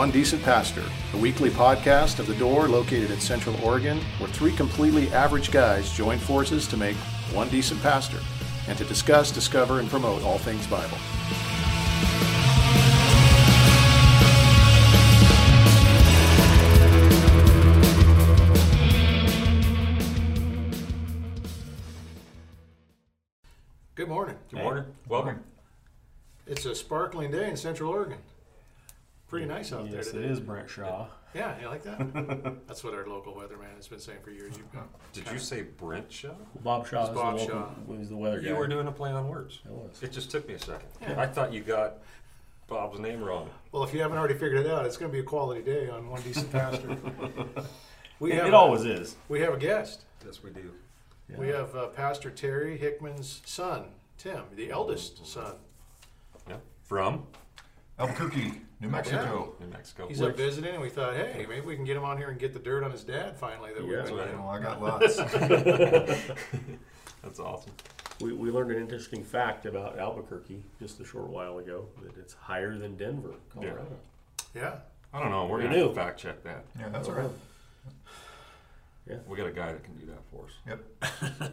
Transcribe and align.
Welcome 0.00 0.12
to 0.12 0.18
One 0.18 0.22
Decent 0.22 0.42
Pastor, 0.44 0.84
a 1.12 1.18
weekly 1.18 1.50
podcast 1.50 2.20
of 2.20 2.26
The 2.26 2.34
Door 2.36 2.68
located 2.68 3.10
in 3.10 3.20
Central 3.20 3.54
Oregon, 3.62 4.00
where 4.16 4.30
three 4.30 4.52
completely 4.52 5.12
average 5.12 5.50
guys 5.50 5.92
join 5.92 6.18
forces 6.18 6.66
to 6.68 6.78
make 6.78 6.96
one 7.34 7.50
decent 7.50 7.82
pastor 7.82 8.18
and 8.66 8.78
to 8.78 8.84
discuss, 8.86 9.30
discover, 9.30 9.78
and 9.78 9.90
promote 9.90 10.22
all 10.22 10.38
things 10.38 10.66
Bible. 10.66 10.96
Good 23.94 24.08
morning. 24.08 24.36
Good 24.50 24.62
morning. 24.62 24.84
Welcome. 25.10 25.44
It's 26.46 26.64
a 26.64 26.74
sparkling 26.74 27.30
day 27.30 27.50
in 27.50 27.56
Central 27.58 27.90
Oregon. 27.90 28.16
Pretty 29.30 29.46
nice 29.46 29.72
out 29.72 29.84
Yes, 29.84 29.92
there 29.92 30.00
it 30.00 30.22
today. 30.22 30.32
is 30.32 30.40
Brent 30.40 30.68
Shaw. 30.68 31.06
Yeah, 31.34 31.54
you 31.60 31.68
like 31.68 31.84
that? 31.84 32.56
That's 32.66 32.82
what 32.82 32.94
our 32.94 33.06
local 33.06 33.32
weatherman 33.32 33.76
has 33.76 33.86
been 33.86 34.00
saying 34.00 34.18
for 34.24 34.30
years. 34.32 34.56
You've 34.56 34.72
got 34.72 34.88
Did 35.12 35.30
you 35.30 35.38
say 35.38 35.62
Brent 35.62 36.10
Shaw? 36.10 36.30
Bob 36.64 36.88
Shaw 36.88 37.04
is 37.04 37.10
Bob 37.10 37.38
the 37.38 37.46
Shaw. 37.46 37.54
local, 37.54 37.74
was 37.86 38.08
the 38.08 38.16
weather 38.16 38.40
guy. 38.40 38.48
You 38.48 38.56
were 38.56 38.66
doing 38.66 38.88
a 38.88 38.92
play 38.92 39.10
on 39.12 39.28
words. 39.28 39.60
It 39.64 39.70
was. 39.70 40.02
It 40.02 40.10
just 40.10 40.32
took 40.32 40.48
me 40.48 40.54
a 40.54 40.58
second. 40.58 40.88
Yeah. 41.00 41.20
I 41.20 41.28
thought 41.28 41.52
you 41.52 41.60
got 41.60 41.98
Bob's 42.66 42.98
name 42.98 43.22
wrong. 43.22 43.48
Well, 43.70 43.84
if 43.84 43.94
you 43.94 44.00
haven't 44.02 44.18
already 44.18 44.34
figured 44.34 44.66
it 44.66 44.70
out, 44.72 44.84
it's 44.84 44.96
going 44.96 45.10
to 45.10 45.12
be 45.12 45.20
a 45.20 45.24
quality 45.24 45.62
day 45.62 45.88
on 45.88 46.08
One 46.10 46.20
Decent 46.22 46.50
Pastor. 46.52 46.96
we 48.18 48.32
It, 48.32 48.38
have 48.38 48.46
it 48.48 48.54
always 48.54 48.84
is. 48.84 49.14
we 49.28 49.40
have 49.42 49.54
a 49.54 49.58
guest. 49.58 50.02
Yes, 50.26 50.42
we 50.42 50.50
do. 50.50 50.72
We 51.38 51.46
have 51.48 51.76
uh, 51.76 51.86
Pastor 51.88 52.28
Terry 52.32 52.76
Hickman's 52.76 53.40
son, 53.44 53.84
Tim, 54.18 54.42
the 54.56 54.72
eldest 54.72 55.24
son. 55.24 55.54
Yeah. 56.48 56.56
From 56.82 57.22
Albuquerque, 58.00 58.62
New 58.80 58.88
Mexico. 58.88 59.54
New 59.60 59.66
Mexico. 59.66 60.08
He's 60.08 60.22
up 60.22 60.36
visiting, 60.36 60.72
and 60.72 60.82
we 60.82 60.88
thought, 60.88 61.14
hey, 61.14 61.44
maybe 61.48 61.60
we 61.60 61.76
can 61.76 61.84
get 61.84 61.96
him 61.96 62.04
on 62.04 62.16
here 62.16 62.30
and 62.30 62.38
get 62.38 62.54
the 62.54 62.58
dirt 62.58 62.82
on 62.82 62.90
his 62.90 63.04
dad 63.04 63.36
finally. 63.36 63.72
That 63.74 63.82
we've 63.82 63.92
Yeah. 63.92 64.02
been 64.04 64.16
Right. 64.16 64.34
Well, 64.38 64.48
I 64.48 64.58
got 64.58 64.80
lots. 64.82 65.16
That's 67.22 67.38
awesome. 67.38 67.72
We, 68.20 68.32
we 68.32 68.50
learned 68.50 68.70
an 68.70 68.78
interesting 68.78 69.22
fact 69.22 69.66
about 69.66 69.98
Albuquerque 69.98 70.62
just 70.78 70.98
a 71.00 71.04
short 71.04 71.28
while 71.28 71.58
ago 71.58 71.86
that 72.02 72.16
it's 72.18 72.32
higher 72.34 72.76
than 72.78 72.96
Denver, 72.96 73.34
Colorado. 73.52 73.86
Yeah, 74.54 74.76
I 75.12 75.20
don't 75.20 75.30
know. 75.30 75.46
We're 75.46 75.58
We 75.58 75.64
gonna 75.64 75.78
have 75.78 75.88
to 75.88 75.94
fact 75.94 76.18
check 76.20 76.42
that. 76.44 76.64
Yeah, 76.78 76.88
that's 76.88 77.08
all 77.08 77.14
right. 77.14 77.30
Yeah. 79.08 79.16
We 79.26 79.36
got 79.36 79.46
a 79.46 79.52
guy 79.52 79.72
that 79.72 79.82
can 79.84 79.94
do 79.96 80.06
that 80.06 80.20
for 80.30 80.46
us. 80.46 80.52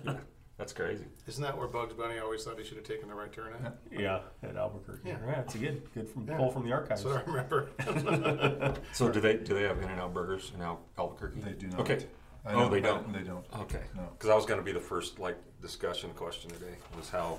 Yep. 0.05 0.20
That's 0.58 0.74
crazy. 0.74 1.06
isn't 1.28 1.44
that 1.44 1.56
where 1.56 1.68
Bugs 1.68 1.94
Bunny 1.94 2.18
always 2.18 2.44
thought 2.44 2.58
he 2.58 2.64
should 2.66 2.78
have 2.78 2.86
taken 2.86 3.08
the 3.10 3.14
right 3.14 3.32
turn 3.32 3.54
at? 3.64 3.78
Yeah, 3.92 4.22
at 4.42 4.56
Albuquerque. 4.56 5.08
Yeah. 5.08 5.18
Yeah, 5.26 5.42
it's 5.42 5.54
a 5.54 5.60
good, 5.60 5.84
good 5.94 6.10
from 6.10 6.28
Yeah. 6.28 6.38
pull 6.38 6.50
from 6.50 6.66
the 6.66 6.72
archives. 6.74 7.04
That's 7.04 7.16
what 7.16 7.28
I 7.28 7.32
remember. 7.32 8.74
So 8.94 9.10
do 9.10 9.20
they 9.20 9.38
do 9.38 9.54
they 9.54 9.64
have 9.64 9.78
In-N-Out 9.82 10.14
burgers 10.16 10.52
in 10.56 10.62
Al- 10.62 10.82
Albuquerque? 10.98 11.42
They 11.42 11.52
do 11.54 11.68
not. 11.68 11.82
Okay. 11.82 12.06
I 12.46 12.54
Oh, 12.54 12.70
they 12.70 12.82
don't? 12.82 13.12
They 13.14 13.22
don't. 13.24 13.46
Okay. 13.62 13.84
No. 13.96 14.04
Because 14.14 14.30
I 14.32 14.36
was 14.36 14.46
going 14.46 14.60
to 14.60 14.64
be 14.66 14.72
the 14.72 14.80
first 14.80 15.20
like 15.20 15.38
discussion 15.62 16.10
question 16.12 16.50
today 16.50 16.76
was 16.96 17.10
how 17.10 17.38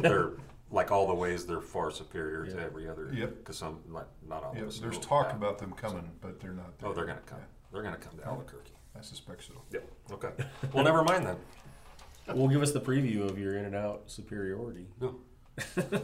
they're 0.00 0.32
like 0.72 0.90
all 0.90 1.06
the 1.06 1.14
ways 1.14 1.46
they're 1.46 1.60
far 1.60 1.92
superior 1.92 2.46
to 2.46 2.60
every 2.60 2.88
other. 2.88 3.10
Yep. 3.12 3.38
Because 3.38 3.58
some 3.58 3.78
like 3.88 4.06
not 4.28 4.42
all 4.42 4.54
Yeah, 4.56 4.62
of 4.62 4.68
us. 4.68 4.78
there's 4.80 4.98
talk 4.98 5.28
that. 5.28 5.36
about 5.36 5.58
them 5.58 5.72
coming, 5.72 6.10
but 6.20 6.40
they're 6.40 6.50
not. 6.52 6.76
There. 6.80 6.88
Oh, 6.90 6.92
they're 6.92 7.04
going 7.06 7.18
to 7.18 7.22
come. 7.24 7.38
Yeah, 7.38 7.44
They're 7.72 7.82
going 7.82 7.94
to 7.94 8.00
come 8.00 8.18
to 8.18 8.26
Albuquerque. 8.26 8.72
I 8.98 9.02
suspect 9.02 9.44
so. 9.44 9.52
Yep. 9.70 9.92
Okay. 10.12 10.30
Well, 10.72 10.82
never 10.84 11.04
mind 11.04 11.26
then. 11.26 11.36
Well, 12.34 12.48
give 12.48 12.62
us 12.62 12.72
the 12.72 12.80
preview 12.80 13.28
of 13.28 13.38
your 13.38 13.56
in 13.56 13.64
and 13.66 13.74
out 13.74 14.02
superiority. 14.06 14.86
No. 15.00 15.14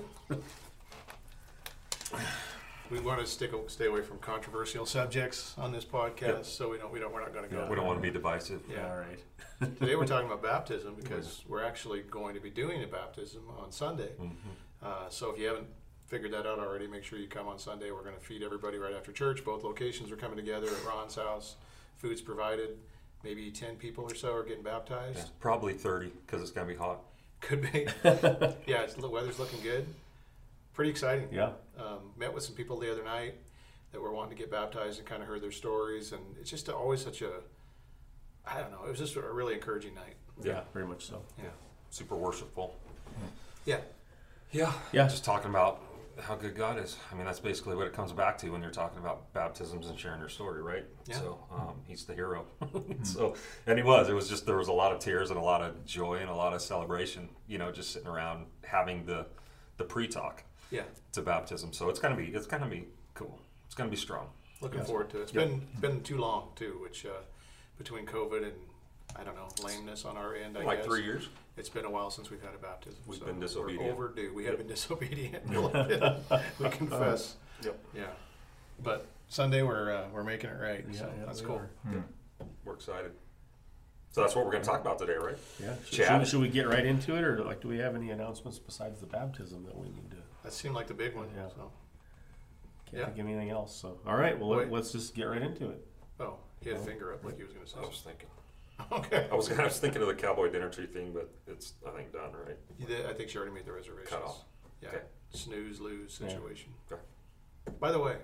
we 2.90 3.00
want 3.00 3.20
to 3.20 3.26
stick 3.26 3.50
stay 3.68 3.86
away 3.86 4.02
from 4.02 4.18
controversial 4.18 4.86
subjects 4.86 5.54
on 5.58 5.72
this 5.72 5.84
podcast, 5.84 6.20
Yeah. 6.28 6.42
so 6.42 6.70
we 6.70 6.78
don't 6.78 6.92
we 6.92 7.00
don't 7.00 7.12
we're 7.12 7.20
not 7.22 7.32
going 7.34 7.48
to 7.48 7.54
go. 7.54 7.62
Yeah. 7.62 7.68
We 7.68 7.76
don't 7.76 7.86
want 7.86 7.98
to 7.98 8.02
be 8.02 8.10
divisive. 8.10 8.62
Yeah. 8.70 8.88
All 8.88 8.96
right. 8.98 9.18
Today 9.80 9.96
we're 9.96 10.06
talking 10.06 10.26
about 10.26 10.42
baptism 10.42 10.94
because 11.00 11.42
we're 11.48 11.64
actually 11.64 12.02
going 12.02 12.34
to 12.34 12.40
be 12.40 12.50
doing 12.50 12.82
a 12.82 12.86
baptism 12.86 13.42
on 13.58 13.72
Sunday. 13.72 14.10
Mhm. 14.20 14.32
Uh, 14.82 15.08
so 15.08 15.30
if 15.32 15.38
you 15.38 15.46
haven't 15.46 15.66
figured 16.06 16.32
that 16.32 16.46
out 16.46 16.58
already, 16.58 16.86
make 16.86 17.02
sure 17.04 17.18
you 17.18 17.28
come 17.28 17.48
on 17.48 17.58
Sunday. 17.58 17.90
We're 17.90 18.02
going 18.02 18.16
to 18.16 18.20
feed 18.24 18.42
everybody 18.42 18.78
right 18.78 18.94
after 18.94 19.12
church. 19.12 19.44
Both 19.44 19.64
locations 19.64 20.10
are 20.12 20.16
coming 20.16 20.36
together 20.36 20.66
at 20.68 20.84
Ron's 20.86 21.14
house. 21.16 21.56
Food's 21.96 22.20
provided. 22.20 22.78
Maybe 23.24 23.50
ten 23.50 23.76
people 23.76 24.04
or 24.04 24.14
so 24.14 24.34
are 24.34 24.42
getting 24.42 24.62
baptized. 24.62 25.18
Yeah, 25.18 25.24
probably 25.40 25.74
30 25.74 26.10
because 26.26 26.42
it's 26.42 26.50
going 26.50 26.66
to 26.66 26.72
be 26.72 26.78
hot. 26.78 27.00
Could 27.40 27.62
be. 27.72 27.86
yeah, 28.66 28.82
it's, 28.82 28.94
the 28.94 29.08
weather's 29.08 29.38
looking 29.38 29.60
good. 29.62 29.86
Pretty 30.74 30.90
exciting. 30.90 31.28
Yeah. 31.30 31.50
Um, 31.78 32.12
met 32.16 32.32
with 32.32 32.44
some 32.44 32.54
people 32.54 32.78
the 32.78 32.90
other 32.90 33.04
night 33.04 33.34
that 33.92 34.00
were 34.00 34.12
wanting 34.12 34.36
to 34.36 34.42
get 34.42 34.50
baptized 34.50 34.98
and 34.98 35.06
kind 35.06 35.22
of 35.22 35.28
heard 35.28 35.42
their 35.42 35.52
stories, 35.52 36.12
and 36.12 36.22
it's 36.40 36.50
just 36.50 36.68
always 36.68 37.02
such 37.02 37.22
a, 37.22 37.30
I 38.46 38.60
don't 38.60 38.70
know, 38.72 38.84
it 38.86 38.90
was 38.90 38.98
just 38.98 39.16
a 39.16 39.20
really 39.20 39.54
encouraging 39.54 39.94
night. 39.94 40.14
Yeah, 40.42 40.62
very 40.72 40.86
much 40.86 41.06
so. 41.06 41.22
Yeah. 41.38 41.50
Super 41.90 42.16
worshipful. 42.16 42.74
Yeah. 43.66 43.80
Yeah. 44.50 44.72
Yeah. 44.92 45.08
Just 45.08 45.24
talking 45.24 45.50
about 45.50 45.80
how 46.20 46.34
good 46.34 46.54
God 46.54 46.78
is. 46.78 46.96
I 47.10 47.14
mean, 47.14 47.24
that's 47.24 47.40
basically 47.40 47.74
what 47.76 47.86
it 47.86 47.92
comes 47.92 48.12
back 48.12 48.36
to 48.38 48.50
when 48.50 48.62
you're 48.62 48.70
talking 48.70 48.98
about 48.98 49.32
baptisms 49.32 49.86
and 49.88 49.98
sharing 49.98 50.20
your 50.20 50.28
story, 50.28 50.62
right? 50.62 50.84
Yeah. 51.06 51.16
So 51.18 51.38
um, 51.52 51.74
he's 51.86 52.04
the 52.04 52.14
hero. 52.14 52.44
so, 53.02 53.34
and 53.66 53.78
he 53.78 53.82
was. 53.84 54.08
It 54.08 54.14
was 54.14 54.28
just 54.28 54.46
there 54.46 54.56
was 54.56 54.68
a 54.68 54.72
lot 54.72 54.92
of 54.92 54.98
tears 55.00 55.30
and 55.30 55.38
a 55.38 55.42
lot 55.42 55.62
of 55.62 55.84
joy 55.84 56.16
and 56.16 56.28
a 56.30 56.34
lot 56.34 56.52
of 56.52 56.60
celebration. 56.62 57.28
You 57.48 57.58
know, 57.58 57.72
just 57.72 57.92
sitting 57.92 58.08
around 58.08 58.46
having 58.64 59.04
the 59.06 59.26
the 59.78 59.84
pre-talk 59.84 60.42
Yeah. 60.70 60.82
to 61.12 61.22
baptism. 61.22 61.72
So 61.72 61.88
it's 61.88 61.98
gonna 61.98 62.16
be 62.16 62.26
it's 62.26 62.46
gonna 62.46 62.66
be 62.68 62.86
cool. 63.14 63.38
It's 63.66 63.74
gonna 63.74 63.90
be 63.90 63.96
strong. 63.96 64.28
Looking 64.60 64.78
Yes. 64.80 64.86
forward 64.88 65.10
to 65.10 65.18
it. 65.18 65.22
It's 65.22 65.34
Yep. 65.34 65.48
been 65.48 65.66
been 65.80 66.02
too 66.02 66.18
long 66.18 66.50
too, 66.56 66.78
which 66.82 67.06
uh, 67.06 67.10
between 67.78 68.06
COVID 68.06 68.44
and 68.44 68.52
I 69.16 69.24
don't 69.24 69.34
know 69.34 69.48
lameness 69.62 70.04
on 70.04 70.16
our 70.16 70.34
end. 70.34 70.56
I 70.56 70.62
like 70.62 70.78
guess 70.78 70.86
three 70.86 71.02
years. 71.04 71.28
It's 71.56 71.68
been 71.68 71.84
a 71.84 71.90
while 71.90 72.10
since 72.10 72.30
we've 72.30 72.40
had 72.42 72.54
a 72.54 72.58
baptism. 72.58 72.98
We've 73.06 73.18
so 73.18 73.26
been 73.26 73.40
disobedient. 73.40 73.84
We're 73.84 73.92
overdue. 74.06 74.32
We 74.34 74.44
have 74.46 74.56
been 74.58 74.66
disobedient. 74.68 75.44
a 75.54 75.60
little 75.60 75.84
bit. 75.84 76.02
we 76.58 76.68
confess. 76.70 77.36
Yep. 77.64 77.78
Yeah. 77.94 78.02
But 78.82 79.06
Sunday 79.28 79.62
we're 79.62 79.92
uh, 79.94 80.06
we're 80.12 80.24
making 80.24 80.50
it 80.50 80.58
right. 80.60 80.84
Yeah, 80.90 80.98
so 80.98 81.12
yeah, 81.16 81.24
that's 81.26 81.40
cool. 81.40 81.62
Hmm. 81.86 82.00
We're 82.64 82.74
excited. 82.74 83.12
So 84.10 84.20
that's 84.22 84.34
what 84.34 84.44
we're 84.44 84.50
gonna 84.50 84.64
talk 84.64 84.80
about 84.80 84.98
today, 84.98 85.14
right? 85.14 85.38
Yeah. 85.62 85.74
Should, 85.84 85.92
Chad? 85.98 86.22
should, 86.22 86.30
should 86.32 86.40
we 86.40 86.48
get 86.48 86.66
right 86.66 86.84
into 86.84 87.14
it, 87.14 87.22
or 87.22 87.44
like, 87.44 87.60
do 87.60 87.68
we 87.68 87.78
have 87.78 87.94
any 87.94 88.10
announcements 88.10 88.58
besides 88.58 88.98
the 88.98 89.06
baptism 89.06 89.62
that 89.66 89.78
we 89.78 89.90
need 89.90 90.10
to? 90.10 90.16
That 90.42 90.52
seemed 90.52 90.74
like 90.74 90.88
the 90.88 90.94
big 90.94 91.14
one. 91.14 91.28
Yeah. 91.36 91.46
So. 91.50 91.70
Can't 92.90 92.98
Yeah. 92.98 93.04
think 93.06 93.18
of 93.20 93.26
anything 93.26 93.50
else. 93.50 93.76
So, 93.76 94.00
all 94.04 94.16
right. 94.16 94.36
Well, 94.36 94.48
Wait. 94.58 94.68
let, 94.68 94.80
us 94.82 94.90
just 94.90 95.14
get 95.14 95.24
right 95.24 95.40
into 95.40 95.70
it. 95.70 95.86
Oh, 96.18 96.34
he 96.60 96.70
had 96.70 96.78
a 96.78 96.82
finger 96.82 97.12
up 97.14 97.24
like 97.24 97.36
he 97.36 97.44
was 97.44 97.52
going 97.52 97.64
to 97.64 97.70
say. 97.70 97.78
I 97.78 97.82
was 97.82 97.90
just 97.90 98.04
thinking. 98.04 98.26
Okay. 98.92 99.28
I 99.30 99.34
was 99.34 99.50
I 99.50 99.64
was 99.64 99.78
thinking 99.78 100.02
of 100.02 100.08
the 100.08 100.14
cowboy 100.14 100.50
dinner 100.50 100.68
tree 100.68 100.86
thing, 100.86 101.12
but 101.12 101.30
it's 101.46 101.74
I 101.86 101.90
think 101.90 102.12
done, 102.12 102.32
right? 102.46 102.56
You 102.78 102.86
did, 102.86 103.06
I 103.06 103.12
think 103.12 103.28
she 103.30 103.38
already 103.38 103.52
made 103.54 103.66
the 103.66 103.72
reservations. 103.72 104.10
Cut 104.10 104.22
off. 104.24 104.44
Yeah. 104.80 104.88
Okay. 104.90 104.98
Snooze 105.30 105.80
lose 105.80 106.18
Yeah. 106.22 106.28
situation. 106.28 106.72
Okay. 106.90 107.00
By 107.80 107.92
the 107.92 107.98
way, 107.98 108.16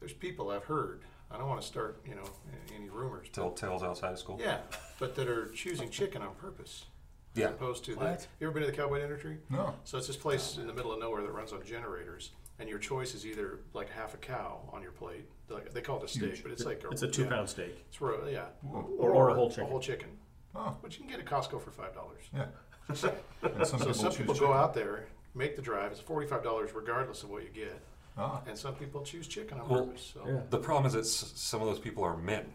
there's 0.00 0.12
people 0.12 0.50
I've 0.50 0.64
heard. 0.64 1.02
I 1.30 1.38
don't 1.38 1.48
want 1.48 1.60
to 1.60 1.66
start, 1.66 2.02
you 2.06 2.14
know, 2.16 2.24
a- 2.24 2.74
any 2.74 2.88
rumors. 2.90 3.28
but- 3.28 3.34
Tell 3.34 3.50
tales 3.52 3.82
outside 3.82 4.12
of 4.12 4.18
school. 4.18 4.38
Yeah, 4.40 4.58
but 4.98 5.14
that 5.14 5.28
are 5.28 5.46
choosing 5.50 5.88
chicken 5.90 6.22
on 6.22 6.34
purpose. 6.34 6.86
Yeah. 7.34 7.46
As 7.46 7.52
opposed 7.52 7.84
to 7.84 7.94
the. 7.94 8.00
What? 8.00 8.26
You 8.40 8.48
ever 8.48 8.54
been 8.54 8.64
to 8.64 8.70
the 8.70 8.76
Cowboy 8.76 9.00
Dinner 9.00 9.16
Tree? 9.16 9.36
No. 9.48 9.74
So 9.84 9.98
it's 9.98 10.08
this 10.08 10.16
place 10.16 10.56
in 10.56 10.66
the 10.66 10.72
middle 10.72 10.92
of 10.92 10.98
nowhere 10.98 11.22
that 11.22 11.30
runs 11.30 11.52
on 11.52 11.62
generators, 11.64 12.32
and 12.58 12.68
your 12.68 12.80
choice 12.80 13.14
is 13.14 13.24
either 13.24 13.60
like 13.72 13.88
half 13.90 14.14
a 14.14 14.16
cow 14.16 14.68
on 14.72 14.82
your 14.82 14.90
plate. 14.92 15.28
Like 15.50 15.72
they 15.74 15.80
call 15.80 15.98
it 15.98 16.04
a 16.04 16.08
steak, 16.08 16.22
Huge. 16.30 16.42
but 16.42 16.52
it's 16.52 16.64
like 16.64 16.82
It's 16.90 17.02
a 17.02 17.06
yeah, 17.06 17.12
two-pound 17.12 17.48
steak. 17.48 17.84
It's 17.88 18.00
ro- 18.00 18.26
yeah, 18.30 18.46
Whoa. 18.62 18.88
Or- 18.98 19.10
or 19.10 19.28
a 19.30 19.34
whole 19.34 19.48
chicken. 19.50 19.64
A 19.64 19.66
whole 19.66 19.80
chicken, 19.80 20.08
Oh, 20.54 20.76
which 20.80 20.98
you 20.98 21.04
can 21.04 21.10
get 21.10 21.20
at 21.20 21.26
Costco 21.26 21.60
for 21.62 21.70
five 21.70 21.94
dollars. 21.94 22.22
yeah. 22.34 22.46
so 22.94 23.12
And 23.42 23.66
some 23.66 23.78
people 23.80 23.94
some 23.94 24.10
choose 24.10 24.16
people 24.18 24.34
chicken. 24.34 24.48
go 24.48 24.52
out 24.52 24.74
there, 24.74 25.06
make 25.34 25.56
the 25.56 25.62
drive. 25.62 25.90
It's 25.92 26.00
forty 26.00 26.26
five 26.26 26.42
dollars 26.42 26.70
regardless 26.74 27.22
of 27.22 27.30
what 27.30 27.42
you 27.42 27.48
get, 27.50 27.80
Ah, 28.16 28.40
and 28.46 28.56
some 28.56 28.74
people 28.74 29.02
choose 29.02 29.26
chicken 29.28 29.58
on 29.60 29.68
Well, 29.68 29.86
purpose. 29.86 30.12
So. 30.14 30.22
Yeah. 30.26 30.40
The 30.50 30.58
problem 30.58 30.86
is 30.86 30.92
that 30.94 31.00
s- 31.00 31.32
some 31.34 31.60
of 31.60 31.66
those 31.68 31.78
people 31.78 32.02
are 32.04 32.16
men. 32.16 32.46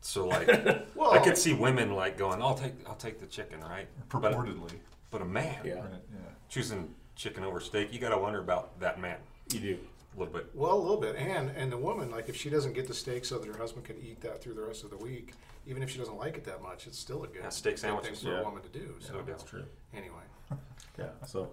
So 0.00 0.26
like, 0.34 0.48
Well, 0.94 1.12
I 1.12 1.18
could 1.18 1.38
see 1.38 1.52
women 1.54 1.94
like 1.94 2.18
going, 2.18 2.42
"I'll 2.42 2.54
take, 2.54 2.74
I'll 2.88 2.96
take 2.96 3.20
the 3.20 3.26
chicken, 3.26 3.60
right?" 3.60 3.86
But, 4.10 4.22
purportedly. 4.22 4.72
but 5.10 5.22
a 5.22 5.24
man 5.24 5.58
Yeah. 5.64 5.74
Right, 5.74 5.90
yeah. 6.12 6.18
choosing 6.48 6.94
chicken 7.14 7.44
over 7.44 7.60
steak, 7.60 7.92
you 7.92 7.98
got 8.00 8.08
to 8.10 8.18
wonder 8.18 8.40
about 8.40 8.78
that 8.80 9.00
man 9.00 9.18
You 9.52 9.60
do. 9.60 9.78
A 10.14 10.18
little 10.18 10.32
bit. 10.34 10.46
Well, 10.54 10.74
a 10.74 10.78
little 10.78 11.00
bit, 11.00 11.16
and 11.16 11.50
and 11.56 11.70
the 11.72 11.78
woman, 11.78 12.10
like 12.10 12.28
if 12.28 12.36
she 12.36 12.50
doesn't 12.50 12.74
get 12.74 12.86
the 12.86 12.94
steak 12.94 13.24
so 13.24 13.38
that 13.38 13.46
her 13.48 13.56
husband 13.58 13.84
can 13.84 13.96
eat 13.98 14.20
that 14.22 14.42
through 14.42 14.54
the 14.54 14.62
rest 14.62 14.84
of 14.84 14.90
the 14.90 14.96
week, 14.98 15.32
even 15.66 15.82
if 15.82 15.90
she 15.90 15.98
doesn't 15.98 16.16
like 16.18 16.36
it 16.36 16.44
that 16.44 16.62
much, 16.62 16.86
it's 16.86 16.98
still 16.98 17.24
a 17.24 17.26
good, 17.26 17.42
Yeah, 17.42 17.48
steak 17.48 17.80
good 17.80 18.02
thing 18.02 18.14
for 18.14 18.28
Yeah. 18.28 18.40
a 18.40 18.44
woman 18.44 18.62
to 18.62 18.68
do. 18.68 18.94
So 19.00 19.12
No 19.14 19.18
doubt. 19.20 19.26
That's 19.28 19.44
true. 19.44 19.64
anyway, 19.94 20.22
Yeah. 20.98 21.06
So, 21.26 21.50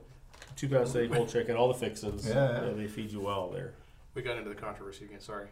two-pound 0.56 0.88
steak, 0.90 1.14
whole 1.14 1.26
chicken, 1.26 1.56
all 1.56 1.68
the 1.70 1.74
fixins. 1.74 2.28
Yeah, 2.28 2.66
yeah. 2.66 2.74
they 2.74 2.88
feed 2.88 3.12
you 3.12 3.22
well 3.22 3.50
there. 3.50 3.74
we 4.16 4.22
got 4.22 4.38
into 4.38 4.50
the 4.50 4.56
controversy 4.56 5.06
again. 5.06 5.22
Sorry. 5.22 5.48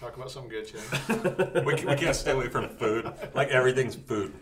Talk 0.00 0.16
about 0.16 0.30
something 0.30 0.50
good, 0.50 0.66
Chad. 0.66 1.64
we, 1.66 1.74
can, 1.74 1.88
we 1.88 1.96
can't 1.96 2.16
stay 2.16 2.30
away 2.32 2.48
from 2.48 2.68
food. 2.76 3.10
Like 3.34 3.48
everything's 3.48 3.94
food. 3.94 4.32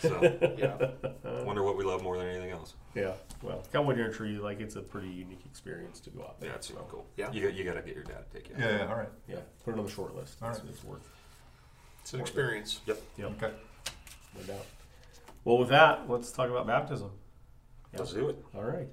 So 0.00 0.20
yeah. 0.58 1.42
wonder 1.44 1.62
what 1.62 1.76
we 1.76 1.84
love 1.84 2.02
more 2.02 2.16
than 2.16 2.26
anything 2.28 2.50
else. 2.50 2.74
Yeah. 2.94 3.12
Well, 3.42 3.62
Cowboy 3.72 3.94
Dinner 3.94 4.12
Tree, 4.12 4.38
like 4.38 4.60
it's 4.60 4.76
a 4.76 4.80
pretty 4.80 5.08
unique 5.08 5.42
experience 5.44 6.00
to 6.00 6.10
go 6.10 6.22
out 6.22 6.40
there. 6.40 6.50
Yeah, 6.50 6.56
it's 6.56 6.68
so, 6.68 6.86
cool. 6.90 7.06
Yeah. 7.16 7.30
You 7.32 7.42
got 7.42 7.54
you 7.54 7.64
got 7.64 7.74
to 7.74 7.82
get 7.82 7.94
your 7.94 8.04
dad 8.04 8.24
to 8.30 8.36
take 8.38 8.48
you. 8.48 8.54
out. 8.54 8.60
Yeah, 8.70 8.76
yeah, 8.78 8.86
all 8.88 8.96
right. 8.96 9.08
Yeah. 9.28 9.36
Put 9.64 9.74
it 9.74 9.78
on 9.78 9.84
the 9.84 9.90
short 9.90 10.14
list. 10.16 10.38
All 10.42 10.50
It's, 10.50 10.60
right. 10.60 10.68
it's 10.70 10.82
worth. 10.84 11.08
It's 12.02 12.14
an 12.14 12.20
experience. 12.20 12.80
Yep. 12.86 13.02
Yeah. 13.18 13.24
Okay. 13.26 13.50
No 14.36 14.42
doubt. 14.46 14.64
Well, 15.44 15.58
with 15.58 15.68
that, 15.68 16.08
let's 16.08 16.32
talk 16.32 16.48
about 16.50 16.66
baptism. 16.66 17.10
Yeah. 17.92 17.98
Let's 18.00 18.12
do 18.12 18.28
it. 18.30 18.44
All 18.54 18.62
right. 18.64 18.88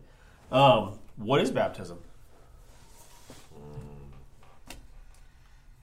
Um, 0.52 1.00
what 1.16 1.42
is 1.42 1.50
baptism? 1.52 2.00
You 3.56 3.60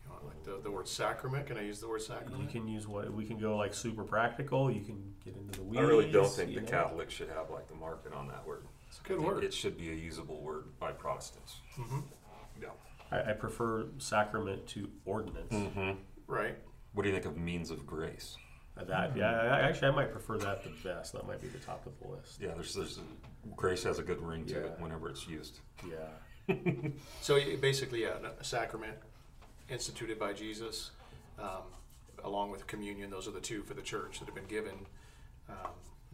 know, 0.09 0.27
like 0.27 0.45
the, 0.63 0.69
the 0.69 0.75
word 0.75 0.89
sacrament. 0.89 1.47
Can 1.47 1.57
I 1.57 1.63
use 1.63 1.81
the 1.81 1.89
word 1.89 2.03
sacrament? 2.03 2.31
You 2.43 2.47
sacrament? 2.47 2.51
can 2.67 2.69
use 2.69 2.87
what 2.89 3.13
we 3.13 3.25
can 3.25 3.39
go 3.39 3.57
like 3.57 3.75
super 3.75 4.05
practical. 4.05 4.71
You 4.71 4.83
can 4.83 5.15
get 5.25 5.37
into 5.37 5.59
the 5.59 5.65
weeds. 5.65 5.81
I 5.81 5.83
really 5.87 6.11
don't 6.11 6.31
think 6.31 6.55
the 6.55 6.61
know. 6.61 6.67
Catholics 6.69 7.15
should 7.15 7.29
have 7.29 7.51
like 7.51 7.69
the 7.69 7.75
market 7.75 8.13
on 8.15 8.29
that 8.29 8.47
word. 8.47 8.65
It's 8.89 8.99
a 8.99 9.09
good 9.09 9.21
word. 9.21 9.45
It 9.45 9.55
should 9.55 9.79
be 9.79 9.91
a 9.91 9.95
usable 9.95 10.41
word 10.41 10.65
by 10.79 10.93
Protestants. 10.93 11.57
hmm 11.77 12.01
Yeah. 12.61 12.69
I, 13.13 13.31
I 13.31 13.33
prefer 13.35 13.87
sacrament 13.99 14.67
to 14.69 14.89
ordinance. 15.05 15.53
Mm-hmm. 15.53 15.93
Right. 16.27 16.57
What 16.93 17.03
do 17.05 17.09
you 17.09 17.15
think 17.15 17.27
of 17.27 17.37
means 17.37 17.71
of 17.71 17.87
grace? 17.87 18.37
Uh, 18.79 18.85
That 18.85 19.17
yeah, 19.17 19.31
I, 19.31 19.61
actually 19.61 19.89
I 19.89 19.91
might 19.93 20.13
prefer 20.13 20.39
that 20.39 20.65
the 20.65 20.71
best. 20.85 21.13
That 21.13 21.27
might 21.27 21.41
be 21.41 21.49
the 21.49 21.59
top 21.59 21.87
of 21.87 21.93
the 22.01 22.09
list. 22.17 22.41
Yeah, 22.41 22.55
there's 22.55 22.75
there's 22.75 22.99
grace 23.57 23.83
has 23.85 23.99
a 23.99 24.03
good 24.03 24.21
ring 24.21 24.45
to 24.47 24.65
it 24.65 24.75
whenever 24.79 25.09
it's 25.09 25.27
used. 25.29 25.61
Yeah. 25.89 26.57
So 27.21 27.39
basically, 27.61 28.03
yeah, 28.03 28.15
sacrament 28.43 28.97
instituted 29.71 30.19
by 30.19 30.33
Jesus, 30.33 30.91
um, 31.39 31.63
along 32.25 32.51
with 32.51 32.67
communion. 32.67 33.11
Those 33.11 33.29
are 33.29 33.33
the 33.33 33.41
two 33.41 33.63
for 33.63 33.75
the 33.75 33.83
church 33.83 34.19
that 34.19 34.27
have 34.27 34.35
been 34.35 34.47
given 34.47 34.87
um, 35.49 35.73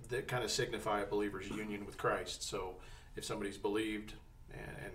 that 0.09 0.29
kind 0.29 0.45
of 0.45 0.51
signify 0.51 1.01
a 1.01 1.07
believer's 1.07 1.49
union 1.49 1.85
with 1.85 1.99
Christ. 1.99 2.43
So 2.43 2.77
if 3.17 3.25
somebody's 3.25 3.59
believed 3.59 4.15
and, 4.53 4.77
and 4.85 4.93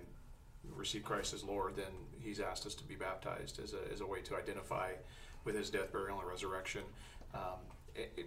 received 0.74 1.04
Christ 1.04 1.34
as 1.34 1.44
Lord, 1.44 1.76
then 1.76 1.92
He's 2.20 2.40
asked 2.40 2.66
us 2.66 2.74
to 2.76 2.84
be 2.84 2.94
baptized 2.94 3.60
as 3.62 3.74
a, 3.74 3.92
as 3.92 4.00
a 4.00 4.06
way 4.06 4.20
to 4.22 4.36
identify 4.36 4.92
with 5.44 5.56
His 5.56 5.70
death, 5.70 5.92
burial, 5.92 6.18
and 6.20 6.28
resurrection. 6.28 6.82
Um, 7.34 7.60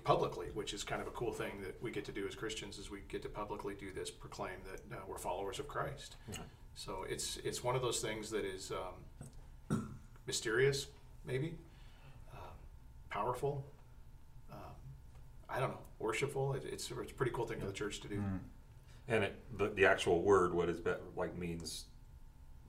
publicly, 0.04 0.48
which 0.54 0.76
is 0.76 0.84
kind 0.84 1.02
of 1.02 1.08
a 1.08 1.12
cool 1.12 1.32
thing 1.32 1.60
that 1.64 1.82
we 1.82 1.90
get 1.90 2.06
to 2.06 2.12
do 2.12 2.28
as 2.28 2.36
Christians, 2.36 2.78
is 2.78 2.92
we 2.92 3.00
get 3.10 3.24
to 3.24 3.30
publicly 3.30 3.74
do 3.74 3.92
this, 3.92 4.12
proclaim 4.12 4.58
that 4.70 4.96
uh, 4.96 5.02
we're 5.08 5.18
followers 5.18 5.58
of 5.58 5.68
Christ. 5.68 6.18
So 6.76 7.04
it's 7.10 7.38
it's 7.38 7.64
one 7.64 7.76
of 7.76 7.82
those 7.82 8.00
things 8.00 8.30
that 8.30 8.46
is 8.46 8.72
um, 8.72 8.94
mysterious, 10.28 10.88
maybe 11.26 11.56
um, 12.34 12.40
powerful. 13.10 13.66
Um, 14.52 14.58
I 15.50 15.60
don't 15.60 15.72
know, 15.72 15.80
worshipful. 16.00 16.54
It, 16.54 16.64
it's 16.66 16.90
it's 16.92 17.12
a 17.12 17.14
pretty 17.16 17.32
cool 17.32 17.46
thing 17.46 17.60
for 17.60 17.68
the 17.68 17.74
church 17.74 18.00
to 18.02 18.08
do. 18.08 18.22
And 19.08 19.24
it 19.24 19.36
the, 19.58 19.70
the 19.70 19.86
actual 19.86 20.22
word 20.22 20.54
what 20.54 20.70
is 20.70 20.82
that 20.82 21.02
like 21.16 21.38
means 21.38 21.86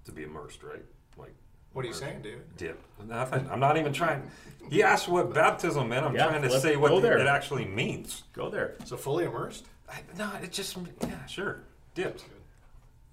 to 0.04 0.12
be 0.12 0.22
immersed, 0.22 0.62
right? 0.62 0.84
Like 1.16 1.34
What 1.72 1.84
are 1.84 1.88
you 1.88 1.94
saying, 1.94 2.22
dude? 2.22 2.56
Dip. 2.56 2.80
Nothing. 3.06 3.48
I'm 3.50 3.60
not 3.60 3.76
even 3.76 3.92
trying. 3.92 4.22
He 4.68 4.82
asked 4.82 5.06
what 5.06 5.32
baptism 5.32 5.88
meant. 5.88 6.04
I'm 6.04 6.12
Yeah, 6.16 6.26
trying 6.26 6.42
to 6.42 6.60
say 6.60 6.74
what 6.74 6.88
go 6.88 6.98
there. 6.98 7.18
it 7.18 7.28
actually 7.28 7.66
means. 7.66 8.24
Go 8.32 8.50
there. 8.50 8.74
So 8.84 8.96
fully 8.96 9.24
immersed. 9.24 9.64
I, 9.88 10.00
no, 10.18 10.28
it 10.42 10.50
just 10.50 10.76
yeah, 11.02 11.24
sure. 11.26 11.60
Dipped. 11.94 12.24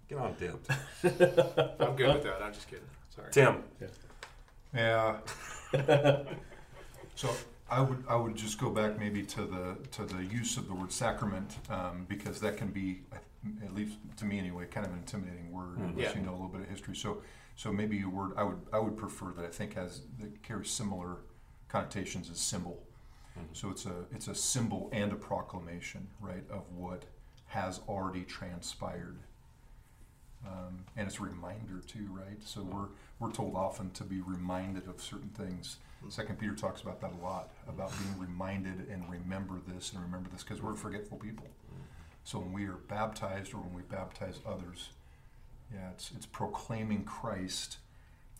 Get 0.10 0.18
on 0.18 0.34
dipped. 0.40 0.68
I'm 1.04 1.96
good 1.96 2.08
with 2.16 2.24
that. 2.24 2.42
I'm 2.42 2.54
just 2.54 2.68
kidding. 2.68 2.86
Sorry. 3.16 3.28
Tim. 3.32 3.64
Yeah. 3.80 3.88
so 7.16 7.30
I 7.70 7.82
would 7.82 8.04
I 8.10 8.16
would 8.16 8.36
just 8.36 8.60
go 8.60 8.70
back 8.70 9.00
maybe 9.00 9.24
to 9.24 9.42
the 9.46 9.78
to 9.92 10.06
the 10.06 10.24
use 10.26 10.58
of 10.58 10.68
the 10.68 10.74
word 10.74 10.92
sacrament 10.92 11.58
um, 11.70 12.06
because 12.10 12.40
that 12.42 12.58
can 12.58 12.68
be 12.70 13.02
at 13.64 13.74
least 13.74 13.98
to 14.18 14.26
me 14.26 14.40
anyway 14.40 14.66
kind 14.66 14.86
of 14.86 14.94
an 14.94 15.00
intimidating 15.00 15.52
word 15.52 15.78
Mhm. 15.78 15.90
unless 15.90 16.14
Yeah. 16.14 16.20
you 16.20 16.26
know 16.26 16.32
a 16.32 16.38
little 16.40 16.48
bit 16.50 16.62
of 16.62 16.68
history. 16.70 16.96
So 16.96 17.22
so 17.56 17.72
maybe 17.72 18.02
a 18.02 18.10
word 18.10 18.34
I 18.38 18.44
would 18.44 18.62
I 18.72 18.80
would 18.80 18.98
prefer 18.98 19.32
that 19.34 19.46
I 19.46 19.50
think 19.50 19.74
has 19.76 20.02
that 20.20 20.42
carries 20.44 20.70
similar 20.72 21.18
connotations 21.68 22.30
as 22.30 22.40
symbol. 22.40 22.84
Mhm. 23.38 23.56
So 23.56 23.70
it's 23.70 23.86
a 23.86 24.06
it's 24.12 24.28
a 24.28 24.36
symbol 24.36 24.90
and 24.92 25.12
a 25.12 25.16
proclamation, 25.16 26.08
right, 26.20 26.44
of 26.50 26.70
what 26.72 27.06
has 27.48 27.80
already 27.88 28.24
transpired. 28.24 29.20
Um, 30.46 30.84
and 30.98 31.08
it's 31.08 31.20
a 31.20 31.24
reminder 31.24 31.82
too, 31.88 32.08
right? 32.12 32.38
So 32.46 32.62
we're 32.64 32.88
we're 33.20 33.32
told 33.32 33.56
often 33.56 33.92
to 33.92 34.04
be 34.04 34.22
reminded 34.22 34.88
of 34.88 35.02
certain 35.02 35.30
things. 35.30 35.78
Second 36.10 36.38
Peter 36.38 36.54
talks 36.54 36.82
about 36.82 37.00
that 37.00 37.14
a 37.14 37.24
lot 37.24 37.52
about 37.68 37.92
being 37.98 38.20
reminded 38.20 38.90
and 38.90 39.10
remember 39.10 39.56
this 39.66 39.94
and 39.94 40.02
remember 40.02 40.30
this 40.30 40.44
because 40.44 40.62
we're 40.62 40.74
forgetful 40.76 41.18
people. 41.18 41.48
So 42.26 42.40
when 42.40 42.52
we 42.52 42.66
are 42.66 42.74
baptized 42.90 43.54
or 43.54 43.58
when 43.58 43.74
we 43.74 43.84
baptize 43.84 44.40
others, 44.46 44.90
yeah, 45.74 45.90
it's 45.92 46.12
it's 46.16 46.26
proclaiming 46.26 47.06
Christ, 47.06 47.78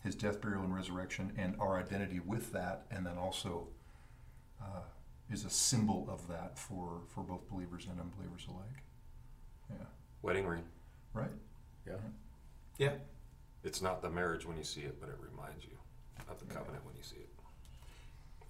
His 0.02 0.14
death, 0.14 0.40
burial, 0.42 0.62
and 0.62 0.74
resurrection, 0.74 1.32
and 1.38 1.56
our 1.58 1.78
identity 1.78 2.20
with 2.20 2.52
that, 2.52 2.86
and 2.90 3.06
then 3.06 3.16
also 3.16 3.68
uh, 4.60 4.82
is 5.30 5.44
a 5.44 5.50
symbol 5.50 6.06
of 6.10 6.28
that 6.28 6.58
for 6.58 7.00
for 7.08 7.22
both 7.22 7.48
believers 7.48 7.86
and 7.90 7.98
unbelievers 8.00 8.46
alike. 8.48 8.82
Yeah, 9.70 9.86
Wedding 10.22 10.46
ring. 10.46 10.64
right. 11.14 11.30
Yeah. 11.86 11.94
Yeah. 12.78 12.92
It's 13.62 13.80
not 13.82 14.02
the 14.02 14.10
marriage 14.10 14.46
when 14.46 14.56
you 14.56 14.64
see 14.64 14.82
it, 14.82 14.98
but 15.00 15.08
it 15.08 15.16
reminds 15.20 15.64
you 15.64 15.70
of 16.30 16.38
the 16.38 16.46
covenant 16.54 16.84
when 16.84 16.94
you 16.96 17.02
see 17.02 17.16
it. 17.16 17.28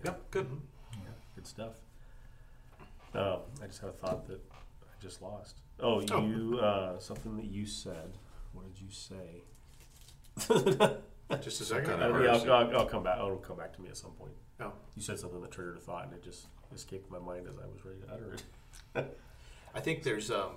Yep, 0.04 0.30
good. 0.30 0.46
Mm-hmm. 0.46 1.04
Good 1.36 1.46
stuff. 1.46 1.74
Oh, 3.14 3.42
I 3.62 3.66
just 3.66 3.80
had 3.80 3.90
a 3.90 3.92
thought 3.92 4.26
that 4.28 4.40
I 4.52 5.02
just 5.02 5.22
lost. 5.22 5.58
Oh, 5.80 6.02
Oh. 6.10 6.26
you 6.26 6.58
uh, 6.58 6.98
something 6.98 7.36
that 7.36 7.46
you 7.46 7.64
said. 7.66 8.18
What 8.52 8.64
did 8.72 8.80
you 8.80 8.90
say? 8.90 9.42
Just 11.40 11.60
a 11.60 11.64
second. 11.64 11.86
kind 11.86 12.02
Uh, 12.02 12.06
of. 12.06 12.46
I'll, 12.48 12.52
I'll, 12.52 12.76
I'll 12.80 12.86
come 12.86 13.02
back. 13.02 13.16
It'll 13.18 13.36
come 13.38 13.56
back 13.56 13.72
to 13.74 13.82
me 13.82 13.88
at 13.88 13.96
some 13.96 14.12
point. 14.12 14.32
Oh. 14.60 14.72
You 14.94 15.02
said 15.02 15.18
something 15.18 15.40
that 15.40 15.50
triggered 15.50 15.76
a 15.76 15.80
thought, 15.80 16.04
and 16.04 16.12
it 16.12 16.22
just 16.22 16.46
escaped 16.74 17.10
my 17.10 17.18
mind 17.18 17.46
as 17.48 17.56
I 17.58 17.66
was 17.66 17.84
ready 17.84 17.98
to 18.06 18.12
utter 18.12 18.36
it. 18.96 19.18
I 19.74 19.80
think 19.80 20.02
there's. 20.04 20.30
Um, 20.30 20.50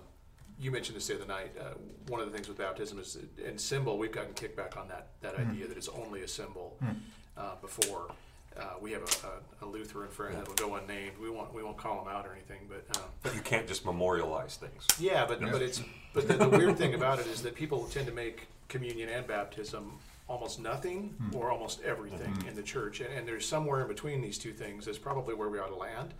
you 0.59 0.71
mentioned 0.71 0.95
this 0.97 1.07
the 1.07 1.15
other 1.15 1.25
night. 1.25 1.51
Uh, 1.59 1.73
one 2.07 2.19
of 2.19 2.27
the 2.27 2.33
things 2.33 2.47
with 2.47 2.57
baptism 2.57 2.99
is, 2.99 3.17
and 3.45 3.59
symbol. 3.59 3.97
We've 3.97 4.11
gotten 4.11 4.33
kickback 4.33 4.77
on 4.77 4.87
that 4.87 5.07
that 5.21 5.35
Hmm. 5.35 5.51
idea 5.51 5.67
that 5.67 5.77
it's 5.77 5.89
only 5.89 6.21
a 6.23 6.27
symbol. 6.27 6.77
Uh, 7.37 7.53
before 7.61 8.09
uh, 8.59 8.63
we 8.81 8.91
have 8.91 9.03
a, 9.03 9.63
a, 9.63 9.65
a 9.65 9.67
Lutheran 9.69 10.09
friend 10.09 10.35
that 10.35 10.47
will 10.47 10.55
go 10.55 10.75
unnamed. 10.75 11.15
We 11.21 11.29
won't 11.29 11.53
we 11.53 11.61
won't 11.61 11.77
call 11.77 12.01
him 12.01 12.07
out 12.07 12.25
or 12.25 12.33
anything, 12.33 12.67
but. 12.67 12.83
Um, 12.97 13.09
But 13.21 13.35
you 13.35 13.41
can't 13.41 13.67
just 13.67 13.85
memorialize 13.85 14.55
things. 14.55 14.87
Yeah, 14.99 15.25
but 15.27 15.39
Yeah. 15.41 15.51
but 15.51 15.61
it's 15.61 15.81
but 16.13 16.27
the, 16.27 16.33
the 16.35 16.49
weird 16.49 16.77
thing 16.77 16.95
about 16.95 17.19
it 17.19 17.27
is 17.27 17.41
that 17.43 17.53
people 17.53 17.85
tend 17.85 18.07
to 18.07 18.13
make 18.13 18.47
communion 18.67 19.09
and 19.09 19.27
baptism 19.27 19.99
almost 20.27 20.59
nothing 20.59 21.15
or 21.33 21.51
almost 21.51 21.81
everything 21.83 22.35
in 22.49 22.53
the 22.55 22.61
church, 22.63 22.99
and, 22.99 23.13
and 23.13 23.25
there's 23.27 23.47
somewhere 23.47 23.81
in 23.83 23.87
between 23.87 24.19
these 24.21 24.37
two 24.37 24.51
things 24.51 24.85
is 24.87 24.97
probably 24.97 25.33
where 25.33 25.47
we 25.49 25.57
ought 25.59 25.69
to 25.69 25.75
land, 25.75 26.13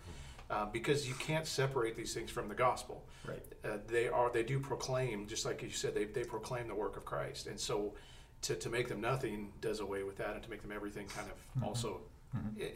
uh, 0.50 0.66
because 0.66 1.08
you 1.08 1.14
can't 1.14 1.46
separate 1.46 1.96
these 1.96 2.14
things 2.14 2.30
from 2.30 2.48
the 2.48 2.54
gospel. 2.54 3.06
Right. 3.26 3.42
Uh, 3.64 3.78
they 3.86 4.08
are 4.08 4.30
they 4.30 4.42
do 4.42 4.58
proclaim, 4.58 5.26
just 5.26 5.44
like 5.44 5.62
you 5.62 5.70
said, 5.70 5.94
they 5.94 6.04
they 6.04 6.24
proclaim 6.24 6.68
the 6.68 6.74
work 6.74 6.96
of 6.96 7.04
Christ, 7.04 7.46
and 7.46 7.58
so. 7.58 7.94
To, 8.42 8.54
to 8.54 8.70
make 8.70 8.86
them 8.86 9.00
nothing 9.00 9.50
does 9.60 9.80
away 9.80 10.04
with 10.04 10.16
that, 10.18 10.34
and 10.34 10.42
to 10.44 10.48
make 10.48 10.62
them 10.62 10.70
everything 10.70 11.08
kind 11.08 11.28
of 11.28 11.64
also, 11.64 12.02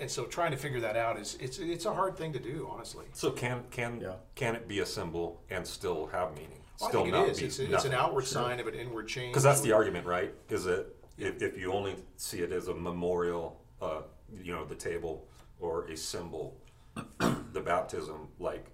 and 0.00 0.10
so 0.10 0.24
trying 0.24 0.50
to 0.50 0.56
figure 0.56 0.80
that 0.80 0.96
out 0.96 1.20
is 1.20 1.36
it's 1.40 1.60
it's 1.60 1.84
a 1.84 1.94
hard 1.94 2.16
thing 2.16 2.32
to 2.32 2.40
do, 2.40 2.68
honestly. 2.68 3.04
So 3.12 3.30
can 3.30 3.62
can 3.70 4.00
Yeah. 4.00 4.14
can 4.34 4.56
it 4.56 4.66
be 4.66 4.80
a 4.80 4.86
symbol 4.86 5.40
and 5.50 5.64
still 5.64 6.08
have 6.08 6.34
meaning? 6.34 6.64
Well, 6.80 6.88
I 6.88 6.92
think 6.92 7.12
not 7.12 7.28
it 7.28 7.30
is. 7.30 7.42
It's, 7.42 7.58
a, 7.60 7.72
it's 7.72 7.84
an 7.84 7.92
outward 7.94 8.26
sign 8.26 8.58
of 8.58 8.66
an 8.66 8.74
inward 8.74 9.06
change. 9.06 9.30
Because 9.30 9.44
that's 9.44 9.60
the 9.60 9.70
argument, 9.70 10.04
right? 10.04 10.34
Is 10.48 10.64
that 10.64 10.86
if, 11.16 11.40
if 11.40 11.56
you 11.56 11.72
only 11.72 11.94
see 12.16 12.40
it 12.40 12.50
as 12.50 12.66
a 12.66 12.74
memorial, 12.74 13.62
uh, 13.80 14.00
you 14.42 14.52
know, 14.52 14.64
the 14.64 14.74
table 14.74 15.28
or 15.60 15.84
a 15.84 15.96
symbol, 15.96 16.56
the 17.52 17.60
baptism, 17.60 18.28
like, 18.38 18.66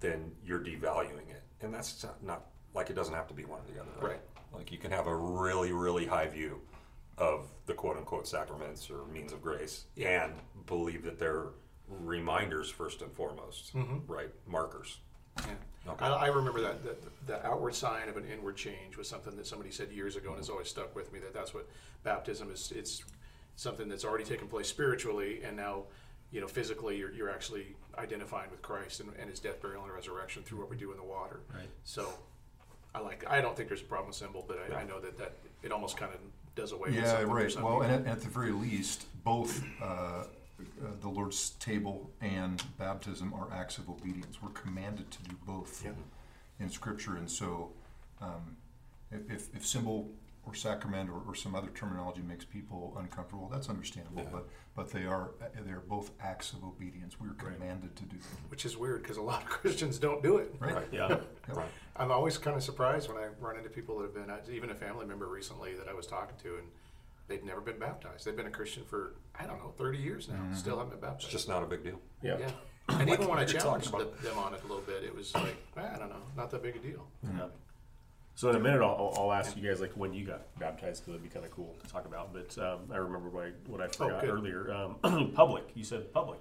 then 0.00 0.32
you're 0.44 0.60
devaluing 0.60 1.28
it, 1.30 1.42
and 1.60 1.72
that's 1.74 2.02
not, 2.02 2.22
not 2.22 2.46
like 2.74 2.90
it 2.90 2.94
doesn't 2.94 3.14
have 3.14 3.28
to 3.28 3.34
be 3.34 3.44
one 3.44 3.60
or 3.60 3.74
the 3.74 3.80
other, 3.80 3.90
right? 4.00 4.10
Right. 4.12 4.20
Like 4.52 4.72
you 4.72 4.78
can 4.78 4.90
have 4.90 5.06
a 5.06 5.14
really 5.14 5.72
really 5.72 6.06
high 6.06 6.26
view 6.26 6.60
of 7.18 7.48
the 7.66 7.74
quote 7.74 7.96
unquote 7.96 8.26
sacraments 8.26 8.90
or 8.90 9.04
means 9.12 9.32
of 9.32 9.42
grace, 9.42 9.84
and 9.96 10.32
believe 10.66 11.02
that 11.04 11.18
they're 11.18 11.48
reminders 11.88 12.70
first 12.70 13.02
and 13.02 13.12
foremost, 13.12 13.74
mm-hmm. 13.74 14.10
right? 14.10 14.30
Markers. 14.46 14.98
Yeah. 15.38 15.92
Okay. 15.92 16.04
I, 16.04 16.26
I 16.26 16.26
remember 16.28 16.60
that, 16.60 16.84
that 16.84 17.26
the 17.26 17.46
outward 17.46 17.74
sign 17.74 18.08
of 18.08 18.16
an 18.16 18.24
inward 18.24 18.56
change 18.56 18.96
was 18.96 19.08
something 19.08 19.36
that 19.36 19.46
somebody 19.46 19.70
said 19.70 19.90
years 19.90 20.16
ago, 20.16 20.30
and 20.30 20.38
has 20.38 20.50
always 20.50 20.68
stuck 20.68 20.94
with 20.94 21.12
me. 21.12 21.18
That 21.18 21.34
that's 21.34 21.54
what 21.54 21.68
baptism 22.04 22.50
is. 22.50 22.72
It's 22.74 23.04
something 23.56 23.88
that's 23.88 24.04
already 24.04 24.24
taken 24.24 24.48
place 24.48 24.68
spiritually, 24.68 25.40
and 25.44 25.56
now, 25.56 25.84
you 26.32 26.40
know, 26.40 26.46
physically, 26.46 26.96
you're, 26.96 27.12
you're 27.12 27.30
actually 27.30 27.74
identifying 27.98 28.50
with 28.50 28.62
Christ 28.62 29.00
and, 29.00 29.10
and 29.20 29.28
His 29.28 29.40
death, 29.40 29.60
burial, 29.60 29.82
and 29.84 29.92
resurrection 29.92 30.42
through 30.42 30.58
what 30.58 30.70
we 30.70 30.76
do 30.76 30.90
in 30.92 30.96
the 30.96 31.04
water. 31.04 31.40
Right. 31.52 31.68
So, 31.84 32.12
I 32.94 33.00
like. 33.00 33.24
I 33.28 33.40
don't 33.40 33.56
think 33.56 33.68
there's 33.68 33.82
a 33.82 33.84
problem 33.84 34.08
with 34.08 34.16
symbol, 34.16 34.44
but 34.46 34.58
I, 34.70 34.80
I 34.80 34.84
know 34.84 35.00
that 35.00 35.16
that 35.18 35.32
it 35.62 35.72
almost 35.72 35.96
kind 35.96 36.12
of 36.12 36.20
does 36.54 36.72
away 36.72 36.90
with 36.90 36.96
Yeah, 36.96 37.06
something 37.10 37.28
for 37.28 37.34
right. 37.34 37.52
some 37.52 37.62
Well, 37.62 37.82
and 37.82 38.06
at, 38.06 38.12
at 38.12 38.20
the 38.20 38.28
very 38.28 38.50
least, 38.52 39.06
both 39.24 39.62
uh, 39.80 39.84
uh, 39.84 40.24
the 41.00 41.08
Lord's 41.08 41.50
table 41.60 42.10
and 42.20 42.62
baptism 42.78 43.32
are 43.32 43.48
acts 43.52 43.78
of 43.78 43.88
obedience. 43.88 44.42
We're 44.42 44.50
commanded 44.50 45.10
to 45.10 45.22
do 45.24 45.36
both 45.46 45.82
Yeah. 45.84 45.92
in 46.58 46.68
Scripture, 46.70 47.16
and 47.16 47.30
so 47.30 47.70
um, 48.20 48.56
if, 49.10 49.30
if, 49.30 49.54
if 49.54 49.66
symbol 49.66 50.10
or 50.46 50.54
sacrament 50.54 51.10
or, 51.10 51.20
or 51.26 51.34
some 51.34 51.54
other 51.54 51.68
terminology 51.74 52.22
makes 52.22 52.44
people 52.44 52.96
uncomfortable, 52.98 53.48
that's 53.52 53.68
understandable. 53.68 54.22
Yeah. 54.22 54.28
But 54.32 54.48
but 54.74 54.90
they 54.90 55.04
are 55.04 55.32
they 55.64 55.70
are 55.72 55.82
both 55.86 56.10
acts 56.20 56.52
of 56.52 56.64
obedience. 56.64 57.20
We're 57.20 57.34
commanded 57.34 57.94
to 57.96 58.02
do 58.04 58.16
them. 58.16 58.38
which 58.48 58.64
is 58.64 58.76
weird 58.76 59.02
because 59.02 59.16
a 59.18 59.22
lot 59.22 59.42
of 59.42 59.48
Christians 59.60 59.98
don't 59.98 60.22
do 60.22 60.38
it. 60.38 60.54
Right. 60.58 60.74
Right. 60.74 60.88
Yeah. 60.92 61.08
Yep. 61.08 61.26
Right. 61.54 61.68
I'm 61.96 62.10
always 62.10 62.38
kind 62.38 62.56
of 62.56 62.62
surprised 62.62 63.08
when 63.08 63.18
I 63.18 63.26
run 63.38 63.56
into 63.56 63.68
people 63.68 63.98
that 63.98 64.14
have 64.14 64.44
been, 64.46 64.54
even 64.54 64.70
a 64.70 64.74
family 64.74 65.04
member 65.04 65.26
recently 65.28 65.74
that 65.74 65.88
I 65.88 65.92
was 65.92 66.06
talking 66.06 66.36
to, 66.42 66.56
and 66.56 66.66
they've 67.28 67.44
never 67.44 67.60
been 67.60 67.78
baptized. 67.78 68.24
They've 68.24 68.36
been 68.36 68.46
a 68.46 68.50
Christian 68.50 68.84
for 68.84 69.16
I 69.38 69.44
don't 69.46 69.58
know, 69.58 69.72
30 69.76 69.98
years 69.98 70.28
now, 70.28 70.40
still 70.54 70.78
haven't 70.78 70.92
been 70.92 71.00
baptized. 71.00 71.24
It's 71.24 71.32
just 71.32 71.48
not 71.48 71.62
a 71.62 71.66
big 71.66 71.84
deal. 71.84 72.00
Yeah. 72.22 72.38
yeah. 72.38 72.50
And 72.88 73.08
even 73.08 73.28
when 73.28 73.38
I 73.38 73.44
challenged 73.44 73.90
talking 73.90 74.08
them 74.22 74.38
on 74.38 74.54
it 74.54 74.60
a 74.64 74.66
little 74.66 74.82
bit, 74.82 75.04
it 75.04 75.14
was 75.14 75.32
like, 75.34 75.56
"Ah, 75.76 75.94
I 75.94 75.98
don't 75.98 76.08
know, 76.10 76.22
not 76.36 76.50
that 76.50 76.62
big 76.62 76.76
a 76.76 76.78
deal. 76.80 77.06
Yeah. 77.22 77.46
So 78.34 78.48
in 78.48 78.56
a 78.56 78.60
minute, 78.60 78.80
I'll, 78.80 79.12
I'll 79.18 79.32
ask 79.32 79.56
you 79.56 79.68
guys 79.68 79.80
like 79.80 79.92
when 79.96 80.14
you 80.14 80.24
got 80.24 80.58
baptized 80.58 81.02
because 81.02 81.14
it'd 81.14 81.22
be 81.22 81.28
kind 81.28 81.44
of 81.44 81.50
cool 81.50 81.76
to 81.82 81.86
talk 81.92 82.06
about. 82.06 82.32
But 82.32 82.56
um, 82.58 82.80
I 82.90 82.96
remember 82.96 83.28
what 83.28 83.44
I, 83.44 83.50
what 83.66 83.80
I 83.82 83.88
forgot 83.88 84.22
good. 84.22 84.30
earlier. 84.30 84.72
Um, 84.72 85.32
public. 85.34 85.64
You 85.74 85.84
said 85.84 86.12
public. 86.12 86.40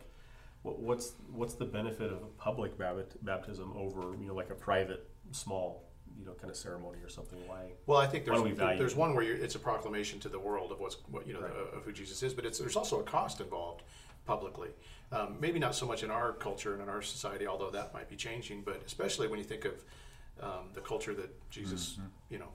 What, 0.62 0.80
what's 0.80 1.14
what's 1.32 1.54
the 1.56 1.66
benefit 1.66 2.12
of 2.12 2.22
a 2.22 2.28
public 2.38 2.78
bapti- 2.78 3.06
baptism 3.22 3.74
over 3.76 4.16
you 4.20 4.28
know 4.28 4.34
like 4.34 4.50
a 4.50 4.56
private 4.56 5.10
small 5.32 5.86
you 6.18 6.26
know 6.26 6.34
kind 6.34 6.50
of 6.50 6.56
ceremony 6.58 7.00
or 7.04 7.10
something? 7.10 7.40
Why? 7.48 7.72
Well, 7.86 7.98
I 7.98 8.08
think 8.08 8.26
there's 8.26 8.42
there's 8.78 8.96
one 8.96 9.14
where 9.14 9.24
you're, 9.24 9.36
it's 9.38 9.56
a 9.56 9.60
proclamation 9.60 10.20
to 10.22 10.30
the 10.30 10.40
world 10.40 10.72
of 10.72 10.80
what's 10.80 10.98
what 11.10 11.28
you 11.28 11.34
know 11.34 11.42
Right. 11.42 11.52
of 11.76 11.84
who 11.84 11.92
Jesus 11.92 12.22
is, 12.24 12.34
but 12.34 12.46
it's 12.46 12.60
there's 12.60 12.76
also 12.76 13.00
a 13.00 13.04
cost 13.04 13.42
involved 13.42 13.84
publicly. 14.26 14.70
Um, 15.12 15.38
maybe 15.40 15.60
not 15.60 15.74
so 15.76 15.86
much 15.88 16.04
in 16.04 16.12
our 16.12 16.34
culture 16.34 16.74
and 16.74 16.84
in 16.84 16.90
our 16.90 17.02
society, 17.02 17.48
although 17.48 17.72
that 17.72 17.94
might 17.94 18.10
be 18.10 18.16
changing. 18.16 18.62
But 18.62 18.84
especially 18.86 19.28
when 19.28 19.40
you 19.40 19.46
think 19.46 19.66
of 19.66 19.74
um, 20.42 20.70
the 20.74 20.82
culture 20.82 21.14
that 21.14 21.30
Jesus, 21.50 22.00
you 22.30 22.40
know, 22.40 22.50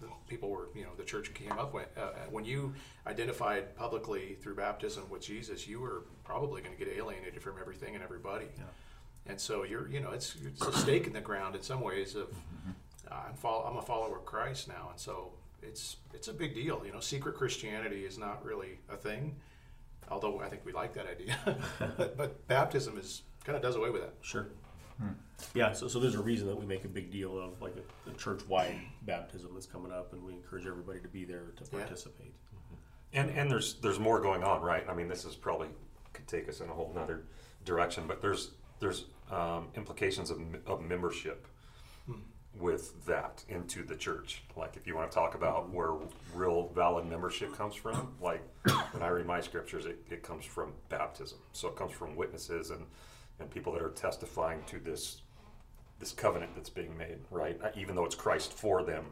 the 0.00 0.08
people 0.28 0.50
were, 0.50 0.68
you 0.74 0.82
know, 0.82 0.90
the 0.96 1.04
church 1.04 1.32
came 1.34 1.52
up 1.52 1.72
with. 1.72 1.86
Uh, 1.96 2.10
when 2.30 2.44
you 2.44 2.74
identified 3.06 3.76
publicly 3.76 4.36
through 4.40 4.56
baptism 4.56 5.04
with 5.08 5.22
Jesus, 5.22 5.66
you 5.68 5.80
were 5.80 6.04
probably 6.24 6.62
going 6.62 6.76
to 6.76 6.84
get 6.84 6.94
alienated 6.96 7.42
from 7.42 7.54
everything 7.60 7.94
and 7.94 8.02
everybody. 8.02 8.46
And 9.26 9.40
so 9.40 9.64
you're, 9.64 9.88
you 9.88 10.00
know, 10.00 10.10
it's, 10.10 10.36
it's 10.44 10.66
a 10.66 10.72
stake 10.72 11.06
in 11.06 11.12
the 11.12 11.20
ground 11.20 11.56
in 11.56 11.62
some 11.62 11.80
ways 11.80 12.14
of 12.14 12.28
I'm, 13.10 13.34
follow, 13.34 13.64
I'm 13.64 13.76
a 13.76 13.82
follower 13.82 14.16
of 14.16 14.24
Christ 14.24 14.68
now, 14.68 14.88
and 14.90 14.98
so 14.98 15.32
it's 15.62 15.96
it's 16.12 16.28
a 16.28 16.32
big 16.32 16.54
deal. 16.54 16.82
You 16.84 16.92
know, 16.92 17.00
secret 17.00 17.36
Christianity 17.36 18.04
is 18.04 18.18
not 18.18 18.44
really 18.44 18.78
a 18.90 18.96
thing, 18.96 19.36
although 20.10 20.40
I 20.40 20.48
think 20.48 20.64
we 20.64 20.72
like 20.72 20.94
that 20.94 21.06
idea. 21.06 21.36
but, 21.96 22.16
but 22.16 22.48
baptism 22.48 22.98
is 22.98 23.22
kind 23.44 23.56
of 23.56 23.62
does 23.62 23.76
away 23.76 23.90
with 23.90 24.02
that. 24.02 24.14
Sure. 24.22 24.48
Hmm. 24.98 25.08
Yeah, 25.54 25.72
so, 25.72 25.88
so 25.88 25.98
there's 25.98 26.14
a 26.14 26.22
reason 26.22 26.46
that 26.48 26.56
we 26.56 26.66
make 26.66 26.84
a 26.84 26.88
big 26.88 27.10
deal 27.10 27.38
of 27.38 27.60
like 27.60 27.74
a, 27.76 28.10
a 28.10 28.14
church-wide 28.14 28.76
baptism 29.02 29.50
that's 29.54 29.66
coming 29.66 29.92
up, 29.92 30.12
and 30.12 30.22
we 30.24 30.32
encourage 30.32 30.66
everybody 30.66 31.00
to 31.00 31.08
be 31.08 31.24
there 31.24 31.52
to 31.56 31.64
Yeah. 31.64 31.78
participate. 31.80 32.32
Mm-hmm. 32.32 32.74
And 33.14 33.30
and 33.30 33.50
there's 33.50 33.74
there's 33.74 33.98
more 33.98 34.20
going 34.20 34.42
on, 34.42 34.62
right? 34.62 34.84
I 34.88 34.94
mean, 34.94 35.08
this 35.08 35.24
is 35.24 35.34
probably 35.34 35.68
could 36.12 36.26
take 36.28 36.48
us 36.48 36.60
in 36.60 36.68
a 36.68 36.72
whole 36.72 36.92
nother 36.94 37.24
direction, 37.64 38.04
but 38.06 38.22
there's 38.22 38.52
there's 38.80 39.04
um, 39.30 39.68
implications 39.76 40.30
of, 40.30 40.40
of 40.66 40.82
membership 40.82 41.46
hmm. 42.06 42.18
with 42.58 43.04
that 43.06 43.44
into 43.48 43.84
the 43.84 43.96
church. 43.96 44.42
Like 44.56 44.76
if 44.76 44.86
you 44.86 44.94
want 44.94 45.10
to 45.10 45.14
talk 45.14 45.34
about 45.34 45.64
hmm. 45.64 45.74
where 45.74 45.92
real 46.34 46.68
valid 46.74 47.06
membership 47.06 47.56
comes 47.56 47.74
from, 47.74 48.14
like 48.20 48.42
when 48.92 49.02
I 49.02 49.08
read 49.08 49.26
my 49.26 49.40
scriptures, 49.40 49.86
it, 49.86 49.98
it 50.10 50.22
comes 50.22 50.44
from 50.44 50.72
baptism. 50.88 51.38
So 51.52 51.68
it 51.68 51.76
comes 51.76 51.92
from 51.92 52.16
witnesses 52.16 52.70
and 52.70 52.86
and 53.40 53.50
people 53.50 53.72
that 53.72 53.82
are 53.82 53.90
testifying 53.90 54.62
to 54.66 54.78
this 54.78 55.22
this 56.00 56.12
covenant 56.12 56.54
that's 56.56 56.70
being 56.70 56.96
made, 56.98 57.18
right? 57.30 57.58
Uh, 57.62 57.68
Even 57.76 57.94
though 57.94 58.04
it's 58.04 58.16
Christ 58.16 58.52
for 58.52 58.82
them, 58.82 59.04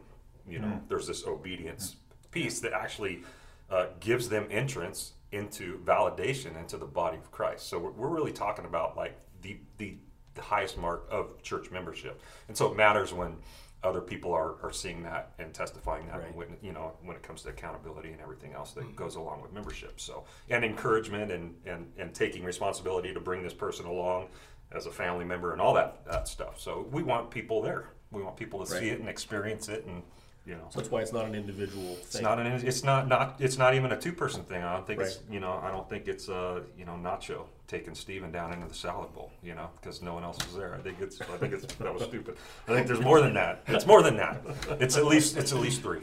you 0.47 0.59
know, 0.59 0.81
there's 0.89 1.07
this 1.07 1.25
obedience 1.25 1.95
piece 2.31 2.59
that 2.59 2.73
actually 2.73 3.23
uh, 3.71 3.85
gives 4.01 4.27
them 4.27 4.45
entrance 4.51 5.13
into 5.31 5.79
validation 5.85 6.59
into 6.59 6.77
the 6.77 6.85
body 6.85 7.17
of 7.17 7.31
Christ. 7.31 7.67
So 7.67 7.79
we're, 7.79 7.91
we're 7.91 8.09
really 8.09 8.33
talking 8.33 8.65
about 8.65 8.97
like 8.97 9.17
the, 9.41 9.57
the 9.77 9.95
the 10.35 10.41
highest 10.41 10.77
mark 10.77 11.07
of 11.11 11.41
church 11.43 11.69
membership, 11.71 12.19
and 12.47 12.57
so 12.57 12.71
it 12.71 12.75
matters 12.75 13.13
when 13.13 13.37
other 13.83 14.01
people 14.01 14.33
are, 14.33 14.55
are 14.63 14.71
seeing 14.71 15.03
that 15.03 15.33
and 15.39 15.53
testifying 15.53 16.07
that, 16.07 16.19
Right. 16.19 16.35
witness, 16.35 16.59
you 16.61 16.71
know, 16.71 16.93
when 17.03 17.15
it 17.15 17.23
comes 17.23 17.41
to 17.43 17.49
accountability 17.49 18.11
and 18.11 18.21
everything 18.21 18.53
else 18.53 18.71
that 18.71 18.83
mm-hmm. 18.83 18.95
goes 18.95 19.15
along 19.15 19.41
with 19.41 19.51
membership. 19.51 19.99
So 19.99 20.23
and 20.49 20.63
encouragement 20.63 21.31
and 21.31 21.55
and 21.65 21.91
and 21.97 22.13
taking 22.13 22.43
responsibility 22.43 23.13
to 23.13 23.19
bring 23.19 23.43
this 23.43 23.53
person 23.53 23.85
along 23.85 24.27
as 24.71 24.85
a 24.85 24.91
family 24.91 25.25
member 25.25 25.51
and 25.51 25.61
all 25.61 25.73
that 25.73 26.05
that 26.05 26.27
stuff. 26.27 26.59
So 26.59 26.87
we 26.91 27.03
want 27.03 27.29
people 27.29 27.61
there. 27.61 27.89
We 28.11 28.21
want 28.21 28.37
people 28.37 28.63
to 28.63 28.65
see 28.65 28.89
it 28.89 28.99
and 28.99 29.09
experience 29.09 29.69
it, 29.69 29.85
and 29.85 30.03
you 30.45 30.55
know, 30.55 30.65
So 30.69 30.79
that's 30.79 30.91
why 30.91 31.01
it's 31.01 31.13
not 31.13 31.25
an 31.25 31.35
individual 31.35 31.93
it's 32.01 32.13
thing. 32.15 32.23
not 32.23 32.39
an 32.39 32.47
it's 32.47 32.83
not 32.83 33.07
not 33.07 33.35
it's 33.39 33.57
not 33.57 33.73
even 33.75 33.91
a 33.91 33.99
two 33.99 34.11
person 34.11 34.43
thing. 34.43 34.61
I 34.61 34.73
don't 34.73 34.85
think 34.85 34.99
it's 34.99 35.19
you 35.31 35.39
know 35.39 35.59
I 35.63 35.71
don't 35.71 35.87
think 35.89 36.07
it's 36.07 36.27
uh 36.29 36.61
you 36.77 36.85
know 36.85 36.93
Nacho 36.93 37.45
taking 37.67 37.95
Steven 37.95 38.31
down 38.31 38.51
into 38.53 38.67
the 38.67 38.73
salad 38.73 39.13
bowl 39.13 39.31
you 39.41 39.55
know 39.55 39.69
because 39.79 40.01
no 40.01 40.13
one 40.13 40.23
else 40.23 40.37
was 40.45 40.55
there. 40.55 40.75
I 40.75 40.79
think 40.79 40.97
it's 40.99 41.21
I 41.21 41.37
think 41.37 41.53
it's 41.53 41.73
that 41.75 41.93
was 41.93 42.03
stupid. 42.03 42.35
I 42.67 42.73
think 42.73 42.87
there's 42.87 42.99
more 43.01 43.21
than 43.21 43.33
that. 43.35 43.63
It's 43.67 43.85
more 43.85 44.01
than 44.03 44.17
that. 44.17 44.41
It's 44.81 44.97
at 44.97 45.05
least 45.05 45.37
it's 45.37 45.53
at 45.53 45.59
least 45.59 45.81
three. 45.81 46.01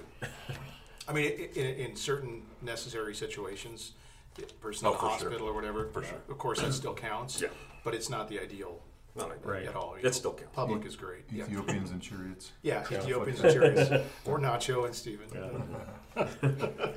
I 1.08 1.12
mean, 1.12 1.32
in, 1.54 1.66
in 1.66 1.96
certain 1.96 2.42
necessary 2.62 3.14
situations, 3.16 3.92
the 4.36 4.42
person 4.60 4.86
Oh, 4.86 4.90
in 4.92 4.94
the 4.94 4.98
for 5.00 5.06
sure. 5.06 5.10
hospital 5.30 5.48
or 5.48 5.52
whatever, 5.54 5.88
For 5.92 6.04
sure. 6.04 6.18
of 6.28 6.38
course, 6.38 6.60
that 6.60 6.72
still 6.72 6.94
counts. 6.94 7.42
Yeah. 7.42 7.48
But 7.82 7.94
it's 7.94 8.08
not 8.08 8.28
the 8.28 8.38
ideal 8.38 8.80
Not 9.20 9.30
like 9.30 9.42
that. 9.42 9.48
Right. 9.48 9.66
at 9.66 9.76
all. 9.76 9.92
you 9.94 10.00
It 10.00 10.04
know. 10.04 10.10
still 10.10 10.32
counts. 10.34 10.54
Public 10.54 10.84
is 10.84 10.96
great. 10.96 11.24
Yeah, 11.30 11.44
Ethiopians 11.44 11.90
and 11.90 12.00
chariots. 12.02 12.52
yeah, 12.62 12.84
Yeah. 12.90 12.98
Ethiopians 12.98 13.40
and 13.40 13.52
chariots, 13.52 13.90
or 14.24 14.38
Nacho 14.38 14.86
and 14.86 14.94
Stephen. 14.94 15.28
Yeah. 15.34 16.26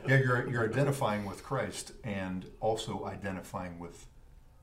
Yeah, 0.07 0.17
you're, 0.17 0.49
you're 0.49 0.65
identifying 0.65 1.23
with 1.25 1.43
Christ 1.43 1.93
and 2.03 2.45
also 2.59 3.05
identifying 3.05 3.79
with 3.79 4.07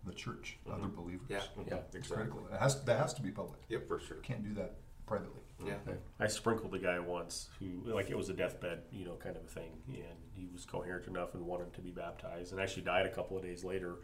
the 0.04 0.12
church, 0.12 0.58
mm-hmm. 0.66 0.78
other 0.78 0.88
believers. 0.88 1.28
Yeah. 1.28 1.38
Mm-hmm. 1.38 1.68
Yeah. 1.68 1.76
It's 1.86 1.96
exactly. 1.96 2.26
critical. 2.26 2.48
It 2.52 2.58
has, 2.60 2.82
that 2.84 2.98
has 2.98 3.14
to 3.14 3.22
be 3.22 3.30
public. 3.30 3.60
Yep. 3.68 3.88
For 3.88 4.00
sure. 4.00 4.16
You 4.16 4.22
can't 4.22 4.42
do 4.42 4.54
that 4.54 4.74
privately. 5.06 5.40
Yeah. 5.64 5.74
I 6.18 6.26
sprinkled 6.26 6.74
a 6.74 6.78
guy 6.78 6.98
once 6.98 7.48
who, 7.58 7.92
like, 7.92 8.10
it 8.10 8.16
was 8.16 8.28
a 8.28 8.32
deathbed, 8.32 8.82
you 8.90 9.04
know, 9.04 9.16
kind 9.16 9.36
of 9.36 9.44
a 9.44 9.46
thing, 9.46 9.72
and 9.88 10.18
he 10.32 10.48
was 10.52 10.64
coherent 10.64 11.06
enough 11.06 11.34
and 11.34 11.44
wanted 11.44 11.74
to 11.74 11.80
be 11.80 11.90
baptized, 11.90 12.52
and 12.52 12.60
actually 12.60 12.82
died 12.82 13.06
a 13.06 13.10
couple 13.10 13.36
of 13.36 13.42
days 13.42 13.62
later. 13.62 13.96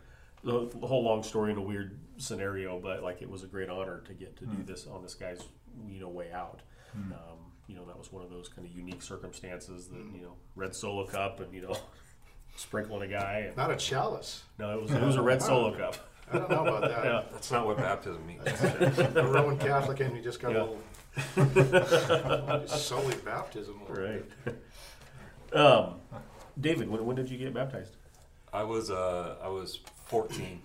The, 0.47 0.69
the 0.81 0.87
whole 0.87 1.03
long 1.03 1.23
story 1.23 1.51
in 1.53 1.59
a 1.59 1.63
weird 1.63 1.99
scenario, 2.19 2.79
but 2.79 3.03
like, 3.03 3.21
it 3.21 3.29
was 3.29 3.43
a 3.43 3.47
great 3.47 3.69
honor 3.69 4.01
to 4.07 4.13
get 4.15 4.37
to 4.39 4.47
do 4.47 4.63
this 4.63 4.87
on 4.87 5.03
this 5.03 5.15
guy's, 5.15 5.43
you 5.89 6.01
know, 6.01 6.09
way 6.09 6.31
out. 6.33 6.61
Um, 6.95 7.53
you 7.67 7.75
know, 7.75 7.85
that 7.85 7.99
was 7.99 8.11
one 8.13 8.23
of 8.23 8.31
those 8.31 8.49
kind 8.49 8.67
of 8.67 8.73
unique 8.75 9.03
circumstances 9.03 9.89
that 9.89 10.05
you 10.15 10.23
know, 10.23 10.35
red 10.55 10.75
solo 10.75 11.05
cup, 11.05 11.41
and 11.41 11.53
you 11.53 11.61
know, 11.63 11.77
sprinkling 12.57 13.03
a 13.03 13.13
guy. 13.13 13.45
And, 13.49 13.57
Not 13.57 13.71
a 13.71 13.77
chalice. 13.77 14.45
no, 14.59 14.71
it 14.79 14.83
was 14.83 14.91
it 15.03 15.03
was 15.03 15.17
a 15.17 15.23
red 15.23 15.43
solo 15.43 15.77
cup. 15.77 15.97
I 16.33 16.39
don't 16.39 16.51
know 16.51 16.67
about 16.67 16.81
that. 16.83 17.05
Yeah. 17.05 17.23
That's 17.33 17.51
not 17.51 17.67
what 17.67 17.77
baptism 17.77 18.27
means. 18.27 18.43
A 19.17 19.23
Roman 19.27 19.59
Catholic 19.59 20.01
and 20.01 20.17
you 20.17 20.23
just 20.23 20.41
got 20.41 20.53
Yeah. 20.53 20.67
a 21.37 21.43
little 21.43 22.67
solely 22.69 23.15
baptism. 23.25 23.81
Right. 23.89 24.25
um, 25.53 25.95
David, 26.61 26.89
when, 26.89 27.05
when 27.05 27.15
did 27.17 27.31
you 27.31 27.39
get 27.39 27.53
baptized? 27.55 27.96
I 28.57 28.63
was 28.63 28.91
uh, 28.91 29.35
I 29.43 29.49
was 29.49 29.81
14, 30.07 30.59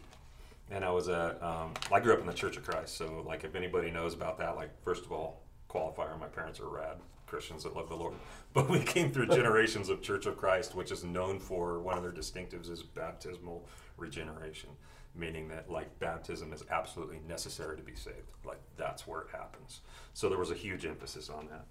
and 0.70 0.86
I 0.86 0.92
was 0.92 1.10
at 1.10 1.44
um, 1.44 1.74
I 1.92 2.00
grew 2.00 2.14
up 2.14 2.22
in 2.22 2.26
the 2.26 2.34
Church 2.34 2.56
of 2.56 2.64
Christ. 2.64 2.96
So 2.96 3.22
like 3.28 3.44
if 3.44 3.54
anybody 3.54 3.92
knows 3.92 4.14
about 4.14 4.38
that, 4.38 4.56
like 4.56 4.70
first 4.82 5.04
of 5.04 5.12
all, 5.12 5.42
qualifier, 5.70 6.18
my 6.18 6.28
parents 6.28 6.62
are 6.62 6.70
rad 6.70 6.96
Christians 7.28 7.64
that 7.64 7.76
love 7.76 7.90
the 7.90 7.96
Lord. 7.96 8.14
But 8.54 8.70
we 8.70 8.80
came 8.80 9.12
through 9.12 9.28
generations 9.40 9.88
of 9.88 10.02
Church 10.02 10.26
of 10.26 10.36
Christ, 10.38 10.76
which 10.76 10.92
is 10.92 11.06
known 11.06 11.40
for 11.40 11.80
one 11.80 11.98
of 11.98 12.04
their 12.04 12.12
distinctives 12.12 12.70
is 12.70 12.84
baptismal 12.84 13.66
regeneration, 13.96 14.70
meaning 15.16 15.48
that 15.50 15.70
like 15.70 16.00
baptism 16.00 16.52
is 16.54 16.64
absolutely 16.70 17.20
necessary 17.28 17.76
to 17.76 17.84
be 17.84 17.96
saved. 17.96 18.32
Like 18.46 18.60
that's 18.78 19.06
where 19.06 19.22
it 19.22 19.28
happens. 19.34 19.82
So 20.14 20.30
there 20.30 20.38
was 20.38 20.52
a 20.52 20.56
huge 20.56 20.86
emphasis 20.86 21.30
on 21.30 21.50
that, 21.50 21.66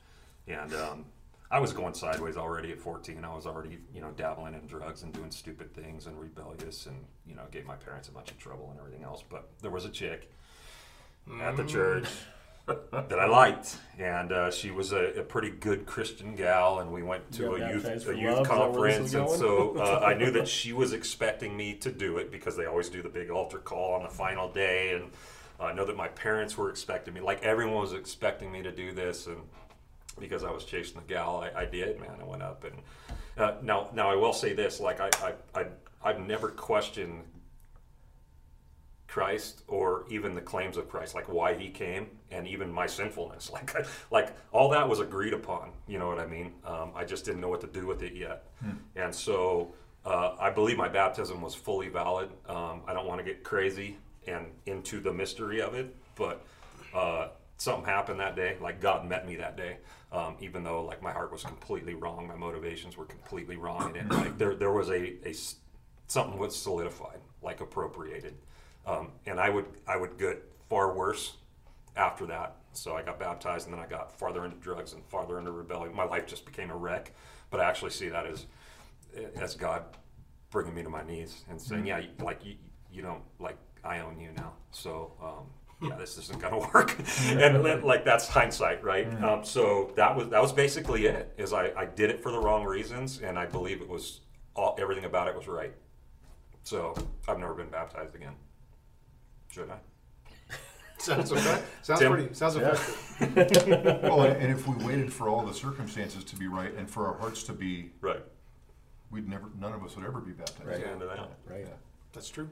and. 0.46 0.74
Um, 0.74 1.04
I 1.52 1.58
was 1.58 1.72
going 1.72 1.94
sideways 1.94 2.36
already 2.36 2.70
at 2.70 2.78
14. 2.78 3.24
I 3.24 3.34
was 3.34 3.46
already, 3.46 3.78
you 3.92 4.00
know, 4.00 4.12
dabbling 4.16 4.54
in 4.54 4.66
drugs 4.66 5.02
and 5.02 5.12
doing 5.12 5.32
stupid 5.32 5.74
things 5.74 6.06
and 6.06 6.18
rebellious 6.18 6.86
and, 6.86 6.96
you 7.26 7.34
know, 7.34 7.42
gave 7.50 7.66
my 7.66 7.74
parents 7.74 8.08
a 8.08 8.12
bunch 8.12 8.30
of 8.30 8.38
trouble 8.38 8.68
and 8.70 8.78
everything 8.78 9.02
else. 9.02 9.24
But 9.28 9.48
there 9.60 9.70
was 9.70 9.84
a 9.84 9.88
chick 9.88 10.30
at 11.42 11.56
the 11.56 11.64
church 11.64 12.06
that 12.66 13.18
I 13.18 13.26
liked, 13.26 13.78
and 13.98 14.30
uh, 14.30 14.50
she 14.52 14.70
was 14.70 14.92
a, 14.92 15.18
a 15.18 15.22
pretty 15.22 15.50
good 15.50 15.86
Christian 15.86 16.36
gal. 16.36 16.78
And 16.78 16.92
we 16.92 17.02
went 17.02 17.30
to 17.32 17.42
You 17.42 17.56
a 17.56 17.72
youth 17.72 17.84
a 17.84 17.90
youth 17.94 17.96
love? 17.96 17.96
Is 17.96 18.04
that 18.04 18.16
where 18.16 18.44
conference, 18.44 19.14
and 19.14 19.28
so 19.28 19.76
uh, 19.76 20.04
I 20.04 20.14
knew 20.14 20.30
that 20.30 20.46
she 20.58 20.72
was 20.72 20.92
expecting 20.92 21.56
me 21.56 21.74
to 21.74 21.90
do 21.90 22.18
it 22.18 22.30
because 22.30 22.56
they 22.56 22.66
always 22.66 22.88
do 22.88 23.02
the 23.02 23.08
big 23.08 23.28
altar 23.28 23.58
call 23.58 23.94
on 23.94 24.04
the 24.04 24.08
final 24.08 24.48
day, 24.52 24.94
and 24.94 25.10
I 25.58 25.72
know 25.72 25.84
that 25.84 25.96
my 25.96 26.08
parents 26.08 26.56
were 26.56 26.70
expecting 26.70 27.12
me, 27.12 27.20
like 27.20 27.42
everyone 27.42 27.80
was 27.80 27.92
expecting 27.92 28.52
me 28.52 28.62
to 28.62 28.70
do 28.70 28.92
this, 28.92 29.26
and 29.26 29.38
because 30.18 30.44
I 30.44 30.50
was 30.50 30.64
chasing 30.64 30.96
the 31.00 31.06
gal, 31.06 31.44
I, 31.44 31.62
I 31.62 31.64
did, 31.64 32.00
man. 32.00 32.16
I 32.20 32.24
went 32.24 32.42
up 32.42 32.64
and 32.64 32.76
Uh, 33.38 33.54
now, 33.62 33.88
now 33.94 34.10
I 34.10 34.16
will 34.16 34.32
say 34.32 34.52
this: 34.52 34.80
like 34.80 35.00
I, 35.00 35.10
I, 35.22 35.60
I, 35.60 35.66
I've 36.02 36.20
never 36.20 36.48
questioned 36.48 37.22
Christ 39.06 39.62
or 39.66 40.04
even 40.10 40.34
the 40.34 40.40
claims 40.40 40.76
of 40.76 40.88
Christ, 40.88 41.14
like 41.14 41.28
why 41.28 41.54
He 41.54 41.68
came, 41.70 42.06
and 42.30 42.46
even 42.46 42.70
my 42.72 42.86
sinfulness. 42.86 43.50
Like, 43.52 43.86
like 44.10 44.36
all 44.52 44.68
that 44.70 44.88
was 44.88 45.00
agreed 45.00 45.32
upon. 45.32 45.72
You 45.88 45.98
know 45.98 46.08
what 46.08 46.18
I 46.18 46.26
mean? 46.26 46.52
Um, 46.64 46.92
I 46.94 47.04
just 47.04 47.24
didn't 47.24 47.40
know 47.40 47.48
what 47.48 47.60
to 47.62 47.66
do 47.66 47.86
with 47.86 48.02
it 48.02 48.14
yet, 48.14 48.44
and 48.96 49.14
so 49.14 49.72
uh, 50.04 50.36
I 50.40 50.50
believe 50.50 50.76
my 50.76 50.88
baptism 50.88 51.40
was 51.42 51.54
fully 51.54 51.88
valid. 51.88 52.30
Um, 52.48 52.82
I 52.86 52.92
don't 52.94 53.06
want 53.06 53.18
to 53.20 53.24
get 53.24 53.42
crazy 53.42 53.96
and 54.26 54.46
into 54.66 55.00
the 55.00 55.12
mystery 55.12 55.60
of 55.60 55.74
it, 55.74 55.94
but 56.14 56.44
uh, 56.94 57.28
something 57.60 57.84
happened 57.84 58.20
that 58.20 58.36
day. 58.36 58.56
Like 58.60 58.80
God 58.80 59.06
met 59.06 59.26
me 59.26 59.36
that 59.36 59.56
day, 59.56 59.76
um, 60.10 60.36
even 60.40 60.64
though 60.64 60.82
like 60.84 61.02
my 61.02 61.12
heart 61.12 61.30
was 61.30 61.42
completely 61.44 61.94
wrong, 61.94 62.26
my 62.26 62.34
motivations 62.34 62.96
were 62.96 63.04
completely 63.04 63.56
wrong, 63.56 63.96
and 63.96 64.10
like 64.12 64.38
there 64.38 64.54
there 64.54 64.72
was 64.72 64.90
a 64.90 65.14
something 66.06 66.38
was 66.38 66.56
solidified, 66.56 67.20
like 67.42 67.60
appropriated, 67.60 68.34
um, 68.86 69.12
and 69.26 69.38
I 69.38 69.50
would 69.50 69.66
I 69.86 69.96
would 69.96 70.18
get 70.18 70.42
far 70.68 70.94
worse 70.94 71.36
after 71.96 72.26
that. 72.26 72.56
So 72.72 72.96
I 72.96 73.02
got 73.02 73.18
baptized, 73.18 73.66
and 73.66 73.74
then 73.74 73.82
I 73.82 73.86
got 73.86 74.16
farther 74.16 74.44
into 74.44 74.56
drugs 74.56 74.92
and 74.92 75.04
farther 75.06 75.38
into 75.38 75.50
rebellion. 75.50 75.94
My 75.94 76.04
life 76.04 76.26
just 76.26 76.46
became 76.46 76.70
a 76.70 76.76
wreck. 76.76 77.12
But 77.50 77.60
I 77.60 77.68
actually 77.68 77.90
see 77.90 78.08
that 78.08 78.26
as 78.26 78.46
as 79.36 79.54
God 79.54 79.84
bringing 80.50 80.74
me 80.74 80.82
to 80.82 80.88
my 80.88 81.02
knees 81.02 81.44
and 81.50 81.60
saying, 81.60 81.86
"Yeah, 81.86 82.00
like 82.20 82.44
you, 82.44 82.54
you 82.90 83.02
don't 83.02 83.22
like 83.38 83.58
I 83.84 84.00
own 84.00 84.18
you 84.18 84.30
now." 84.36 84.52
So 84.70 85.12
um, 85.20 85.46
yeah, 85.88 85.96
this 85.96 86.18
isn't 86.18 86.40
gonna 86.40 86.58
work. 86.74 86.96
and 87.28 87.64
then, 87.64 87.82
like 87.82 88.04
that's 88.04 88.28
hindsight, 88.28 88.82
right? 88.84 89.06
Um, 89.24 89.44
so 89.44 89.92
that 89.96 90.14
was 90.14 90.28
that 90.28 90.42
was 90.42 90.52
basically 90.52 91.06
it. 91.06 91.32
Is 91.38 91.52
I, 91.52 91.72
I 91.76 91.86
did 91.86 92.10
it 92.10 92.22
for 92.22 92.30
the 92.32 92.38
wrong 92.38 92.64
reasons, 92.64 93.20
and 93.22 93.38
I 93.38 93.46
believe 93.46 93.80
it 93.80 93.88
was 93.88 94.20
all 94.54 94.76
everything 94.78 95.04
about 95.04 95.28
it 95.28 95.34
was 95.34 95.48
right. 95.48 95.72
So 96.62 96.94
I've 97.26 97.38
never 97.38 97.54
been 97.54 97.68
baptized 97.70 98.14
again. 98.14 98.34
Should 99.50 99.70
I? 99.70 99.78
Sounds 100.98 101.32
okay. 101.32 101.62
Sounds 101.82 102.00
Tim? 102.00 102.12
pretty. 102.12 102.34
Sounds 102.34 102.56
effective. 102.56 103.06
Well, 104.02 104.22
and 104.22 104.36
and 104.42 104.52
if 104.52 104.66
we 104.68 104.74
waited 104.84 105.12
for 105.12 105.28
all 105.28 105.44
the 105.44 105.54
circumstances 105.54 106.24
to 106.24 106.36
be 106.36 106.46
right 106.46 106.74
and 106.76 106.90
for 106.90 107.06
our 107.06 107.14
hearts 107.18 107.42
to 107.44 107.52
be, 107.52 107.90
Right. 108.00 108.22
we'd 109.10 109.28
never, 109.28 109.48
none 109.58 109.72
of 109.74 109.82
us 109.84 109.96
would 109.96 110.04
ever 110.06 110.20
be 110.20 110.32
baptized. 110.32 110.66
Right. 110.68 110.82
Into 110.86 111.06
that. 111.06 111.30
Right. 111.46 111.66
That's 112.12 112.28
true. 112.28 112.48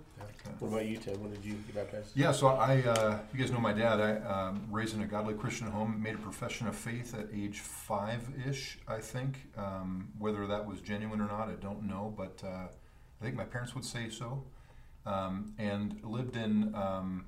What 0.60 0.68
about 0.68 0.86
you, 0.86 0.98
Tim? 0.98 1.20
When 1.20 1.32
did 1.32 1.44
you 1.44 1.54
get 1.54 1.74
baptized? 1.74 2.10
Yeah, 2.14 2.30
so 2.30 2.48
I, 2.48 2.80
uh, 2.82 3.18
you 3.32 3.40
guys 3.40 3.50
know 3.50 3.58
my 3.58 3.72
dad. 3.72 4.00
I 4.00 4.16
um, 4.20 4.62
raised 4.70 4.94
in 4.94 5.02
a 5.02 5.06
godly 5.06 5.34
Christian 5.34 5.66
home, 5.66 6.00
made 6.00 6.14
a 6.14 6.18
profession 6.18 6.68
of 6.68 6.76
faith 6.76 7.14
at 7.18 7.26
age 7.34 7.58
five-ish, 7.58 8.78
I 8.86 8.98
think. 8.98 9.48
Um, 9.56 10.08
whether 10.18 10.46
that 10.46 10.64
was 10.64 10.80
genuine 10.80 11.20
or 11.20 11.26
not, 11.26 11.48
I 11.48 11.54
don't 11.54 11.84
know, 11.84 12.14
but 12.16 12.40
uh, 12.44 12.68
I 12.68 13.24
think 13.24 13.34
my 13.34 13.44
parents 13.44 13.74
would 13.74 13.84
say 13.84 14.08
so. 14.10 14.44
Um, 15.06 15.54
and 15.58 15.98
lived 16.04 16.36
in, 16.36 16.72
um, 16.74 17.26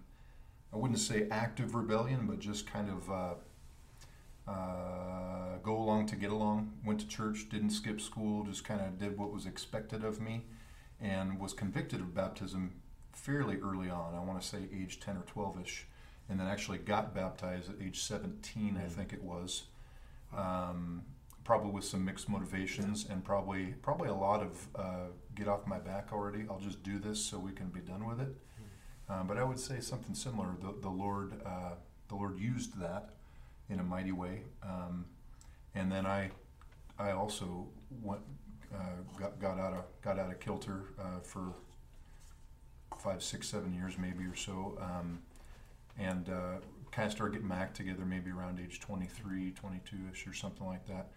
I 0.73 0.77
wouldn't 0.77 1.01
say 1.01 1.27
active 1.31 1.75
rebellion, 1.75 2.27
but 2.29 2.39
just 2.39 2.67
kind 2.67 2.91
of 2.91 3.11
uh, 3.11 4.51
uh, 4.51 5.59
go 5.65 5.77
along 5.77 6.07
to 6.07 6.17
get 6.17 6.31
along. 6.31 6.73
Went 6.85 7.01
to 7.01 7.09
church, 7.09 7.49
didn't 7.51 7.71
skip 7.71 8.01
school, 8.01 8.45
just 8.45 8.65
kind 8.65 8.81
of 8.81 8.99
did 8.99 9.19
what 9.19 9.33
was 9.33 9.47
expected 9.47 10.05
of 10.05 10.21
me, 10.21 10.45
and 11.01 11.39
was 11.39 11.53
convicted 11.53 12.01
of 12.01 12.15
baptism 12.15 12.73
fairly 13.13 13.57
early 13.57 13.91
on. 13.91 14.15
I 14.15 14.21
want 14.21 14.41
to 14.41 14.47
say 14.47 14.69
age 14.75 15.01
10 15.01 15.17
or 15.17 15.23
12 15.23 15.61
ish. 15.63 15.87
And 16.29 16.39
then 16.39 16.47
actually 16.47 16.79
got 16.79 17.15
baptized 17.15 17.71
at 17.71 17.77
age 17.85 18.03
17, 18.03 18.81
I 18.83 18.89
think 18.89 19.13
it 19.13 19.23
was. 19.23 19.65
Um, 20.37 21.03
probably 21.43 21.71
with 21.71 21.85
some 21.85 22.05
mixed 22.05 22.29
motivations 22.29 23.07
and 23.11 23.25
probably 23.25 23.75
probably 23.83 24.09
a 24.09 24.15
lot 24.15 24.41
of 24.41 24.69
uh, 24.77 25.07
get 25.35 25.49
off 25.49 25.67
my 25.67 25.79
back 25.79 26.11
already. 26.13 26.45
I'll 26.49 26.61
just 26.61 26.83
do 26.83 26.99
this 26.99 27.21
so 27.21 27.39
we 27.39 27.53
can 27.53 27.69
be 27.71 27.81
done 27.81 28.07
with 28.07 28.21
it. 28.21 28.37
Um, 29.09 29.27
but 29.27 29.37
I 29.37 29.43
would 29.43 29.59
say 29.59 29.81
something 29.81 30.15
similar. 30.15 30.55
The, 30.61 30.75
the 30.81 30.89
Lord 30.89 31.33
uh, 31.45 31.75
the 32.09 32.15
Lord 32.15 32.39
used 32.39 32.79
that 32.81 33.11
in 33.69 33.81
a 33.81 33.83
mighty 33.83 34.13
way. 34.13 34.43
Um, 34.63 35.07
and 35.75 35.91
then 35.91 36.07
I 36.07 36.31
I 36.99 37.13
also 37.13 37.67
went 38.03 38.23
got, 39.19 39.41
got 39.41 39.59
out 39.59 39.73
of 39.73 39.85
got 40.03 40.19
out 40.19 40.31
of 40.31 40.41
kilter 40.41 40.85
uh, 40.99 41.21
for 41.23 41.55
five, 42.99 43.23
six, 43.23 43.49
seven 43.49 43.73
years 43.73 43.95
maybe 43.99 44.25
or 44.25 44.35
so, 44.35 44.79
um, 44.81 45.21
and 45.99 46.29
uh, 46.29 46.59
kind 46.91 47.07
of 47.07 47.13
started 47.13 47.33
getting 47.33 47.49
my 47.49 47.57
act 47.57 47.77
together 47.77 48.05
maybe 48.05 48.31
around 48.31 48.61
age 48.61 48.81
23, 48.81 49.53
22ish 49.53 50.29
or 50.29 50.35
something 50.35 50.67
like 50.67 50.87
that. 50.87 51.09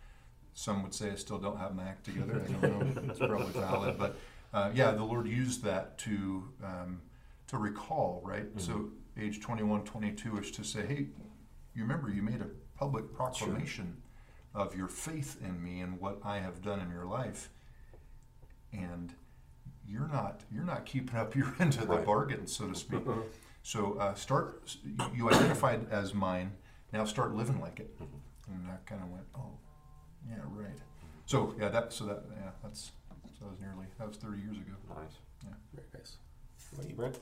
Some 0.53 0.83
would 0.83 0.93
say 0.93 1.11
I 1.11 1.15
still 1.15 1.39
don't 1.39 1.57
have 1.57 1.75
my 1.75 1.83
act 1.83 2.05
together. 2.05 2.43
I 2.45 2.51
don't 2.51 2.95
know. 2.95 3.09
It's 3.09 3.19
probably 3.19 3.51
valid, 3.59 3.97
but 3.97 4.17
uh, 4.53 4.69
yeah, 4.73 4.91
the 4.91 5.03
Lord 5.03 5.27
used 5.27 5.63
that 5.63 5.97
to 5.99 6.43
um, 6.63 7.01
to 7.47 7.57
recall, 7.57 8.21
right? 8.23 8.45
So 8.57 8.89
age 9.19 9.41
21, 9.41 9.83
22ish 9.83 10.53
to 10.55 10.63
say, 10.63 10.85
hey, 10.85 11.07
you 11.75 11.81
remember 11.81 12.09
you 12.09 12.21
made 12.21 12.41
a 12.41 12.47
public 12.77 13.13
proclamation 13.13 13.97
of 14.53 14.75
your 14.75 14.87
faith 14.87 15.37
in 15.43 15.63
me 15.63 15.81
and 15.81 15.99
what 15.99 16.19
I 16.23 16.37
have 16.39 16.61
done 16.61 16.79
in 16.79 16.89
your 16.91 17.05
life, 17.05 17.49
and 18.71 19.13
you're 19.87 20.07
not 20.07 20.41
you're 20.51 20.63
not 20.63 20.85
keeping 20.85 21.15
up 21.15 21.35
your 21.35 21.53
end 21.59 21.75
of 21.75 21.87
the 21.87 21.95
Right. 21.97 22.05
bargain, 22.05 22.47
so 22.47 22.67
to 22.67 22.75
speak. 22.75 23.01
so 23.63 23.93
uh, 23.99 24.13
start. 24.13 24.75
You 25.15 25.29
identified 25.29 25.87
as 25.91 26.13
mine. 26.13 26.51
Now 26.91 27.05
start 27.05 27.33
living 27.35 27.59
like 27.59 27.79
it. 27.79 27.95
And 28.47 28.67
I 28.67 28.75
kind 28.85 29.01
of 29.01 29.09
went, 29.09 29.23
oh, 29.35 29.57
yeah, 30.29 30.35
right. 30.51 30.77
So 31.25 31.55
yeah, 31.59 31.69
that 31.69 31.91
so 31.93 32.05
that 32.05 32.23
yeah, 32.35 32.51
that's 32.61 32.91
so 33.39 33.45
that 33.45 33.49
was 33.51 33.59
nearly 33.59 33.85
that 33.97 34.07
was 34.07 34.17
30 34.17 34.37
years 34.41 34.57
ago. 34.57 34.73
Nice. 34.89 35.13
Yeah. 35.43 35.49
Very 35.73 35.87
nice. 35.93 36.17
What 36.71 36.79
about 36.79 36.89
you, 36.89 36.95
Brent? 36.95 37.19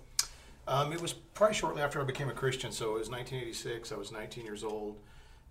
Um, 0.67 0.94
it 0.94 1.02
was 1.02 1.13
probably 1.13 1.56
shortly 1.56 1.82
after 1.82 2.00
I 2.02 2.04
became 2.04 2.30
a 2.30 2.34
Christian, 2.34 2.72
so 2.72 2.96
it 2.96 3.00
was 3.00 3.10
1986. 3.10 3.91
I 3.91 3.96
was 3.96 4.12
19 4.12 4.46
years 4.46 4.63
old. 4.63 5.00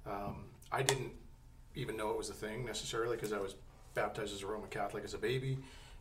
Um, 0.06 0.44
I 0.70 0.82
didn't 0.82 1.12
even 1.74 1.96
know 1.96 2.10
it 2.10 2.18
was 2.18 2.30
a 2.30 2.34
thing 2.34 2.64
necessarily 2.64 3.16
because 3.16 3.32
I 3.32 3.38
was 3.38 3.54
baptized 3.94 4.34
as 4.34 4.42
a 4.42 4.46
Roman 4.46 4.68
Catholic 4.68 5.04
as 5.04 5.14
a 5.14 5.18
baby, 5.18 5.58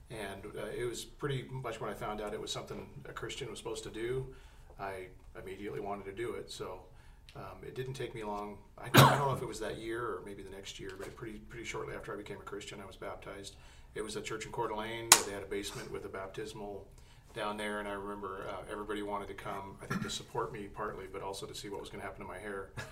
and 0.10 0.46
uh, 0.46 0.66
it 0.78 0.88
was 0.88 1.06
pretty 1.06 1.46
much 1.50 1.80
when 1.80 1.90
I 1.90 1.94
found 1.94 2.22
out 2.22 2.34
it 2.34 2.42
was 2.42 2.52
something 2.52 2.90
a 3.08 3.14
Christian 3.14 3.50
was 3.50 3.60
supposed 3.60 3.84
to 3.84 3.90
do. 3.90 4.28
I 4.80 5.08
immediately 5.42 5.80
wanted 5.80 6.06
to 6.06 6.12
do 6.12 6.34
it, 6.34 6.52
so 6.52 6.82
um, 7.36 7.64
it 7.66 7.76
didn't 7.76 7.94
take 7.94 8.16
me 8.16 8.24
long. 8.24 8.58
I, 8.78 8.88
I 8.88 9.18
don't 9.18 9.28
know 9.28 9.34
if 9.34 9.42
it 9.42 9.48
was 9.48 9.60
that 9.60 9.78
year 9.78 10.02
or 10.02 10.22
maybe 10.26 10.42
the 10.42 10.50
next 10.50 10.80
year, 10.80 10.92
but 10.98 11.16
pretty 11.16 11.40
pretty 11.50 11.66
shortly 11.66 11.96
after 11.96 12.14
I 12.14 12.18
became 12.18 12.38
a 12.38 12.44
Christian, 12.44 12.80
I 12.82 12.86
was 12.86 12.96
baptized. 12.96 13.56
It 13.96 14.04
was 14.04 14.16
a 14.16 14.22
church 14.22 14.46
in 14.46 14.52
Coeur 14.52 14.68
d'Alene. 14.68 15.10
They 15.26 15.34
had 15.34 15.44
a 15.44 15.48
basement 15.48 15.92
with 15.92 16.06
a 16.06 16.10
baptismal 16.10 16.88
down 17.34 17.58
there, 17.58 17.80
and 17.80 17.88
I 17.88 17.92
remember 17.92 18.46
uh, 18.50 18.72
everybody 18.72 19.02
wanted 19.04 19.28
to 19.30 19.34
come. 19.34 19.78
I 19.82 19.86
think 19.86 20.02
to 20.04 20.10
support 20.10 20.52
me 20.52 20.68
partly, 20.74 21.06
but 21.12 21.22
also 21.22 21.46
to 21.46 21.54
see 21.56 21.70
what 21.70 21.80
was 21.80 21.90
going 21.90 22.02
to 22.02 22.06
happen 22.08 22.22
to 22.22 22.28
my 22.28 22.40
hair 22.40 22.70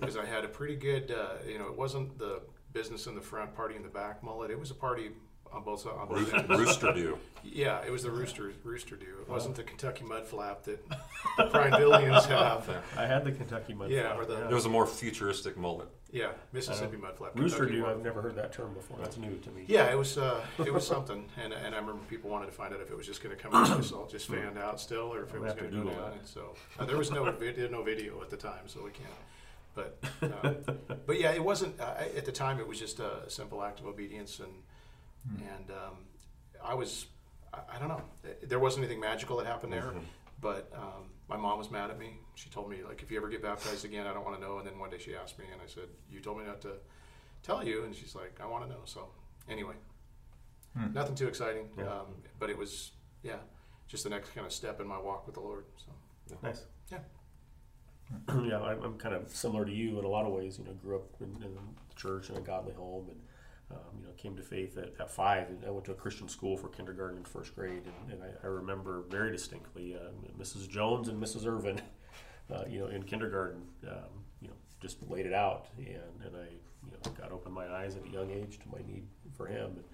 because 0.00 0.16
I 0.16 0.24
had 0.26 0.44
a 0.44 0.48
pretty 0.48 0.76
good. 0.76 1.10
Uh, 1.10 1.34
you 1.48 1.58
know, 1.58 1.66
it 1.66 1.76
wasn't 1.76 2.18
the 2.18 2.40
business 2.72 3.06
in 3.06 3.14
the 3.14 3.20
front, 3.20 3.54
party 3.54 3.76
in 3.76 3.82
the 3.82 3.88
back 3.88 4.22
mullet. 4.22 4.50
It 4.50 4.58
was 4.58 4.70
a 4.70 4.74
party 4.74 5.10
on 5.52 5.62
both 5.62 5.86
on 5.86 6.08
both 6.08 6.34
ends. 6.34 6.48
Rooster 6.48 6.92
do. 6.92 7.18
Yeah, 7.44 7.80
it 7.86 7.90
was 7.92 8.02
the 8.02 8.10
rooster 8.10 8.52
rooster 8.64 8.96
do. 8.96 9.06
It 9.22 9.28
wasn't 9.28 9.54
the 9.54 9.62
Kentucky 9.62 10.04
mud 10.04 10.26
flap 10.26 10.64
that 10.64 10.86
the 10.88 11.44
Prinevillians 11.44 12.26
have. 12.26 12.68
I 12.96 13.06
had 13.06 13.24
the 13.24 13.30
Kentucky 13.32 13.72
mud. 13.72 13.90
Yeah, 13.90 14.14
flap, 14.14 14.18
or 14.18 14.24
the- 14.26 14.48
It 14.50 14.54
was 14.54 14.66
a 14.66 14.68
more 14.68 14.86
futuristic 14.86 15.56
mullet. 15.56 15.88
Yeah, 16.12 16.30
Mississippi 16.52 16.96
mud 16.96 17.16
flap. 17.16 17.32
Rooster 17.38 17.66
Kentucky 17.66 17.80
dew. 17.80 17.86
I've 17.86 18.02
never 18.02 18.22
heard 18.22 18.36
that 18.36 18.52
term 18.52 18.72
before. 18.74 18.96
That's 19.00 19.16
new 19.16 19.36
to 19.36 19.50
me. 19.50 19.64
Yeah, 19.66 19.90
it 19.90 19.98
was 19.98 20.16
uh, 20.16 20.40
it 20.58 20.72
was 20.72 20.86
something, 20.86 21.28
and, 21.42 21.52
and 21.52 21.74
I 21.74 21.78
remember 21.78 22.02
people 22.08 22.30
wanted 22.30 22.46
to 22.46 22.52
find 22.52 22.72
out 22.72 22.80
if 22.80 22.90
it 22.90 22.96
was 22.96 23.06
just 23.06 23.22
going 23.22 23.36
to 23.36 23.42
come 23.42 23.54
out 23.54 23.76
just 23.76 23.92
all 23.92 24.06
just 24.06 24.28
fanned 24.28 24.56
out 24.56 24.80
still, 24.80 25.12
or 25.12 25.24
if 25.24 25.30
it 25.30 25.36
I'm 25.36 25.42
was 25.42 25.54
gonna 25.54 25.68
going 25.68 25.84
to 25.86 25.90
go 25.90 25.96
down. 26.00 26.12
So 26.24 26.54
uh, 26.78 26.84
there 26.84 26.96
was 26.96 27.10
no 27.10 27.30
vid- 27.38 27.70
no 27.70 27.82
video 27.82 28.22
at 28.22 28.30
the 28.30 28.36
time, 28.36 28.66
so 28.66 28.84
we 28.84 28.90
can't. 28.92 29.08
But 29.74 29.98
uh, 30.22 30.72
but 31.06 31.20
yeah, 31.20 31.32
it 31.32 31.42
wasn't 31.44 31.78
uh, 31.80 31.94
at 32.16 32.24
the 32.24 32.32
time. 32.32 32.60
It 32.60 32.66
was 32.68 32.78
just 32.78 33.00
a 33.00 33.28
simple 33.28 33.62
act 33.62 33.80
of 33.80 33.86
obedience, 33.86 34.38
and 34.40 35.42
and 35.52 35.70
um, 35.70 35.96
I 36.64 36.74
was 36.74 37.06
I, 37.52 37.58
I 37.74 37.78
don't 37.78 37.88
know. 37.88 38.02
There 38.44 38.58
wasn't 38.60 38.84
anything 38.84 39.00
magical 39.00 39.36
that 39.38 39.46
happened 39.46 39.72
there, 39.72 39.92
but 40.40 40.70
um, 40.74 41.10
my 41.28 41.36
mom 41.36 41.58
was 41.58 41.70
mad 41.70 41.90
at 41.90 41.98
me. 41.98 42.18
She 42.34 42.48
told 42.50 42.70
me 42.70 42.78
like, 42.86 43.02
if 43.02 43.10
you 43.10 43.16
ever 43.18 43.28
get 43.28 43.42
baptized 43.42 43.84
again, 43.84 44.06
I 44.06 44.12
don't 44.14 44.24
want 44.24 44.36
to 44.40 44.42
know. 44.46 44.58
And 44.58 44.66
then 44.66 44.78
one 44.78 44.90
day 44.90 44.98
she 44.98 45.14
asked 45.14 45.38
me, 45.38 45.46
and 45.52 45.60
I 45.60 45.66
said, 45.66 45.88
you 46.10 46.20
told 46.20 46.38
me 46.38 46.44
not 46.44 46.60
to 46.62 46.72
tell 47.42 47.64
you, 47.66 47.84
and 47.84 47.94
she's 47.94 48.14
like, 48.14 48.38
I 48.42 48.46
want 48.46 48.64
to 48.64 48.70
know. 48.70 48.80
So 48.84 49.08
anyway, 49.48 49.74
nothing 50.92 51.14
too 51.14 51.26
exciting, 51.28 51.68
Yeah. 51.78 51.84
um, 51.84 52.06
but 52.38 52.50
it 52.50 52.56
was 52.58 52.92
yeah, 53.22 53.36
just 53.88 54.04
the 54.04 54.10
next 54.10 54.34
kind 54.34 54.46
of 54.46 54.52
step 54.52 54.80
in 54.80 54.86
my 54.86 54.98
walk 54.98 55.26
with 55.26 55.34
the 55.34 55.40
Lord. 55.40 55.64
So 55.76 56.36
Nice. 56.42 56.64
Yeah. 56.90 56.98
yeah, 58.44 58.60
I'm, 58.60 58.82
I'm 58.82 58.98
kind 58.98 59.14
of 59.14 59.28
similar 59.30 59.64
to 59.64 59.72
you 59.72 59.98
in 59.98 60.04
a 60.04 60.08
lot 60.08 60.26
of 60.26 60.32
ways. 60.32 60.58
You 60.58 60.64
know, 60.64 60.72
grew 60.74 60.96
up 60.96 61.08
in, 61.20 61.26
in 61.44 61.54
the 61.54 61.60
church 61.96 62.30
in 62.30 62.36
a 62.36 62.40
godly 62.40 62.72
home, 62.74 63.06
and 63.10 63.20
um, 63.70 63.78
you 64.00 64.06
know, 64.06 64.12
came 64.16 64.36
to 64.36 64.42
faith 64.42 64.78
at, 64.78 64.92
at 65.00 65.10
five. 65.10 65.48
And 65.48 65.64
I 65.66 65.70
went 65.70 65.84
to 65.86 65.92
a 65.92 65.94
Christian 65.96 66.28
school 66.28 66.56
for 66.56 66.68
kindergarten 66.68 67.16
and 67.18 67.28
first 67.28 67.54
grade, 67.54 67.82
and, 67.84 68.12
and 68.12 68.22
I, 68.22 68.28
I 68.44 68.46
remember 68.48 69.04
very 69.08 69.30
distinctly 69.32 69.94
uh, 69.96 70.10
Mrs. 70.40 70.68
Jones 70.68 71.08
and 71.08 71.22
Mrs. 71.22 71.46
Irvin. 71.46 71.80
Uh, 72.48 72.62
you 72.70 72.78
know, 72.78 72.86
in 72.86 73.02
kindergarten, 73.02 73.60
um, 73.88 74.22
you 74.40 74.46
know, 74.46 74.54
just 74.80 74.98
laid 75.10 75.26
it 75.26 75.32
out, 75.32 75.66
and, 75.78 76.24
and 76.24 76.36
I, 76.36 76.46
you 76.84 76.92
know, 76.92 77.10
got 77.20 77.32
open 77.32 77.50
my 77.50 77.66
eyes 77.66 77.96
at 77.96 78.04
a 78.06 78.08
young 78.08 78.30
age 78.30 78.60
to 78.60 78.68
my 78.70 78.78
need 78.86 79.04
for 79.36 79.46
Him. 79.46 79.70
And, 79.70 79.84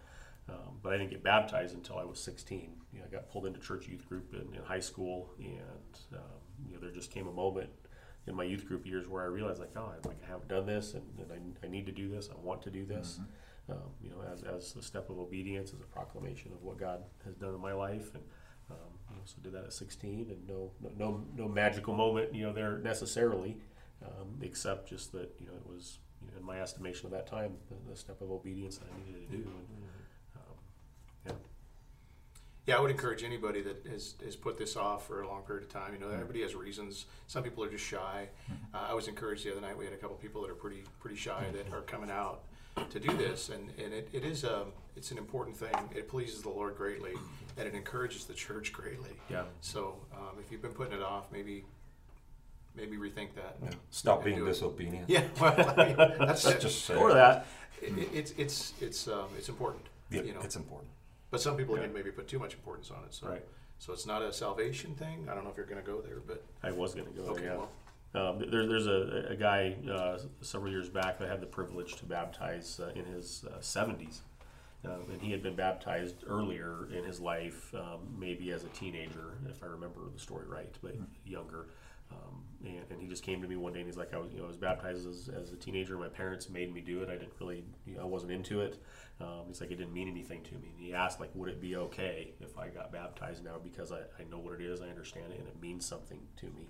Um, 0.50 0.78
but 0.82 0.92
I 0.92 0.98
didn't 0.98 1.10
get 1.10 1.22
baptized 1.22 1.74
until 1.74 1.96
I 1.96 2.04
was 2.04 2.18
16. 2.20 2.74
You 2.92 2.98
know, 2.98 3.06
I 3.06 3.10
got 3.10 3.30
pulled 3.30 3.46
into 3.46 3.58
church 3.58 3.88
youth 3.88 4.06
group 4.06 4.34
in, 4.34 4.54
in 4.54 4.62
high 4.62 4.80
school, 4.80 5.30
and 5.38 5.98
um, 6.12 6.40
you 6.66 6.74
know, 6.74 6.80
there 6.80 6.90
just 6.90 7.10
came 7.10 7.26
a 7.26 7.32
moment 7.32 7.70
in 8.26 8.34
my 8.34 8.44
youth 8.44 8.66
group 8.66 8.84
years 8.84 9.08
where 9.08 9.22
I 9.22 9.26
realized, 9.26 9.58
like, 9.58 9.72
oh, 9.76 9.90
I, 9.94 10.06
like 10.06 10.18
I 10.22 10.28
haven't 10.30 10.48
done 10.48 10.66
this, 10.66 10.92
and, 10.92 11.04
and 11.18 11.32
I, 11.32 11.66
I 11.66 11.70
need 11.70 11.86
to 11.86 11.92
do 11.92 12.08
this. 12.10 12.28
I 12.30 12.38
want 12.44 12.60
to 12.62 12.70
do 12.70 12.84
this. 12.84 13.18
Um, 13.70 13.78
you 14.02 14.10
know, 14.10 14.16
as, 14.32 14.42
as 14.42 14.74
a 14.76 14.82
step 14.82 15.08
of 15.08 15.18
obedience, 15.18 15.72
as 15.72 15.80
a 15.80 15.84
proclamation 15.84 16.52
of 16.52 16.62
what 16.62 16.78
God 16.78 17.04
has 17.24 17.36
done 17.36 17.54
in 17.54 17.60
my 17.60 17.72
life, 17.72 18.10
and 18.14 18.22
um, 18.70 18.76
you 19.10 19.16
know, 19.16 19.22
so 19.24 19.36
did 19.42 19.52
that 19.52 19.64
at 19.64 19.72
16, 19.72 20.30
and 20.30 20.48
no, 20.48 20.70
no, 20.80 20.90
no, 20.98 21.24
no 21.36 21.48
magical 21.48 21.94
moment, 21.94 22.34
you 22.34 22.42
know, 22.42 22.52
there 22.52 22.78
necessarily, 22.78 23.56
um, 24.04 24.38
except 24.40 24.88
just 24.88 25.12
that 25.12 25.30
you 25.38 25.46
know 25.46 25.52
it 25.52 25.66
was, 25.66 25.98
you 26.20 26.28
know, 26.28 26.38
in 26.40 26.44
my 26.44 26.60
estimation 26.60 27.06
of 27.06 27.12
that 27.12 27.26
time, 27.26 27.52
the, 27.68 27.90
the 27.90 27.96
step 27.96 28.20
of 28.20 28.30
obedience 28.30 28.78
that 28.78 28.88
I 28.92 29.06
needed 29.06 29.30
to 29.30 29.36
do. 29.36 29.42
And, 29.42 29.66
um, 30.36 30.54
yeah. 31.26 31.32
Yeah, 32.66 32.76
I 32.76 32.80
would 32.80 32.92
encourage 32.92 33.24
anybody 33.24 33.60
that 33.62 33.86
has, 33.90 34.14
has 34.24 34.36
put 34.36 34.56
this 34.56 34.76
off 34.76 35.06
for 35.06 35.22
a 35.22 35.28
long 35.28 35.42
period 35.42 35.64
of 35.64 35.72
time. 35.72 35.94
You 35.94 36.00
know, 36.00 36.10
everybody 36.10 36.42
has 36.42 36.54
reasons. 36.54 37.06
Some 37.26 37.42
people 37.42 37.64
are 37.64 37.70
just 37.70 37.84
shy. 37.84 38.28
Uh, 38.72 38.86
I 38.90 38.94
was 38.94 39.08
encouraged 39.08 39.44
the 39.44 39.50
other 39.50 39.60
night. 39.60 39.76
We 39.76 39.84
had 39.84 39.94
a 39.94 39.96
couple 39.96 40.16
people 40.16 40.42
that 40.42 40.50
are 40.50 40.54
pretty 40.54 40.84
pretty 41.00 41.16
shy 41.16 41.44
that 41.52 41.72
are 41.72 41.82
coming 41.82 42.10
out 42.10 42.44
to 42.90 43.00
do 43.00 43.16
this, 43.16 43.48
and, 43.48 43.70
and 43.82 43.92
it, 43.92 44.08
it 44.12 44.24
is 44.24 44.44
a 44.44 44.64
it's 44.96 45.10
an 45.10 45.18
important 45.18 45.56
thing. 45.56 45.74
It 45.94 46.08
pleases 46.08 46.42
the 46.42 46.48
Lord 46.50 46.76
greatly, 46.76 47.12
and 47.56 47.66
it 47.66 47.74
encourages 47.74 48.24
the 48.24 48.34
church 48.34 48.72
greatly. 48.72 49.10
Yeah. 49.30 49.44
So 49.60 49.96
um, 50.14 50.38
if 50.44 50.50
you've 50.52 50.62
been 50.62 50.72
putting 50.72 50.92
it 50.94 51.02
off, 51.02 51.24
maybe 51.32 51.64
maybe 52.74 52.96
rethink 52.96 53.34
that. 53.34 53.56
Yeah. 53.62 53.70
Stop 53.90 54.24
being 54.24 54.38
do 54.38 54.44
it. 54.46 54.48
disobedient. 54.48 55.08
Yeah, 55.08 55.24
well, 55.40 55.74
I 55.78 55.86
mean, 55.86 55.96
that's 56.26 56.44
it. 56.46 56.60
Just 56.60 56.84
say 56.84 56.94
Or 56.94 57.12
that. 57.14 57.46
It, 57.80 57.98
it- 57.98 58.08
it's 58.14 58.32
it's 58.38 58.72
it's 58.80 59.08
um, 59.08 59.26
it's 59.36 59.48
important. 59.48 59.84
Yeah, 60.10 60.22
you 60.22 60.34
know, 60.34 60.40
it's 60.42 60.56
important. 60.56 60.90
but 61.30 61.40
some 61.40 61.56
people 61.56 61.74
Yeah. 61.76 61.82
again 61.84 61.94
maybe 61.94 62.10
put 62.10 62.28
too 62.28 62.38
much 62.38 62.52
importance 62.54 62.90
on 62.90 63.02
it. 63.04 63.14
So 63.14 63.28
Right. 63.28 63.42
so 63.78 63.92
it's 63.94 64.06
not 64.06 64.20
a 64.22 64.32
salvation 64.32 64.94
thing. 64.94 65.26
I 65.30 65.34
don't 65.34 65.44
know 65.44 65.50
if 65.50 65.56
you're 65.56 65.66
going 65.66 65.80
to 65.80 65.86
go 65.86 66.00
there, 66.02 66.20
but 66.26 66.44
I 66.62 66.70
was 66.70 66.94
going 66.94 67.06
to 67.06 67.12
go 67.12 67.22
okay, 67.30 67.40
there. 67.42 67.50
Yeah. 67.52 67.56
well, 67.56 67.70
Um, 68.14 68.44
there, 68.50 68.66
there's 68.66 68.86
a, 68.86 69.26
a 69.30 69.36
guy 69.36 69.76
uh, 69.90 70.18
several 70.42 70.70
years 70.70 70.88
back 70.88 71.18
that 71.18 71.28
I 71.28 71.30
had 71.30 71.40
the 71.40 71.46
privilege 71.46 71.96
to 71.96 72.04
baptize 72.04 72.80
uh, 72.80 72.90
in 72.94 73.06
his 73.06 73.44
uh, 73.50 73.58
70s. 73.58 74.20
Um, 74.84 75.02
and 75.12 75.22
he 75.22 75.30
had 75.30 75.42
been 75.42 75.54
baptized 75.54 76.24
earlier 76.26 76.88
in 76.92 77.04
his 77.04 77.20
life, 77.20 77.72
um, 77.74 78.00
maybe 78.18 78.50
as 78.50 78.64
a 78.64 78.68
teenager, 78.68 79.38
if 79.48 79.62
I 79.62 79.66
remember 79.66 80.00
the 80.12 80.18
story 80.18 80.46
right, 80.46 80.74
but 80.82 80.96
younger. 81.24 81.68
Um, 82.10 82.42
and, 82.64 82.82
and 82.90 83.00
he 83.00 83.06
just 83.06 83.22
came 83.22 83.40
to 83.40 83.48
me 83.48 83.56
one 83.56 83.72
day 83.72 83.78
and 83.78 83.88
he's 83.88 83.96
like, 83.96 84.12
I 84.12 84.18
was, 84.18 84.32
you 84.32 84.38
know, 84.38 84.44
I 84.44 84.48
was 84.48 84.56
baptized 84.56 85.06
as, 85.06 85.30
as 85.34 85.52
a 85.52 85.56
teenager. 85.56 85.96
My 85.96 86.08
parents 86.08 86.50
made 86.50 86.74
me 86.74 86.80
do 86.80 87.00
it. 87.02 87.08
I 87.08 87.12
didn't 87.12 87.32
really, 87.40 87.64
you 87.86 87.94
know, 87.94 88.02
I 88.02 88.04
wasn't 88.04 88.32
into 88.32 88.60
it. 88.60 88.82
Um, 89.20 89.44
he's 89.46 89.60
like, 89.60 89.70
it 89.70 89.76
didn't 89.76 89.94
mean 89.94 90.08
anything 90.08 90.42
to 90.42 90.54
me. 90.54 90.72
And 90.76 90.84
he 90.84 90.92
asked, 90.92 91.20
like, 91.20 91.30
would 91.34 91.48
it 91.48 91.60
be 91.60 91.76
okay 91.76 92.32
if 92.40 92.58
I 92.58 92.68
got 92.68 92.92
baptized 92.92 93.44
now 93.44 93.58
because 93.62 93.92
I, 93.92 94.00
I 94.18 94.24
know 94.30 94.38
what 94.38 94.60
it 94.60 94.66
is, 94.66 94.80
I 94.80 94.88
understand 94.88 95.32
it, 95.32 95.38
and 95.38 95.48
it 95.48 95.60
means 95.62 95.86
something 95.86 96.20
to 96.38 96.46
me. 96.46 96.68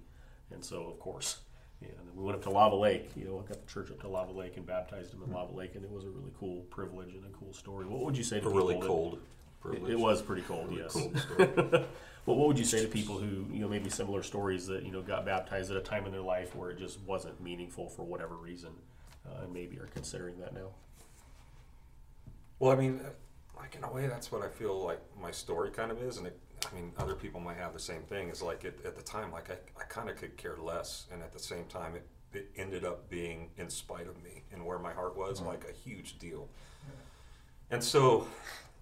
And 0.53 0.65
so, 0.65 0.85
of 0.89 0.99
course, 1.01 1.39
yeah, 1.81 1.89
and 1.99 2.09
then 2.09 2.17
we 2.17 2.25
went 2.25 2.37
up 2.37 2.43
to 2.45 2.51
Lava 2.51 2.77
Lake. 2.77 3.11
You 3.17 3.25
know, 3.25 3.43
I 3.45 3.49
got 3.49 3.65
the 3.67 3.73
church 3.73 3.91
up 3.91 4.01
to 4.03 4.09
Lava 4.09 4.33
Lake 4.33 4.57
and 4.57 4.67
baptized 4.67 5.13
him 5.13 5.23
in 5.27 5.33
Lava 5.33 5.53
Lake, 5.53 5.75
and 5.75 5.85
it 5.85 5.91
was 5.91 6.05
a 6.05 6.09
really 6.09 6.33
cool 6.39 6.63
privilege 6.71 7.15
and 7.15 7.25
a 7.25 7.31
cool 7.31 7.53
story. 7.53 7.87
What 7.87 8.05
would 8.05 8.17
you 8.17 8.25
say 8.25 8.41
to 8.41 8.47
A 8.47 8.51
people 8.51 8.67
really 8.67 8.81
cold 8.87 9.15
It, 9.15 9.21
privilege. 9.61 9.91
it 9.93 9.99
was 9.99 10.23
pretty 10.23 10.43
cold, 10.43 10.73
yes. 10.77 10.93
Cold. 10.93 11.85
Well, 12.25 12.37
what 12.37 12.47
would 12.47 12.59
you 12.61 12.65
say 12.65 12.81
to 12.83 12.87
people 12.87 13.19
who, 13.19 13.47
you 13.53 13.59
know, 13.59 13.67
maybe 13.67 13.91
similar 13.91 14.23
stories 14.23 14.69
that 14.69 14.85
you 14.85 14.93
know 14.93 15.03
got 15.03 15.27
baptized 15.27 15.73
at 15.73 15.77
a 15.77 15.81
time 15.81 16.07
in 16.07 16.13
their 16.13 16.21
life 16.21 16.55
where 16.55 16.71
it 16.71 16.79
just 16.79 17.01
wasn't 17.01 17.41
meaningful 17.43 17.89
for 17.89 18.05
whatever 18.05 18.37
reason, 18.37 18.71
uh, 19.29 19.43
and 19.43 19.53
maybe 19.53 19.77
are 19.79 19.89
considering 19.93 20.39
that 20.39 20.55
now? 20.55 20.69
Well, 22.61 22.71
I 22.71 22.77
mean, 22.77 23.01
uh, 23.05 23.11
like 23.59 23.75
in 23.75 23.83
a 23.83 23.93
way, 23.93 24.07
that's 24.07 24.31
what 24.31 24.43
I 24.43 24.49
feel 24.49 24.85
like 24.85 25.01
my 25.21 25.33
story 25.33 25.71
kind 25.71 25.91
of 25.91 26.01
is, 26.01 26.17
and 26.17 26.29
it, 26.29 26.39
I 26.71 26.75
mean, 26.75 26.93
other 26.99 27.15
people 27.15 27.41
might 27.41 27.57
have 27.57 27.73
the 27.73 27.81
same 27.81 28.03
thing. 28.03 28.29
Is 28.29 28.43
like 28.43 28.65
it, 28.65 28.79
at 28.85 28.97
the 28.97 29.03
time, 29.03 29.33
like 29.33 29.51
I, 29.51 29.55
I 29.81 29.85
kind 29.85 30.09
of 30.09 30.17
could 30.17 30.37
care 30.37 30.57
less, 30.57 31.07
and 31.13 31.23
at 31.23 31.33
the 31.33 31.39
same 31.39 31.65
time, 31.67 31.95
it, 31.97 32.07
it 32.33 32.51
ended 32.57 32.85
up 32.85 33.09
being, 33.11 33.51
in 33.57 33.69
spite 33.69 34.07
of 34.07 34.23
me 34.23 34.43
and 34.53 34.65
where 34.65 34.79
my 34.79 34.93
heart 34.93 35.17
was, 35.17 35.41
like 35.41 35.65
a 35.69 35.73
huge 35.73 36.19
deal. 36.19 36.49
And 37.71 37.83
so, 37.83 38.27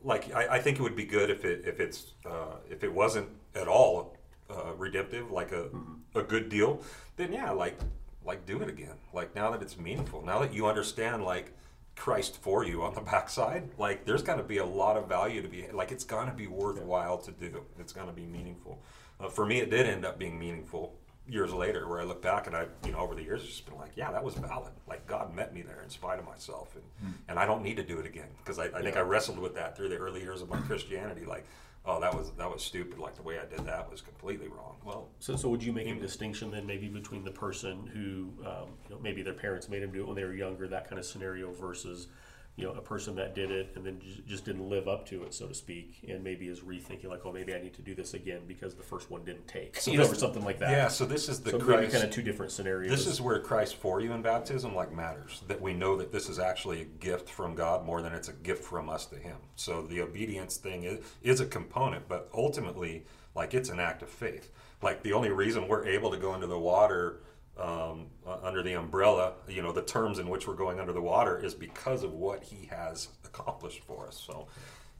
like 0.03 0.35
I, 0.35 0.57
I 0.57 0.61
think 0.61 0.79
it 0.79 0.83
would 0.83 0.97
be 0.97 1.05
good 1.05 1.31
if 1.31 1.45
it 1.45 1.65
if 1.67 1.81
it's 1.81 2.13
uh, 2.27 2.57
if 2.69 2.85
it 2.85 2.93
wasn't 2.93 3.29
at 3.55 3.69
all 3.69 4.17
uh, 4.51 4.73
redemptive, 4.77 5.31
like 5.31 5.53
a 5.53 5.69
a 6.15 6.23
good 6.23 6.49
deal, 6.49 6.83
then 7.17 7.33
yeah, 7.33 7.51
like 7.51 7.79
like 8.25 8.47
do 8.47 8.61
it 8.63 8.69
again. 8.69 8.97
Like 9.13 9.35
now 9.35 9.51
that 9.51 9.63
it's 9.63 9.79
meaningful, 9.79 10.23
now 10.23 10.41
that 10.41 10.53
you 10.53 10.67
understand 10.67 11.25
like 11.25 11.53
Christ 12.01 12.39
for 12.41 12.65
you 12.65 12.83
on 12.83 12.95
the 12.95 13.01
backside, 13.13 13.69
like 13.77 14.07
there's 14.07 14.23
got 14.23 14.37
to 14.37 14.43
be 14.43 14.57
a 14.57 14.65
lot 14.65 14.97
of 14.97 15.07
value 15.07 15.43
to 15.43 15.49
be 15.49 15.67
like 15.71 15.93
it's 15.93 16.03
gonna 16.03 16.33
be 16.33 16.47
worthwhile 16.47 17.19
to 17.19 17.31
do. 17.31 17.63
It's 17.79 17.93
gonna 17.93 18.13
be 18.13 18.25
meaningful. 18.25 18.83
Uh, 19.21 19.29
for 19.29 19.45
me, 19.45 19.59
it 19.59 19.69
did 19.69 19.87
end 19.87 20.07
up 20.07 20.19
being 20.19 20.39
meaningful 20.39 20.95
years 21.31 21.53
later, 21.53 21.89
where 21.89 22.01
I 22.01 22.05
look 22.05 22.21
back 22.21 22.47
and 22.47 22.57
I, 22.57 22.67
you 22.85 22.93
know, 22.93 22.99
over 22.99 23.15
the 23.15 23.23
years, 23.23 23.41
it's 23.43 23.51
just 23.51 23.67
been 23.67 23.79
like, 23.79 23.93
yeah, 23.97 24.11
that 24.13 24.23
was 24.23 24.35
valid. 24.35 24.73
Like 24.89 25.07
God 25.07 25.35
met 25.35 25.55
me 25.55 25.63
there 25.63 25.83
in 25.83 25.89
spite 25.91 26.19
of 26.19 26.27
myself, 26.27 26.75
and 26.75 27.15
and 27.29 27.39
I 27.39 27.47
don't 27.47 27.63
need 27.63 27.77
to 27.77 27.85
do 27.85 27.99
it 27.99 28.07
again 28.07 28.29
because 28.39 28.59
I, 28.59 28.65
I 28.67 28.83
think 28.83 28.97
I 28.97 29.01
wrestled 29.01 29.39
with 29.39 29.55
that 29.55 29.77
through 29.77 29.89
the 29.91 29.97
early 29.97 30.21
years 30.21 30.43
of 30.43 30.49
my 30.51 30.59
Christianity. 30.61 31.25
Like, 31.25 31.47
oh, 31.87 32.01
that 32.01 32.15
was 32.15 32.33
that 32.33 32.53
was 32.53 32.63
stupid. 32.63 32.99
Like 32.99 33.17
the 33.17 33.23
way 33.23 33.39
I 33.39 33.47
did 33.47 33.65
that 33.67 33.91
was 33.91 34.01
completely 34.01 34.49
wrong. 34.49 34.77
Well, 34.85 35.09
So, 35.19 35.37
so 35.37 35.49
would 35.49 35.63
you 35.63 35.73
make 35.73 35.87
a 35.87 35.95
distinction 35.95 36.51
then 36.51 36.67
maybe 36.67 36.89
between 36.89 37.25
the 37.25 37.31
person 37.31 37.87
who, 37.95 38.47
um, 38.47 38.69
you 38.89 38.95
know, 38.95 39.01
maybe 39.03 39.23
their 39.23 39.35
parents 39.35 39.69
made 39.69 39.83
them 39.83 39.93
do 39.93 40.01
it 40.01 40.07
when 40.07 40.17
they 40.17 40.25
were 40.25 40.35
younger, 40.35 40.67
that 40.69 40.89
kind 40.89 40.99
of 40.99 41.05
scenario, 41.05 41.53
versus, 41.53 42.09
you 42.61 42.67
know, 42.67 42.75
a 42.75 42.81
person 42.83 43.15
that 43.17 43.35
did 43.35 43.51
it 43.51 43.73
and 43.75 43.85
then 43.85 43.99
ju- 44.01 44.23
just 44.27 44.45
didn't 44.45 44.69
live 44.69 44.87
up 44.87 45.07
to 45.09 45.23
it, 45.25 45.33
so 45.33 45.47
to 45.47 45.55
speak, 45.55 46.05
and 46.09 46.23
maybe 46.23 46.47
is 46.49 46.61
rethinking 46.61 47.07
like, 47.09 47.25
oh, 47.25 47.33
maybe 47.33 47.55
I 47.55 47.61
need 47.61 47.73
to 47.75 47.83
do 47.83 47.95
this 47.95 48.13
again 48.13 48.41
because 48.47 48.75
the 48.75 48.83
first 48.83 49.11
one 49.11 49.25
didn't 49.25 49.49
take, 49.49 49.79
you 49.87 49.97
know, 49.97 50.05
this- 50.05 50.13
or 50.13 50.21
something 50.21 50.45
like 50.45 50.59
that. 50.59 50.71
yeah. 50.71 50.89
So 50.89 51.07
this 51.07 51.29
is 51.29 51.41
the 51.41 51.53
so 51.53 51.59
Christ. 51.59 51.93
kind 51.93 52.05
of 52.05 52.11
two 52.11 52.23
different 52.23 52.53
scenarios. 52.53 52.91
This 52.91 53.07
is 53.07 53.21
where 53.21 53.39
Christ 53.41 53.77
for 53.77 54.01
you 54.01 54.13
in 54.13 54.21
baptism 54.21 54.75
like 54.75 54.93
matters. 54.95 55.43
That 55.49 55.61
we 55.61 55.73
know 55.73 55.97
that 55.97 56.13
this 56.13 56.29
is 56.29 56.39
actually 56.39 56.83
a 56.83 56.85
gift 56.85 57.31
from 57.31 57.55
God 57.55 57.87
more 57.87 58.03
than 58.03 58.13
it's 58.13 58.29
a 58.29 58.35
gift 58.35 58.63
from 58.63 58.91
us 58.91 59.07
to 59.07 59.17
Him. 59.17 59.37
So 59.57 59.83
the 59.83 60.03
obedience 60.03 60.59
thing 60.59 60.85
is, 60.85 60.99
is 61.23 61.41
a 61.41 61.47
component, 61.47 62.09
but 62.09 62.29
ultimately, 62.35 63.05
like 63.35 63.55
it's 63.55 63.71
an 63.71 63.81
act 63.81 64.03
of 64.03 64.11
faith. 64.11 64.51
Like 64.83 65.03
the 65.03 65.13
only 65.15 65.31
reason 65.31 65.67
we're 65.67 65.87
able 65.87 66.11
to 66.11 66.17
go 66.19 66.35
into 66.35 66.47
the 66.47 66.59
water 66.59 67.21
um, 67.61 68.07
under 68.43 68.63
the 68.63 68.73
umbrella, 68.75 69.35
you 69.49 69.63
know, 69.63 69.73
the 69.73 69.83
terms 69.83 70.19
in 70.19 70.29
which 70.29 70.47
we're 70.49 70.55
going 70.55 70.81
under 70.81 70.93
the 70.93 71.01
water 71.03 71.39
is 71.45 71.55
because 71.55 72.03
of 72.03 72.13
what 72.15 72.43
He 72.43 72.67
has 72.67 73.09
accomplished 73.25 73.83
for 73.85 74.07
us. 74.07 74.23
So 74.27 74.47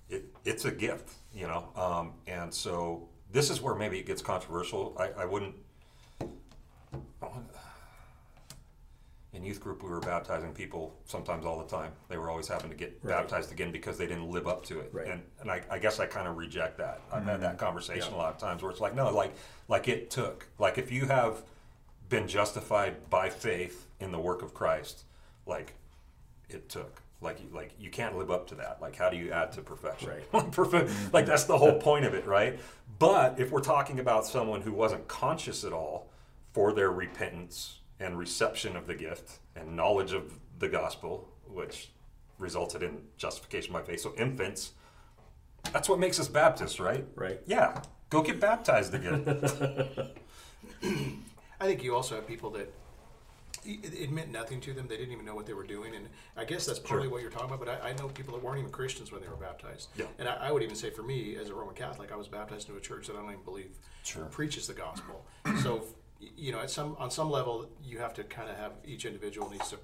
it, 0.09 0.27
it's 0.45 0.65
a 0.65 0.71
gift, 0.71 1.11
you 1.35 1.47
know. 1.47 1.69
Um, 1.77 2.13
and 2.27 2.53
so 2.53 3.09
this 3.33 3.51
is 3.51 3.61
where 3.61 3.75
maybe 3.75 3.99
it 3.99 4.07
gets 4.07 4.23
controversial. 4.23 4.97
I, 4.99 5.23
I 5.23 5.25
wouldn't 5.25 5.55
in 9.33 9.45
youth 9.45 9.61
group 9.61 9.83
we 9.85 9.89
were 9.89 10.01
baptizing 10.01 10.53
people 10.53 10.99
sometimes 11.05 11.47
all 11.47 11.57
the 11.57 11.65
time 11.77 11.93
they 12.09 12.17
were 12.19 12.29
always 12.29 12.49
having 12.49 12.69
to 12.69 12.75
get 12.77 12.99
Right. 13.03 13.13
baptized 13.17 13.53
again 13.53 13.71
because 13.71 13.97
they 13.97 14.09
didn't 14.09 14.29
live 14.29 14.49
up 14.49 14.65
to 14.67 14.81
it 14.81 14.91
Right. 14.93 15.07
and, 15.07 15.23
and 15.41 15.49
I, 15.49 15.63
I 15.71 15.79
guess 15.79 16.01
i 16.01 16.07
kind 16.07 16.27
of 16.27 16.37
reject 16.37 16.79
that 16.79 17.01
i've 17.13 17.23
had 17.25 17.41
that 17.43 17.57
conversation 17.57 18.09
Yeah. 18.11 18.17
a 18.17 18.19
lot 18.19 18.35
of 18.35 18.41
times 18.41 18.61
where 18.61 18.73
it's 18.73 18.81
like 18.81 18.95
no 18.97 19.15
like 19.15 19.33
like 19.69 19.87
it 19.87 20.11
took 20.11 20.49
like 20.59 20.79
if 20.79 20.91
you 20.91 21.07
have 21.07 21.43
been 22.11 22.29
justified 22.29 23.09
by 23.09 23.31
faith 23.31 23.87
in 24.01 24.13
the 24.13 24.19
work 24.19 24.43
of 24.43 24.53
christ 24.53 25.05
like 25.47 25.75
it 26.51 26.69
took 26.69 27.01
like 27.23 27.41
you 27.41 27.47
like 27.55 27.71
you 27.79 27.91
can't 27.91 28.17
live 28.19 28.31
up 28.31 28.47
to 28.49 28.55
that 28.57 28.79
like 28.83 28.97
how 28.97 29.09
do 29.09 29.17
you 29.17 29.31
add 29.31 29.53
to 29.53 29.63
perfection 29.63 30.11
Right. 30.33 30.53
Perfect. 30.53 30.91
like 31.13 31.25
that's 31.27 31.45
the 31.45 31.57
whole 31.57 31.79
point 31.79 32.05
of 32.05 32.13
it 32.15 32.27
right 32.27 32.59
but 32.99 33.39
if 33.41 33.51
we're 33.51 33.61
talking 33.63 33.99
about 34.01 34.27
someone 34.27 34.61
who 34.63 34.73
wasn't 34.73 35.07
conscious 35.09 35.65
at 35.65 35.73
all 35.73 36.11
for 36.53 36.73
their 36.73 36.91
repentance 36.91 37.79
and 38.01 38.19
reception 38.19 38.77
of 38.77 38.87
the 38.87 38.95
gift 38.95 39.39
and 39.55 39.77
knowledge 39.77 40.13
of 40.13 40.33
the 40.59 40.69
gospel 40.69 41.29
which 41.47 41.91
resulted 42.39 42.83
in 42.83 42.99
justification 43.17 43.73
by 43.73 43.83
faith 43.83 44.01
so 44.01 44.13
infants 44.17 44.73
that's 45.73 45.89
what 45.89 45.99
makes 45.99 46.19
us 46.19 46.27
baptists 46.29 46.81
right 46.81 47.05
Right. 47.15 47.41
yeah 47.47 47.83
go 48.09 48.23
get 48.23 48.41
baptized 48.41 48.95
again 48.95 49.25
I 51.61 51.67
think 51.67 51.83
you 51.85 51.95
also 51.95 52.15
have 52.15 52.27
people 52.27 52.51
that 52.51 52.73
it 53.67 54.11
meant 54.11 54.31
nothing 54.33 54.59
to 54.63 54.73
them. 54.73 54.87
They 54.89 54.97
didn't 54.97 55.13
even 55.13 55.27
know 55.27 55.35
what 55.35 55.45
they 55.45 55.53
were 55.53 55.67
doing, 55.67 55.95
and 55.95 56.09
I 56.35 56.45
guess 56.47 56.65
that's 56.65 56.79
partly 56.79 57.09
what 57.09 57.21
you're 57.21 57.31
talking 57.31 57.49
about. 57.53 57.61
But 57.65 57.83
I, 57.85 57.91
I 57.91 57.93
know 57.93 58.09
people 58.09 58.33
that 58.35 58.43
weren't 58.43 58.59
even 58.59 58.71
Christians 58.71 59.13
when 59.13 59.21
they 59.21 59.29
were 59.29 59.37
baptized. 59.37 59.89
Yeah. 59.97 60.07
And 60.19 60.27
I, 60.27 60.35
I 60.49 60.51
would 60.53 60.63
even 60.63 60.75
say, 60.77 60.89
for 60.89 61.03
me, 61.03 61.37
as 61.37 61.51
a 61.51 61.55
Roman 61.55 61.75
Catholic, 61.75 62.11
I 62.11 62.17
was 62.17 62.27
baptized 62.27 62.69
into 62.69 62.79
a 62.79 62.83
church 62.83 63.09
that 63.09 63.17
I 63.17 63.21
don't 63.21 63.31
even 63.33 63.45
believe 63.45 63.71
Sure. 64.03 64.25
preaches 64.27 64.67
the 64.67 64.73
gospel. 64.73 65.27
so, 65.63 65.85
you 66.19 66.53
know, 66.53 66.61
at 66.61 66.71
some 66.71 66.97
on 66.99 67.11
some 67.11 67.31
level, 67.31 67.69
you 67.85 67.99
have 67.99 68.15
to 68.15 68.25
kind 68.25 68.49
of 68.49 68.57
have 68.57 68.73
each 68.87 69.05
individual 69.05 69.51
needs 69.51 69.69
to 69.71 69.77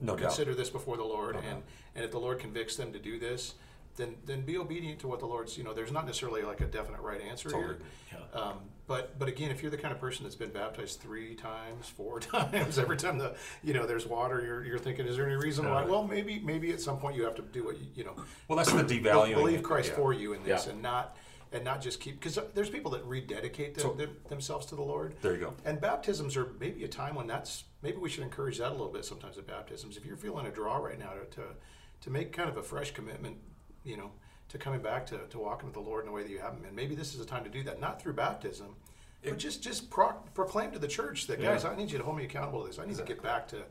no 0.00 0.16
doubt 0.16 0.28
consider 0.28 0.54
this 0.54 0.70
before 0.70 0.96
the 0.96 1.04
Lord, 1.04 1.36
Okay. 1.36 1.46
and 1.48 1.62
and 1.94 2.04
if 2.06 2.10
the 2.12 2.18
Lord 2.18 2.38
convicts 2.38 2.76
them 2.76 2.94
to 2.94 2.98
do 2.98 3.18
this, 3.18 3.54
then 3.96 4.16
then 4.24 4.40
be 4.40 4.56
obedient 4.56 5.00
to 5.00 5.06
what 5.08 5.20
the 5.20 5.26
Lord's. 5.26 5.58
You 5.58 5.64
know, 5.64 5.74
there's 5.74 5.92
not 5.92 6.06
necessarily 6.06 6.42
like 6.42 6.62
a 6.62 6.66
definite 6.66 7.00
right 7.02 7.20
answer 7.20 7.50
Totally. 7.50 7.74
here. 8.08 8.18
Um, 8.32 8.60
but 8.86 9.18
but 9.18 9.28
again, 9.28 9.50
if 9.50 9.62
you're 9.62 9.70
the 9.70 9.76
kind 9.76 9.92
of 9.92 10.00
person 10.00 10.24
that's 10.24 10.34
been 10.34 10.50
baptized 10.50 11.00
three 11.00 11.34
times, 11.34 11.88
four 11.88 12.20
times, 12.20 12.78
every 12.78 12.96
time 12.96 13.18
the 13.18 13.34
you 13.62 13.74
know 13.74 13.86
there's 13.86 14.06
water, 14.06 14.42
you're, 14.44 14.64
you're 14.64 14.78
thinking, 14.78 15.06
is 15.06 15.16
there 15.16 15.26
any 15.26 15.36
reason 15.36 15.68
why? 15.68 15.84
Well, 15.84 16.06
maybe 16.06 16.40
maybe 16.40 16.72
at 16.72 16.80
some 16.80 16.98
point 16.98 17.16
you 17.16 17.24
have 17.24 17.36
to 17.36 17.42
do 17.42 17.64
what 17.64 17.78
you, 17.78 17.86
you 17.94 18.04
know. 18.04 18.14
Well, 18.48 18.56
that's 18.56 18.72
the 18.72 18.82
devaluing. 18.82 19.34
Believe 19.34 19.62
Christ 19.62 19.90
yeah. 19.90 19.96
for 19.96 20.12
you 20.12 20.32
in 20.32 20.42
this, 20.42 20.66
Yeah. 20.66 20.72
and 20.72 20.82
not 20.82 21.16
and 21.52 21.64
not 21.64 21.80
just 21.80 22.00
keep 22.00 22.18
because 22.18 22.38
there's 22.54 22.70
people 22.70 22.90
that 22.92 23.04
rededicate 23.04 23.74
them, 23.74 23.82
So- 23.82 23.92
them, 23.92 24.16
themselves 24.28 24.66
to 24.66 24.74
the 24.74 24.82
Lord. 24.82 25.14
There 25.22 25.34
you 25.34 25.40
go. 25.40 25.54
And 25.64 25.80
baptisms 25.80 26.36
are 26.36 26.48
maybe 26.58 26.84
a 26.84 26.88
time 26.88 27.14
when 27.14 27.26
that's 27.26 27.64
maybe 27.82 27.98
we 27.98 28.08
should 28.08 28.24
encourage 28.24 28.58
that 28.58 28.70
a 28.70 28.72
little 28.74 28.92
bit 28.92 29.04
sometimes 29.04 29.38
at 29.38 29.46
baptisms. 29.46 29.96
If 29.96 30.04
you're 30.04 30.16
feeling 30.16 30.46
a 30.46 30.50
draw 30.50 30.76
right 30.78 30.98
now 30.98 31.10
to 31.12 31.24
to, 31.36 31.42
to 32.00 32.10
make 32.10 32.32
kind 32.32 32.48
of 32.48 32.56
a 32.56 32.62
fresh 32.62 32.90
commitment, 32.92 33.36
you 33.84 33.96
know, 33.96 34.10
to 34.52 34.58
coming 34.58 34.80
back 34.80 35.06
to, 35.06 35.18
to 35.30 35.38
walking 35.38 35.66
with 35.66 35.74
the 35.74 35.80
Lord 35.80 36.04
in 36.04 36.10
a 36.10 36.12
way 36.12 36.22
that 36.22 36.30
you 36.30 36.38
haven't 36.38 36.62
been, 36.62 36.74
maybe 36.74 36.94
this 36.94 37.14
is 37.14 37.20
a 37.20 37.24
time 37.26 37.42
to 37.42 37.50
do 37.50 37.62
that. 37.64 37.80
Not 37.80 38.00
through 38.00 38.12
baptism, 38.12 38.76
but 39.24 39.38
just 39.38 39.62
just 39.62 39.88
pro- 39.88 40.12
proclaim 40.34 40.70
to 40.72 40.78
the 40.78 40.88
church 40.88 41.26
that 41.28 41.40
guys, 41.40 41.64
Yeah. 41.64 41.70
I 41.70 41.76
need 41.76 41.90
you 41.90 41.98
to 41.98 42.04
hold 42.04 42.18
me 42.18 42.24
accountable 42.24 42.60
to 42.60 42.66
this. 42.66 42.78
I 42.78 42.84
need 42.84 42.96
to 42.96 43.02
get 43.02 43.22
back 43.22 43.48
to 43.48 43.62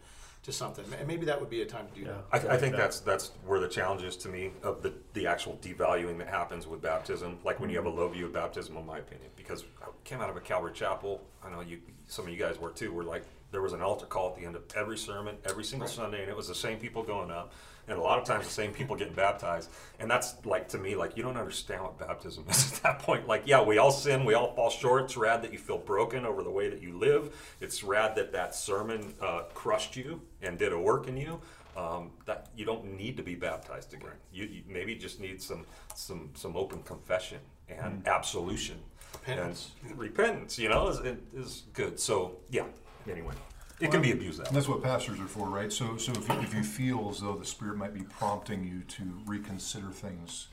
to 0.44 0.52
something. 0.52 0.84
And 0.98 1.08
maybe 1.08 1.28
that 1.28 1.40
would 1.40 1.52
be 1.52 1.62
a 1.62 1.66
time 1.68 1.88
to 1.88 1.94
do 1.94 2.02
Yeah. 2.02 2.14
that. 2.32 2.50
I, 2.50 2.56
I 2.56 2.58
think 2.58 2.72
that. 2.72 2.82
that's 2.82 3.00
that's 3.02 3.32
where 3.46 3.60
the 3.60 3.68
challenge 3.68 4.02
is 4.02 4.18
to 4.18 4.28
me 4.28 4.52
of 4.64 4.82
the 4.82 4.92
the 5.14 5.28
actual 5.28 5.60
devaluing 5.62 6.18
that 6.18 6.28
happens 6.28 6.66
with 6.66 6.82
baptism. 6.82 7.38
Like 7.44 7.60
when 7.60 7.70
you 7.70 7.76
have 7.76 7.86
a 7.86 7.90
mm-hmm. 7.90 8.00
low 8.00 8.10
view 8.10 8.26
of 8.26 8.34
baptism, 8.34 8.76
in 8.76 8.86
my 8.86 8.98
opinion, 8.98 9.30
because 9.36 9.66
I 9.84 9.86
came 10.04 10.20
out 10.20 10.32
of 10.32 10.36
a 10.36 10.42
Calvary 10.42 10.74
chapel. 10.74 11.22
I 11.44 11.52
know 11.52 11.62
you, 11.62 11.80
some 12.08 12.26
of 12.26 12.32
you 12.32 12.40
guys 12.40 12.60
were 12.60 12.72
too. 12.72 12.92
Were 12.92 13.04
like 13.04 13.24
there 13.52 13.62
was 13.62 13.74
an 13.74 13.82
altar 13.82 14.08
call 14.08 14.30
at 14.30 14.36
the 14.36 14.46
end 14.46 14.56
of 14.56 14.64
every 14.76 14.98
sermon, 14.98 15.38
every 15.46 15.64
single 15.64 15.88
Right. 15.88 15.96
Sunday, 15.96 16.22
and 16.22 16.30
it 16.30 16.36
was 16.36 16.48
the 16.48 16.56
same 16.56 16.80
people 16.80 17.04
going 17.04 17.30
up, 17.30 17.54
and 17.88 17.98
a 17.98 18.02
lot 18.02 18.20
of 18.20 18.26
times 18.26 18.46
the 18.46 18.52
same 18.52 18.72
people 18.72 18.96
getting 18.96 19.14
baptized. 19.14 19.70
And 20.00 20.10
that's 20.10 20.36
like 20.46 20.68
to 20.70 20.78
me, 20.78 20.96
like 20.96 21.18
you 21.18 21.24
don't 21.24 21.38
understand 21.38 21.84
what 21.84 21.98
baptism 21.98 22.46
is 22.50 22.74
at 22.74 22.84
that 22.84 23.00
point. 23.00 23.28
Like 23.28 23.44
yeah, 23.46 23.62
we 23.62 23.78
all 23.78 23.92
sin, 23.92 24.26
we 24.26 24.34
all 24.34 24.54
fall 24.56 24.70
short. 24.70 25.06
It's 25.06 25.18
rad 25.18 25.42
that 25.44 25.52
you 25.52 25.60
feel 25.60 25.78
broken 25.78 26.26
over 26.26 26.44
the 26.44 26.52
way 26.52 26.70
that 26.70 26.82
you 26.82 26.98
live. 26.98 27.36
It's 27.60 27.84
rad 27.84 28.16
that 28.16 28.32
that 28.34 28.56
sermon 28.56 29.14
uh, 29.22 29.44
crushed 29.54 29.96
you 29.96 30.22
and 30.42 30.58
did 30.58 30.74
a 30.74 30.80
work 30.80 31.08
in 31.08 31.18
you 31.18 31.42
um, 31.78 32.12
that 32.26 32.48
you 32.56 32.66
don't 32.66 32.98
need 32.98 33.18
to 33.18 33.24
be 33.24 33.36
baptized 33.36 33.94
again. 33.94 34.10
You, 34.32 34.46
you 34.46 34.64
maybe 34.68 34.96
just 34.96 35.20
need 35.20 35.42
some 35.42 35.66
some 35.96 36.30
some 36.34 36.56
open 36.56 36.84
confession 36.84 37.40
and 37.70 38.06
absolution, 38.08 38.78
Repentance. 39.14 39.72
and 39.88 39.98
repentance. 39.98 40.60
You 40.60 40.70
know, 40.70 40.88
is 40.90 41.00
is 41.34 41.64
good. 41.74 42.00
So 42.00 42.38
yeah. 42.50 42.66
Anyway, 43.10 43.34
it 43.82 43.92
can 43.92 44.02
be 44.02 44.12
abused 44.12 44.40
that 44.40 44.48
And 44.48 44.56
way. 44.56 44.60
that's 44.60 44.68
what 44.70 44.84
pastors 44.84 45.20
are 45.20 45.26
for, 45.28 45.48
right? 45.48 45.72
So, 45.72 45.98
so 45.98 46.12
if 46.14 46.28
you, 46.28 46.36
if 46.42 46.54
you 46.54 46.64
feel 46.64 47.10
as 47.10 47.20
though 47.22 47.36
the 47.36 47.46
Spirit 47.46 47.78
might 47.78 47.94
be 47.94 48.02
prompting 48.04 48.64
you 48.64 48.82
to 48.96 49.04
reconsider 49.26 49.90
things, 49.90 50.48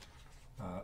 uh, 0.61 0.81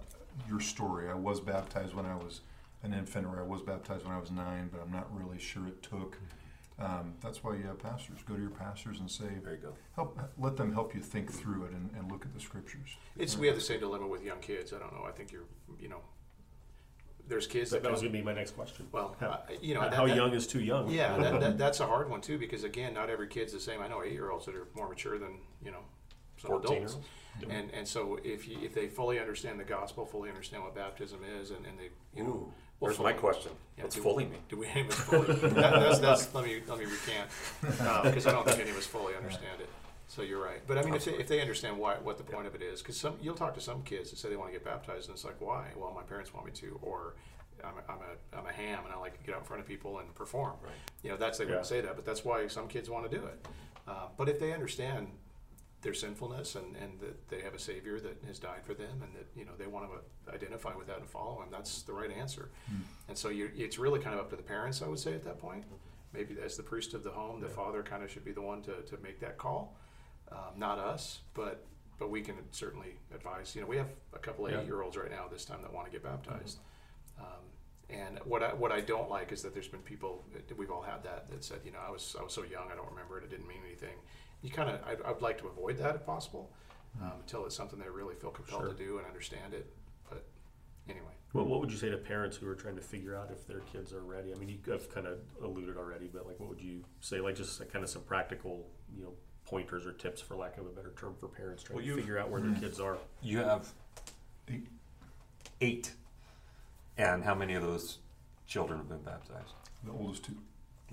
your 0.49 0.59
story. 0.59 1.09
I 1.09 1.13
was 1.13 1.39
baptized 1.39 1.93
when 1.93 2.05
I 2.05 2.15
was 2.15 2.41
an 2.83 2.93
infant, 2.93 3.25
or 3.25 3.39
I 3.39 3.43
was 3.43 3.61
baptized 3.61 4.05
when 4.05 4.13
I 4.13 4.19
was 4.19 4.31
nine, 4.31 4.69
but 4.71 4.81
I'm 4.81 4.91
not 4.91 5.07
really 5.17 5.39
sure 5.39 5.65
it 5.67 5.81
took. 5.81 6.17
Um, 6.77 7.13
that's 7.21 7.41
why 7.43 7.55
you 7.55 7.63
have 7.63 7.79
pastors. 7.79 8.19
Go 8.27 8.35
to 8.35 8.41
your 8.41 8.49
pastors 8.49 8.99
and 8.99 9.09
say, 9.09 9.25
There 9.43 9.53
you 9.53 9.59
go. 9.59 9.73
help, 9.95 10.19
let 10.37 10.57
them 10.57 10.73
help 10.73 10.93
you 10.93 10.99
think 11.01 11.31
through 11.31 11.63
it 11.65 11.71
and, 11.71 11.89
and 11.97 12.11
look 12.11 12.25
at 12.25 12.33
the 12.33 12.39
scriptures. 12.39 12.97
It's 13.17 13.37
we 13.37 13.47
have 13.47 13.55
the 13.55 13.61
same 13.61 13.79
dilemma 13.79 14.07
with 14.07 14.23
young 14.23 14.39
kids. 14.39 14.73
I 14.73 14.79
don't 14.79 14.91
know. 14.93 15.05
I 15.07 15.11
think 15.11 15.31
you're 15.31 15.45
you 15.79 15.87
know, 15.87 16.01
there's 17.27 17.47
kids 17.47 17.71
that, 17.71 17.77
That, 17.77 17.83
that 17.83 17.91
was 17.91 18.01
going 18.01 18.11
to 18.13 18.17
be 18.19 18.23
my 18.23 18.33
next 18.33 18.51
question. 18.51 18.87
well, 18.91 19.15
How, 19.19 19.27
uh, 19.27 19.39
you 19.61 19.73
know, 19.73 19.81
how 19.81 19.89
that- 19.89 20.07
that- 20.07 20.15
young 20.15 20.33
is 20.33 20.47
too 20.47 20.59
young? 20.61 20.89
Yeah, 20.89 21.17
that, 21.17 21.39
that, 21.39 21.57
that's 21.63 21.79
a 21.79 21.85
hard 21.87 22.09
one 22.09 22.21
too 22.21 22.37
because 22.37 22.63
again, 22.63 22.93
not 22.93 23.09
every 23.09 23.27
kid's 23.27 23.53
the 23.53 23.59
same. 23.59 23.81
I 23.81 23.87
know 23.87 24.03
eight-year-olds 24.03 24.45
that 24.45 24.55
are 24.55 24.67
more 24.75 24.87
mature 24.89 25.17
than 25.17 25.39
you 25.63 25.71
know 25.71 25.81
some 26.37 26.49
14 26.51 26.73
adults, 26.77 26.97
year 27.41 27.49
and 27.49 27.71
and 27.73 27.87
so 27.87 28.19
if 28.23 28.47
you, 28.47 28.57
if 28.63 28.73
they 28.73 28.87
fully 28.87 29.19
understand 29.19 29.59
the 29.59 29.63
gospel, 29.63 30.05
fully 30.05 30.29
understand 30.29 30.63
what 30.63 30.75
baptism 30.75 31.19
is, 31.39 31.51
and, 31.51 31.65
and 31.65 31.77
they 31.79 31.89
you 32.15 32.23
know, 32.23 32.29
Ooh, 32.29 32.33
well, 32.79 32.89
where's 32.91 32.99
my 32.99 33.13
question? 33.13 33.51
Yeah, 33.77 33.83
What's 33.85 33.95
fully 33.95 34.25
mean? 34.25 34.39
Do 34.49 34.57
we 34.57 34.67
us 34.67 34.93
fully? 34.95 35.33
that, 35.33 35.53
that's, 35.53 35.99
that's, 35.99 36.33
let 36.33 36.45
me 36.45 36.61
let 36.67 36.77
me 36.79 36.85
recant 36.85 37.29
because 38.03 38.27
I 38.27 38.31
don't 38.31 38.45
think 38.47 38.59
any 38.59 38.69
of 38.71 38.77
us 38.77 38.85
fully 38.85 39.15
understand 39.15 39.59
it. 39.61 39.69
So 40.07 40.21
you're 40.21 40.41
right, 40.43 40.61
but 40.67 40.77
I 40.77 40.83
mean, 40.83 40.93
if 40.93 41.05
they, 41.05 41.13
if 41.13 41.27
they 41.27 41.41
understand 41.41 41.77
why 41.77 41.95
what 41.95 42.17
the 42.17 42.23
point 42.23 42.45
of 42.47 42.53
it 42.55 42.61
is, 42.61 42.81
because 42.81 42.95
some 42.95 43.15
you'll 43.21 43.35
talk 43.35 43.53
to 43.55 43.61
some 43.61 43.81
kids 43.83 44.11
that 44.11 44.17
say 44.17 44.29
they 44.29 44.35
want 44.35 44.49
to 44.49 44.53
get 44.53 44.63
baptized, 44.63 45.07
and 45.09 45.15
it's 45.15 45.25
like, 45.25 45.41
why? 45.41 45.65
Well, 45.75 45.91
my 45.95 46.03
parents 46.03 46.33
want 46.33 46.45
me 46.45 46.51
to, 46.53 46.79
or 46.83 47.15
I'm 47.63 47.73
a, 47.73 47.91
I'm 47.91 47.99
a, 47.99 48.37
I'm 48.39 48.45
a 48.45 48.51
ham 48.51 48.79
and 48.85 48.93
I 48.93 48.97
like 48.97 49.17
to 49.17 49.23
get 49.25 49.33
out 49.33 49.41
in 49.41 49.47
front 49.47 49.61
of 49.61 49.67
people 49.67 49.99
and 49.99 50.13
perform. 50.13 50.53
Right. 50.63 50.71
You 51.03 51.09
know, 51.09 51.17
that's 51.17 51.39
they 51.39 51.45
Yeah. 51.45 51.51
wouldn't 51.51 51.65
say 51.67 51.81
that, 51.81 51.95
but 51.95 52.05
that's 52.05 52.23
why 52.23 52.45
some 52.47 52.67
kids 52.67 52.89
want 52.89 53.09
to 53.09 53.17
do 53.17 53.25
it. 53.25 53.47
Uh, 53.87 54.07
but 54.17 54.29
if 54.29 54.39
they 54.39 54.53
understand 54.53 55.07
their 55.81 55.93
sinfulness 55.93 56.55
and, 56.55 56.75
and 56.77 56.99
that 56.99 57.27
they 57.29 57.41
have 57.41 57.53
a 57.53 57.59
savior 57.59 57.99
that 57.99 58.17
has 58.27 58.39
died 58.39 58.63
for 58.63 58.73
them 58.73 59.01
and 59.03 59.13
that 59.15 59.27
you 59.35 59.45
know 59.45 59.51
they 59.57 59.67
want 59.67 59.87
to 59.87 60.33
identify 60.33 60.75
with 60.75 60.87
that 60.87 60.97
and 60.99 61.07
follow 61.07 61.39
him 61.43 61.47
that's 61.51 61.83
the 61.83 61.93
right 61.93 62.09
answer 62.11 62.49
and 63.07 63.15
so 63.15 63.29
you, 63.29 63.51
it's 63.55 63.77
really 63.77 63.99
kind 63.99 64.15
of 64.15 64.19
up 64.21 64.29
to 64.31 64.35
the 64.35 64.41
parents 64.41 64.81
i 64.81 64.87
would 64.87 64.97
say 64.97 65.13
at 65.13 65.23
that 65.23 65.37
point 65.37 65.63
maybe 66.11 66.35
as 66.43 66.57
the 66.57 66.63
priest 66.63 66.95
of 66.95 67.03
the 67.03 67.11
home 67.11 67.39
the 67.39 67.47
father 67.47 67.83
kind 67.83 68.01
of 68.03 68.09
should 68.09 68.25
be 68.25 68.31
the 68.31 68.41
one 68.41 68.63
to, 68.63 68.81
to 68.81 68.97
make 69.03 69.19
that 69.19 69.37
call 69.37 69.77
um, 70.31 70.57
not 70.57 70.77
us 70.79 71.19
but 71.33 71.65
but 71.97 72.09
we 72.09 72.21
can 72.21 72.35
certainly 72.51 72.95
advise 73.13 73.55
you 73.55 73.61
know 73.61 73.67
we 73.67 73.77
have 73.77 73.89
a 74.13 74.19
couple 74.19 74.45
of 74.45 74.51
Yeah. 74.51 74.59
eight 74.61 74.65
year 74.65 74.81
olds 74.81 74.97
right 74.97 75.09
now 75.11 75.25
this 75.31 75.45
time 75.45 75.61
that 75.61 75.71
want 75.73 75.85
to 75.87 75.91
get 75.91 76.03
baptized 76.03 76.59
um, 77.19 77.25
and 77.89 78.19
what 78.25 78.41
I, 78.43 78.53
what 78.53 78.71
I 78.71 78.81
don't 78.81 79.09
like 79.09 79.31
is 79.31 79.41
that 79.43 79.53
there's 79.53 79.67
been 79.67 79.81
people 79.81 80.25
we've 80.57 80.71
all 80.71 80.81
had 80.81 81.03
that 81.03 81.29
that 81.29 81.43
said 81.43 81.59
you 81.63 81.71
know 81.71 81.79
I 81.85 81.91
was 81.91 82.15
I 82.19 82.23
was 82.23 82.33
so 82.33 82.43
young 82.43 82.71
I 82.71 82.75
don't 82.75 82.89
remember 82.89 83.17
it 83.17 83.23
it 83.23 83.29
didn't 83.29 83.47
mean 83.47 83.61
anything 83.65 83.95
you 84.41 84.49
kind 84.49 84.69
of 84.69 84.79
I'd, 84.87 85.01
I'd 85.03 85.21
like 85.21 85.37
to 85.41 85.47
avoid 85.47 85.77
that 85.77 85.95
if 85.95 86.05
possible 86.05 86.51
um, 87.01 87.11
until 87.21 87.45
it's 87.45 87.55
something 87.55 87.79
they 87.79 87.89
really 87.89 88.15
feel 88.15 88.31
compelled 88.31 88.63
Sure. 88.63 88.71
to 88.73 88.75
do 88.75 88.97
and 88.97 89.05
understand 89.07 89.53
it 89.53 89.71
but 90.09 90.25
anyway 90.89 91.11
What, 91.33 91.47
what 91.47 91.59
would 91.61 91.71
you 91.71 91.77
say 91.77 91.89
to 91.89 91.97
parents 91.97 92.37
who 92.37 92.47
are 92.47 92.55
trying 92.55 92.75
to 92.75 92.81
figure 92.81 93.15
out 93.15 93.29
if 93.31 93.45
their 93.47 93.59
kids 93.71 93.91
are 93.93 94.01
ready? 94.03 94.33
I 94.33 94.37
mean, 94.37 94.47
you 94.49 94.59
have 94.71 94.89
kind 94.93 95.05
of 95.05 95.19
alluded 95.43 95.75
already, 95.77 96.07
but 96.07 96.25
like, 96.25 96.39
what 96.39 96.47
would 96.47 96.61
you 96.61 96.85
say? 97.01 97.19
Like, 97.19 97.35
just 97.35 97.59
kind 97.73 97.83
of 97.83 97.89
some 97.89 98.03
practical, 98.03 98.65
you 98.95 99.03
know, 99.03 99.13
pointers 99.45 99.85
or 99.85 99.91
tips, 99.93 100.21
for 100.21 100.35
lack 100.35 100.57
of 100.57 100.65
a 100.65 100.69
better 100.69 100.93
term, 100.99 101.15
for 101.19 101.27
parents 101.27 101.63
trying 101.63 101.77
Well, 101.77 101.85
to 101.85 101.95
figure 101.95 102.17
out 102.17 102.29
where 102.29 102.41
their 102.41 102.59
kids 102.59 102.79
are. 102.79 102.97
You 103.21 103.39
have 103.39 103.71
Eight. 104.49 104.67
eight, 105.61 105.93
and 106.97 107.23
how 107.23 107.33
many 107.35 107.53
of 107.55 107.63
those 107.63 107.99
children 108.47 108.79
have 108.79 108.89
been 108.89 109.01
baptized? 109.01 109.53
The 109.83 109.91
oldest 109.91 110.25
two. 110.25 110.37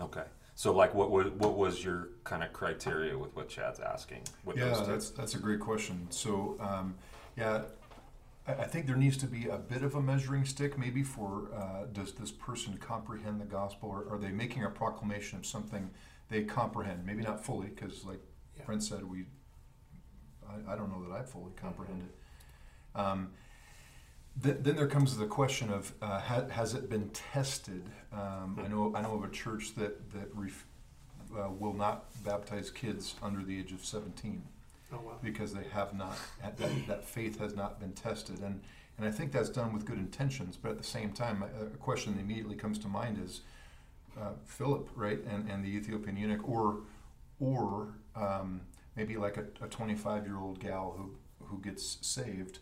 Okay. 0.01 0.25
So, 0.55 0.73
like, 0.73 0.95
what 0.95 1.11
was 1.11 1.29
what 1.33 1.57
was 1.57 1.83
your 1.85 2.11
kind 2.25 2.43
of 2.43 2.53
criteria 2.53 3.17
with 3.17 3.35
what 3.35 3.49
Chad's 3.49 3.81
asking? 3.81 4.23
With 4.45 4.57
Yeah, 4.59 4.71
those 4.71 4.87
that's 4.87 5.11
that's 5.11 5.35
a 5.35 5.39
great 5.39 5.61
question. 5.61 6.07
So, 6.11 6.57
um, 6.61 6.95
yeah, 7.37 7.63
I, 8.47 8.53
I 8.53 8.65
think 8.65 8.87
there 8.87 8.97
needs 8.97 9.17
to 9.19 9.27
be 9.27 9.49
a 9.49 9.57
bit 9.57 9.83
of 9.83 9.95
a 9.95 10.03
measuring 10.03 10.45
stick, 10.45 10.79
maybe 10.79 11.03
for 11.03 11.49
uh, 11.55 11.87
does 11.93 12.13
this 12.13 12.31
person 12.31 12.77
comprehend 12.79 13.41
the 13.41 13.47
gospel, 13.47 13.89
or 13.89 14.07
are 14.15 14.19
they 14.19 14.31
making 14.31 14.65
a 14.65 14.71
proclamation 14.71 15.39
of 15.39 15.47
something 15.47 15.91
they 16.29 16.43
comprehend? 16.45 17.05
Maybe 17.07 17.23
not 17.23 17.45
fully, 17.45 17.69
because 17.69 18.05
like 18.05 18.21
Yeah. 18.63 18.67
Brent 18.67 18.83
said, 18.83 19.05
we 19.05 19.25
I, 20.49 20.73
I 20.73 20.77
don't 20.77 20.91
know 20.91 21.09
that 21.09 21.15
I 21.15 21.23
fully 21.23 21.53
comprehend 21.57 22.03
it. 22.03 22.99
Um, 22.99 23.31
th- 24.43 24.59
then 24.61 24.77
there 24.77 24.87
comes 24.87 25.17
the 25.17 25.27
question 25.27 25.71
of 25.71 25.93
uh, 26.03 26.21
ha- 26.21 26.49
has 26.49 26.75
it 26.75 26.91
been 26.91 27.09
tested? 27.11 27.83
Um, 28.13 28.61
I 28.65 28.69
know 28.69 28.93
I 28.95 29.03
know 29.03 29.15
of 29.15 29.25
a 29.25 29.31
church 29.31 29.75
that 29.77 30.11
that 30.13 30.29
ref- 30.35 30.67
uh, 31.37 31.49
will 31.51 31.75
not 31.75 32.05
baptize 32.25 32.71
kids 32.71 33.15
under 33.23 33.43
the 33.43 33.59
age 33.59 33.73
of 33.73 33.85
seventeen 33.85 34.43
oh 34.93 34.99
wow 35.05 35.13
because 35.23 35.55
they 35.55 35.65
have 35.73 35.95
not 35.95 36.19
that, 36.59 36.87
that 36.87 37.05
faith 37.05 37.39
has 37.39 37.57
not 37.57 37.81
been 37.81 37.93
tested 37.93 38.41
and 38.41 38.61
and 38.99 39.07
I 39.07 39.11
think 39.11 39.33
that's 39.33 39.49
done 39.49 39.73
with 39.73 39.87
good 39.87 39.97
intentions 39.97 40.59
but 40.63 40.73
at 40.73 40.79
the 40.79 40.85
same 40.85 41.13
time 41.13 41.43
a, 41.43 41.65
a 41.65 41.69
question 41.79 42.15
that 42.15 42.21
immediately 42.21 42.55
comes 42.57 42.79
to 42.81 42.89
mind 42.89 43.19
is 43.25 43.41
uh, 44.21 44.33
Philip 44.45 44.91
right 44.95 45.21
and, 45.31 45.49
and 45.51 45.65
the 45.65 45.71
Ethiopian 45.75 46.19
eunuch 46.19 46.47
or 46.47 46.81
or 47.41 47.95
um, 48.17 48.61
maybe 48.97 49.17
like 49.17 49.37
a, 49.37 49.45
a 49.65 49.69
25 49.69 50.27
year 50.27 50.39
old 50.39 50.59
gal 50.61 50.95
who 50.97 51.15
who 51.47 51.61
gets 51.61 51.99
saved 52.01 52.61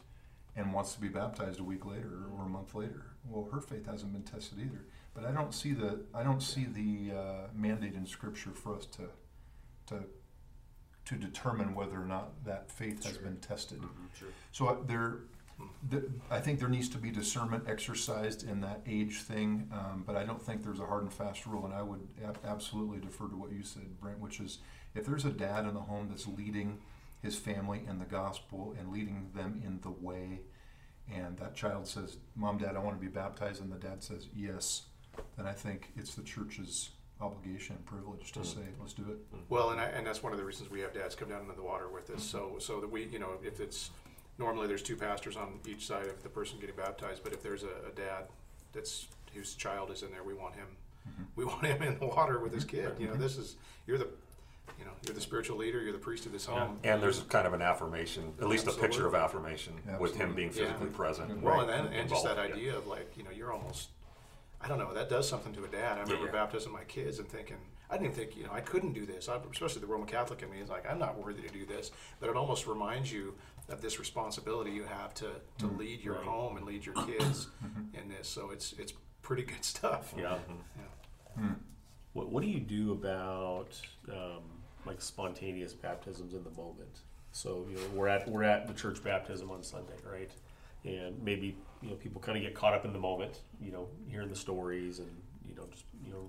and 0.56 0.72
wants 0.72 0.94
to 0.94 1.00
be 1.00 1.08
baptized 1.08 1.60
a 1.60 1.64
week 1.64 1.86
later 1.86 2.24
or 2.36 2.44
a 2.44 2.48
month 2.48 2.74
later 2.74 3.06
well 3.28 3.48
her 3.52 3.60
faith 3.60 3.86
hasn't 3.86 4.12
been 4.12 4.22
tested 4.22 4.58
either 4.58 4.80
but 5.14 5.24
I 5.24 5.32
don't 5.32 5.54
see 5.54 5.72
the 5.72 6.00
I 6.14 6.22
don't 6.22 6.42
see 6.42 6.64
the 6.66 7.16
uh, 7.16 7.46
mandate 7.54 7.94
in 7.94 8.06
scripture 8.06 8.50
for 8.52 8.76
us 8.76 8.86
to 8.86 9.02
to 9.88 10.04
to 11.06 11.14
determine 11.16 11.74
whether 11.74 12.00
or 12.00 12.04
not 12.04 12.44
that 12.44 12.70
faith 12.70 13.04
has 13.04 13.14
Sure. 13.14 13.22
been 13.22 13.38
tested. 13.38 13.82
Sure. 14.16 14.28
So 14.52 14.66
uh, 14.68 14.76
there, 14.86 15.16
th- 15.90 16.04
I 16.30 16.40
think 16.40 16.58
there 16.58 16.68
needs 16.68 16.88
to 16.90 16.98
be 16.98 17.10
discernment 17.10 17.64
exercised 17.66 18.48
in 18.48 18.60
that 18.60 18.82
age 18.86 19.22
thing, 19.22 19.68
um, 19.72 20.04
but 20.06 20.16
I 20.16 20.24
don't 20.24 20.40
think 20.40 20.62
there's 20.62 20.80
a 20.80 20.86
hard 20.86 21.02
and 21.02 21.12
fast 21.12 21.46
rule. 21.46 21.64
And 21.64 21.74
I 21.74 21.82
would 21.82 22.06
ab- 22.24 22.38
absolutely 22.44 22.98
defer 22.98 23.28
to 23.28 23.36
what 23.36 23.52
you 23.52 23.62
said, 23.62 24.00
Brent, 24.00 24.18
which 24.18 24.40
is 24.40 24.58
if 24.94 25.06
there's 25.06 25.24
a 25.24 25.30
dad 25.30 25.66
in 25.66 25.74
the 25.74 25.80
home 25.80 26.08
that's 26.08 26.26
leading 26.26 26.78
his 27.22 27.36
family 27.36 27.82
in 27.88 27.98
the 27.98 28.04
gospel 28.04 28.74
and 28.78 28.90
leading 28.90 29.30
them 29.34 29.60
in 29.64 29.80
the 29.80 29.90
way, 29.90 30.40
and 31.12 31.36
that 31.38 31.54
child 31.54 31.86
says, 31.86 32.16
"Mom, 32.34 32.58
Dad, 32.58 32.76
I 32.76 32.78
want 32.78 32.96
to 32.96 33.00
be 33.00 33.12
baptized," 33.12 33.60
and 33.60 33.72
the 33.72 33.78
dad 33.78 34.02
says, 34.02 34.28
"Yes," 34.34 34.84
then 35.36 35.46
I 35.46 35.52
think 35.52 35.92
it's 35.96 36.14
the 36.14 36.22
church's 36.22 36.90
obligation 37.20 37.76
and 37.76 37.84
privilege 37.84 38.32
to 38.32 38.44
say, 38.44 38.62
"Let's 38.80 38.94
do 38.94 39.04
it." 39.10 39.18
Well, 39.48 39.70
and 39.70 39.80
I, 39.80 39.86
and 39.86 40.06
that's 40.06 40.22
one 40.22 40.32
of 40.32 40.38
the 40.38 40.44
reasons 40.44 40.70
we 40.70 40.80
have 40.80 40.94
dads 40.94 41.14
come 41.14 41.28
down 41.28 41.42
into 41.42 41.54
the 41.54 41.62
water 41.62 41.88
with 41.88 42.10
us, 42.10 42.22
so 42.22 42.56
so 42.58 42.80
that 42.80 42.90
we, 42.90 43.04
you 43.06 43.18
know, 43.18 43.34
if 43.42 43.60
it's 43.60 43.90
normally 44.40 44.66
there's 44.66 44.82
two 44.82 44.96
pastors 44.96 45.36
on 45.36 45.60
each 45.68 45.86
side 45.86 46.06
of 46.06 46.20
the 46.24 46.28
person 46.28 46.58
getting 46.58 46.74
baptized, 46.74 47.22
but 47.22 47.32
if 47.32 47.42
there's 47.42 47.62
a, 47.62 47.88
a 47.88 47.92
dad 47.94 48.24
that's 48.72 49.06
whose 49.34 49.54
child 49.54 49.90
is 49.92 50.02
in 50.02 50.10
there, 50.10 50.24
we 50.24 50.34
want 50.34 50.56
him. 50.56 50.66
Mm-hmm. 51.08 51.22
We 51.36 51.44
want 51.52 51.64
him 51.64 51.82
in 51.82 51.98
the 52.00 52.06
water 52.06 52.40
with 52.40 52.52
his 52.52 52.64
mm-hmm. 52.64 52.88
kid. 52.88 52.94
You 52.98 53.06
know, 53.06 53.12
mm-hmm. 53.12 53.22
this 53.22 53.36
is 53.36 53.56
you're 53.86 53.98
the, 53.98 54.08
you 54.78 54.84
know, 54.84 54.92
you're 55.04 55.14
the 55.14 55.20
spiritual 55.20 55.58
leader. 55.58 55.80
You're 55.80 55.92
the 55.92 55.98
priest 55.98 56.26
of 56.26 56.32
this 56.32 56.46
home. 56.46 56.78
And 56.82 57.02
there's 57.02 57.20
kind 57.22 57.46
of 57.46 57.52
an 57.52 57.62
affirmation, 57.62 58.32
at 58.40 58.48
least 58.48 58.66
a 58.66 58.72
picture 58.72 59.06
of 59.06 59.14
affirmation, 59.14 59.74
with 60.00 60.16
him 60.16 60.34
being 60.34 60.50
physically 60.50 60.88
Yeah. 60.88 60.96
present. 60.96 61.42
Well, 61.42 61.58
right, 61.58 61.68
and, 61.68 61.88
and, 61.88 61.94
and 61.94 62.08
just 62.08 62.24
that 62.24 62.30
involved, 62.30 62.50
yeah. 62.50 62.56
idea 62.56 62.76
of 62.76 62.86
like, 62.86 63.12
you 63.16 63.22
know, 63.22 63.30
you're 63.30 63.52
almost, 63.52 63.88
I 64.60 64.68
don't 64.68 64.78
know, 64.78 64.92
that 64.94 65.10
does 65.10 65.28
something 65.28 65.52
to 65.52 65.64
a 65.64 65.68
dad. 65.68 65.98
I 65.98 66.02
remember 66.02 66.26
yeah. 66.26 66.32
baptizing 66.32 66.72
my 66.72 66.84
kids 66.84 67.18
and 67.18 67.28
thinking, 67.28 67.58
I 67.90 67.94
didn't 67.94 68.12
even 68.12 68.16
think, 68.16 68.36
you 68.36 68.44
know, 68.44 68.52
I 68.52 68.60
couldn't 68.60 68.92
do 68.92 69.04
this. 69.04 69.28
I, 69.28 69.38
especially 69.50 69.80
the 69.80 69.88
Roman 69.88 70.06
Catholic 70.06 70.42
in 70.42 70.50
me 70.50 70.60
is 70.60 70.68
like, 70.68 70.88
I'm 70.88 70.98
not 70.98 71.18
worthy 71.18 71.42
to 71.42 71.48
do 71.48 71.66
this. 71.66 71.90
But 72.20 72.30
it 72.30 72.36
almost 72.36 72.68
reminds 72.68 73.12
you 73.12 73.34
of 73.70 73.80
this 73.80 73.98
responsibility 73.98 74.70
you 74.70 74.84
have 74.84 75.14
to, 75.14 75.26
to 75.58 75.66
Mm-hmm. 75.66 75.78
lead 75.78 76.00
your 76.04 76.16
Right. 76.16 76.24
home 76.24 76.56
and 76.56 76.66
lead 76.66 76.84
your 76.84 76.94
kids 77.06 77.48
in 77.94 78.08
this. 78.08 78.28
So 78.28 78.50
it's 78.50 78.72
it's 78.74 78.92
pretty 79.22 79.42
good 79.44 79.64
stuff. 79.64 80.12
Yeah. 80.16 80.38
Yeah. 81.38 81.44
What, 82.12 82.30
what 82.30 82.42
do 82.42 82.48
you 82.48 82.60
do 82.60 82.92
about 82.92 83.80
um, 84.08 84.42
like 84.84 85.00
spontaneous 85.00 85.72
baptisms 85.72 86.34
in 86.34 86.42
the 86.42 86.50
moment? 86.50 87.00
So 87.32 87.64
you 87.70 87.76
know 87.76 87.82
we're 87.94 88.08
at 88.08 88.28
we're 88.28 88.42
at 88.42 88.66
the 88.66 88.74
church 88.74 89.02
baptism 89.04 89.50
on 89.50 89.62
Sunday, 89.62 89.94
right? 90.10 90.30
And 90.84 91.22
maybe 91.22 91.56
you 91.82 91.90
know 91.90 91.94
people 91.96 92.20
kind 92.20 92.36
of 92.36 92.42
get 92.42 92.54
caught 92.54 92.74
up 92.74 92.84
in 92.84 92.92
the 92.92 92.98
moment, 92.98 93.40
you 93.60 93.70
know, 93.70 93.86
hearing 94.08 94.28
the 94.28 94.36
stories 94.36 94.98
and 94.98 95.10
you 95.48 95.54
know 95.54 95.66
just 95.70 95.84
you 96.04 96.12
know 96.12 96.28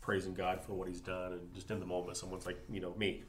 praising 0.00 0.32
God 0.34 0.62
for 0.62 0.72
what 0.72 0.88
He's 0.88 1.00
done, 1.00 1.32
and 1.32 1.52
just 1.54 1.70
in 1.70 1.80
the 1.80 1.86
moment, 1.86 2.16
someone's 2.16 2.46
like, 2.46 2.58
you 2.70 2.80
know, 2.80 2.94
me. 2.96 3.24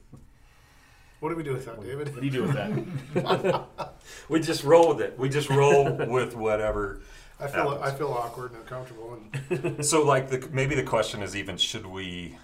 What 1.20 1.30
do 1.30 1.36
we 1.36 1.44
do 1.44 1.54
with 1.54 1.66
that, 1.66 1.82
David? 1.82 2.14
What 2.14 2.22
do 2.22 2.26
you 2.26 2.32
do 2.32 2.44
with 2.44 2.54
that? 2.54 3.66
We 4.30 4.40
just 4.40 4.64
roll 4.64 4.90
with 4.90 5.02
it. 5.02 5.18
We 5.18 5.30
just 5.30 5.50
roll 5.50 5.92
with 5.92 6.36
whatever. 6.36 7.02
I 7.40 7.48
feel 7.48 7.72
happens. 7.72 7.94
I 7.94 7.98
feel 7.98 8.10
awkward 8.10 8.52
and 8.52 8.62
uncomfortable 8.62 9.20
and 9.50 9.86
So, 9.86 10.04
like, 10.04 10.30
the, 10.30 10.48
maybe 10.52 10.76
the 10.76 10.84
question 10.84 11.22
is 11.22 11.36
even 11.36 11.58
should 11.58 11.86
we 11.86 12.38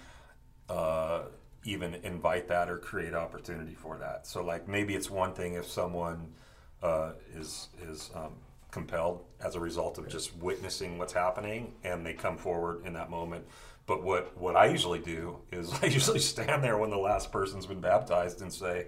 uh, 0.68 1.22
even 1.64 1.94
invite 2.02 2.48
that 2.48 2.68
or 2.68 2.78
create 2.78 3.14
opportunity 3.14 3.74
for 3.74 3.96
that? 3.98 4.26
So, 4.26 4.44
like, 4.44 4.68
maybe 4.68 4.94
it's 4.94 5.10
one 5.10 5.32
thing 5.32 5.54
if 5.54 5.66
someone 5.66 6.32
uh, 6.82 7.12
is 7.34 7.68
is 7.82 8.10
um, 8.14 8.34
compelled 8.70 9.24
as 9.42 9.54
a 9.54 9.60
result 9.60 9.98
of 9.98 10.08
just 10.08 10.36
witnessing 10.36 10.98
what's 10.98 11.12
happening 11.12 11.72
and 11.84 12.04
they 12.04 12.12
come 12.12 12.36
forward 12.36 12.84
in 12.84 12.92
that 12.92 13.08
moment. 13.08 13.44
But 13.86 14.02
what 14.02 14.36
what 14.38 14.56
I 14.56 14.66
usually 14.66 14.98
do 14.98 15.38
is 15.52 15.72
I 15.82 15.86
usually 15.86 16.18
stand 16.20 16.62
there 16.64 16.78
when 16.78 16.90
the 16.90 16.98
last 16.98 17.30
person's 17.32 17.66
been 17.66 17.80
baptized 17.80 18.40
and 18.42 18.52
say, 18.52 18.86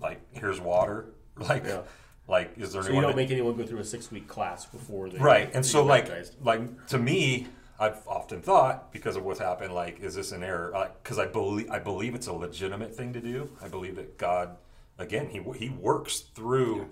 like, 0.00 0.20
here's 0.32 0.60
water. 0.60 1.06
Like, 1.40 1.66
Yeah. 1.66 1.82
like, 2.26 2.58
is 2.58 2.72
there 2.72 2.82
so 2.82 2.88
you 2.88 3.00
don't 3.00 3.10
that- 3.10 3.16
make 3.16 3.30
anyone 3.30 3.56
go 3.56 3.64
through 3.64 3.78
a 3.78 3.84
six 3.84 4.10
week 4.10 4.26
class 4.26 4.66
before 4.66 5.08
they 5.08 5.18
right 5.18 5.54
and 5.54 5.64
so 5.64 5.84
like 5.84 6.06
baptized. 6.06 6.34
like 6.44 6.86
to 6.88 6.98
me 6.98 7.46
i've 7.78 8.00
often 8.08 8.42
thought 8.42 8.92
because 8.92 9.14
of 9.14 9.24
what's 9.24 9.38
happened 9.38 9.72
like 9.72 10.00
is 10.00 10.16
this 10.16 10.32
an 10.32 10.42
error 10.42 10.74
uh, 10.74 10.88
because 11.00 11.16
i 11.16 11.24
believe 11.26 11.70
i 11.70 11.78
believe 11.78 12.16
it's 12.16 12.26
a 12.26 12.32
legitimate 12.32 12.92
thing 12.92 13.12
to 13.12 13.20
do 13.20 13.48
i 13.62 13.68
believe 13.68 13.94
that 13.94 14.18
god 14.18 14.56
again 14.98 15.28
he 15.28 15.40
he 15.56 15.68
works 15.68 16.18
through 16.34 16.88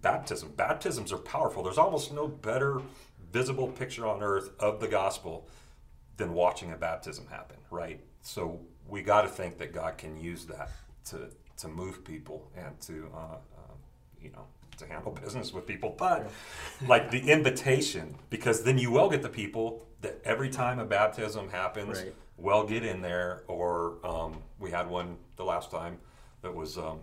baptism 0.00 0.52
baptisms 0.56 1.12
are 1.12 1.18
powerful 1.18 1.64
there's 1.64 1.76
almost 1.76 2.12
no 2.14 2.28
better 2.28 2.80
visible 3.32 3.66
picture 3.66 4.06
on 4.06 4.22
earth 4.22 4.50
of 4.60 4.78
the 4.78 4.86
gospel 4.86 5.48
than 6.18 6.34
watching 6.34 6.72
a 6.72 6.76
baptism 6.76 7.26
happen 7.28 7.56
right? 7.70 8.00
So 8.20 8.60
we 8.86 9.02
got 9.02 9.22
to 9.22 9.28
think 9.28 9.56
that 9.58 9.72
god 9.72 9.96
can 9.98 10.18
use 10.20 10.44
that 10.46 10.70
to 11.06 11.30
to 11.56 11.68
move 11.68 12.04
people 12.04 12.50
and 12.56 12.78
to 12.82 13.10
uh, 13.14 13.18
uh, 13.18 13.74
you 14.20 14.30
know 14.30 14.44
to 14.76 14.86
handle 14.86 15.10
business 15.24 15.52
with 15.52 15.66
people. 15.66 15.94
But 15.98 16.30
like 16.86 17.10
the 17.10 17.18
invitation 17.30 18.16
because 18.30 18.62
then 18.62 18.78
you 18.78 18.90
will 18.90 19.08
get 19.10 19.22
the 19.22 19.28
people 19.28 19.86
that 20.02 20.20
every 20.24 20.50
time 20.50 20.78
a 20.78 20.84
baptism 20.84 21.48
happens 21.50 21.98
Right. 22.02 22.14
well 22.36 22.64
get 22.64 22.84
in 22.84 23.00
there 23.02 23.42
or 23.48 23.98
um, 24.04 24.40
we 24.60 24.70
had 24.70 24.88
one 24.88 25.16
the 25.36 25.44
last 25.44 25.70
time 25.70 25.98
that 26.42 26.54
was 26.54 26.78
um, 26.78 27.00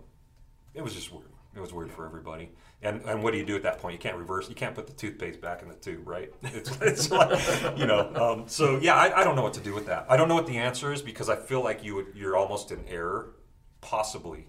it 0.73 0.81
was 0.83 0.93
just 0.93 1.11
weird. 1.11 1.31
It 1.55 1.61
was 1.61 1.73
weird 1.73 1.91
for 1.91 2.05
everybody 2.05 2.49
and 2.85 3.01
and 3.05 3.23
what 3.23 3.31
do 3.31 3.37
you 3.37 3.45
do 3.45 3.55
at 3.55 3.63
that 3.63 3.79
point 3.79 3.93
you 3.93 3.99
can't 3.99 4.17
reverse 4.17 4.47
you 4.47 4.55
can't 4.55 4.75
put 4.75 4.87
the 4.87 4.93
toothpaste 4.93 5.41
back 5.41 5.61
in 5.61 5.67
the 5.67 5.75
tube 5.75 6.07
right 6.07 6.33
it's, 6.43 6.71
it's 6.81 7.11
like 7.11 7.39
you 7.77 7.85
know 7.85 8.13
um, 8.15 8.47
so 8.47 8.79
yeah 8.79 8.95
I, 8.95 9.21
I 9.21 9.23
don't 9.23 9.35
know 9.35 9.43
what 9.43 9.53
to 9.55 9.59
do 9.59 9.73
with 9.73 9.87
that 9.87 10.05
i 10.09 10.15
don't 10.15 10.29
know 10.29 10.35
what 10.35 10.47
the 10.47 10.57
answer 10.57 10.93
is 10.93 11.01
because 11.01 11.29
i 11.29 11.35
feel 11.35 11.63
like 11.63 11.83
you 11.83 11.95
would 11.95 12.07
you're 12.15 12.37
almost 12.37 12.71
in 12.71 12.85
error 12.87 13.35
possibly 13.81 14.47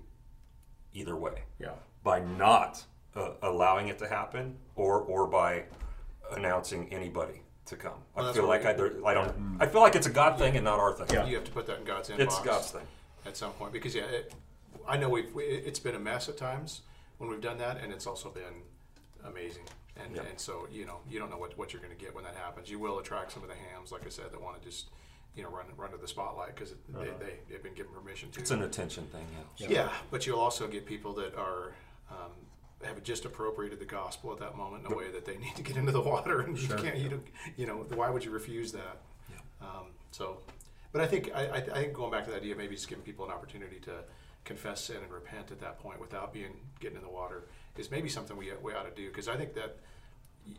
either 0.93 1.17
way 1.17 1.43
yeah. 1.59 1.71
by 2.03 2.21
not 2.21 2.85
uh, 3.15 3.31
allowing 3.43 3.89
it 3.89 3.99
to 3.99 4.09
happen 4.09 4.57
or 4.75 5.01
or 5.01 5.27
by 5.27 5.65
announcing 6.33 6.93
anybody 6.93 7.43
to 7.67 7.77
come. 7.77 7.99
Well, 8.15 8.27
I 8.27 8.33
feel 8.33 8.47
like 8.47 8.65
I, 8.65 8.73
there- 8.73 9.07
I 9.07 9.15
don't. 9.15 9.59
I 9.61 9.67
feel 9.67 9.81
like 9.81 9.95
it's 9.95 10.07
a 10.07 10.11
God 10.11 10.39
thing 10.39 10.57
and 10.57 10.65
not 10.65 10.79
our 10.79 10.93
thing. 10.93 11.07
Yeah. 11.13 11.27
you 11.27 11.35
have 11.35 11.45
to 11.45 11.51
put 11.51 11.67
that 11.67 11.79
in 11.79 11.85
God's 11.85 12.09
inbox. 12.11 12.21
It's 12.21 12.41
God's 12.41 12.71
thing. 12.71 12.87
at 13.27 13.37
some 13.37 13.53
point 13.53 13.73
because 13.73 13.95
yeah, 13.95 14.05
it, 14.05 14.35
I 14.89 14.97
know 14.97 15.09
we've 15.09 15.33
we, 15.35 15.45
it's 15.45 15.81
been 15.81 15.95
a 15.95 15.99
mess 15.99 16.29
at 16.29 16.37
times 16.37 16.83
when 17.19 17.31
we've 17.31 17.41
done 17.41 17.59
that, 17.59 17.79
and 17.83 17.93
it's 17.93 18.07
also 18.07 18.31
been 18.31 18.63
amazing. 19.25 19.65
And, 19.97 20.15
Yeah. 20.15 20.23
and 20.29 20.39
so 20.39 20.69
you 20.71 20.85
know 20.85 20.99
you 21.09 21.19
don't 21.19 21.31
know 21.31 21.39
what, 21.39 21.57
what 21.57 21.73
you're 21.73 21.83
going 21.83 21.97
to 21.97 22.03
get 22.03 22.15
when 22.15 22.25
that 22.25 22.37
happens. 22.37 22.71
You 22.71 22.79
will 22.79 22.99
attract 22.99 23.33
some 23.33 23.43
of 23.43 23.49
the 23.49 23.55
hams, 23.55 23.93
like 23.93 24.05
I 24.07 24.11
said, 24.11 24.31
that 24.33 24.41
want 24.41 24.61
to 24.61 24.69
just 24.69 24.87
you 25.35 25.43
know 25.43 25.49
run 25.51 25.67
run 25.77 25.91
to 25.93 25.97
the 25.97 26.09
spotlight 26.09 26.55
because 26.55 26.75
they, 26.89 27.05
they 27.19 27.35
they've 27.49 27.63
been 27.63 27.75
given 27.75 27.93
permission 27.93 28.31
to. 28.33 28.41
It's 28.41 28.51
an 28.51 28.63
attention 28.63 29.05
thing. 29.07 29.27
Yeah. 29.57 29.69
yeah, 29.71 29.89
but 30.11 30.27
you'll 30.27 30.41
also 30.41 30.67
get 30.69 30.87
people 30.87 31.13
that 31.15 31.35
are. 31.37 31.73
Um, 32.11 32.33
have 32.85 33.03
just 33.03 33.25
appropriated 33.25 33.79
the 33.81 33.87
gospel 33.87 34.31
at 34.33 34.39
that 34.39 34.55
moment 34.55 34.85
in 34.87 34.93
a 34.93 34.95
way 34.95 35.11
that 35.11 35.25
they 35.25 35.39
need 35.39 35.57
to 35.57 35.63
get 35.63 35.79
into 35.79 35.93
the 35.93 36.01
water, 36.01 36.41
and 36.41 36.59
you 36.61 36.69
can't. 36.69 36.97
You, 36.99 37.09
don't, 37.09 37.27
you 37.57 37.67
know, 37.67 37.77
why 37.95 38.11
would 38.11 38.23
you 38.23 38.31
refuse 38.31 38.71
that? 38.73 38.99
Um, 39.63 39.87
so, 40.11 40.37
but 40.93 41.01
I 41.01 41.07
think 41.07 41.31
I, 41.35 41.47
I, 41.47 41.57
I 41.57 41.61
think 41.61 41.95
going 41.95 42.11
back 42.13 42.25
to 42.27 42.31
the 42.31 42.37
idea, 42.37 42.55
maybe 42.55 42.75
just 42.75 42.87
giving 42.87 43.03
people 43.03 43.25
an 43.25 43.31
opportunity 43.33 43.81
to 43.81 43.93
confess 44.47 44.85
sin 44.85 44.97
and 45.03 45.13
repent 45.13 45.51
at 45.51 45.61
that 45.61 45.79
point 45.79 46.01
without 46.01 46.33
being 46.33 46.57
getting 46.81 46.97
in 46.97 47.03
the 47.03 47.11
water 47.11 47.45
is 47.77 47.91
maybe 47.91 48.09
something 48.09 48.37
we 48.37 48.51
we 48.63 48.73
ought 48.73 48.89
to 48.89 49.03
do 49.03 49.09
because 49.09 49.29
I 49.29 49.37
think 49.37 49.53
that 49.55 49.77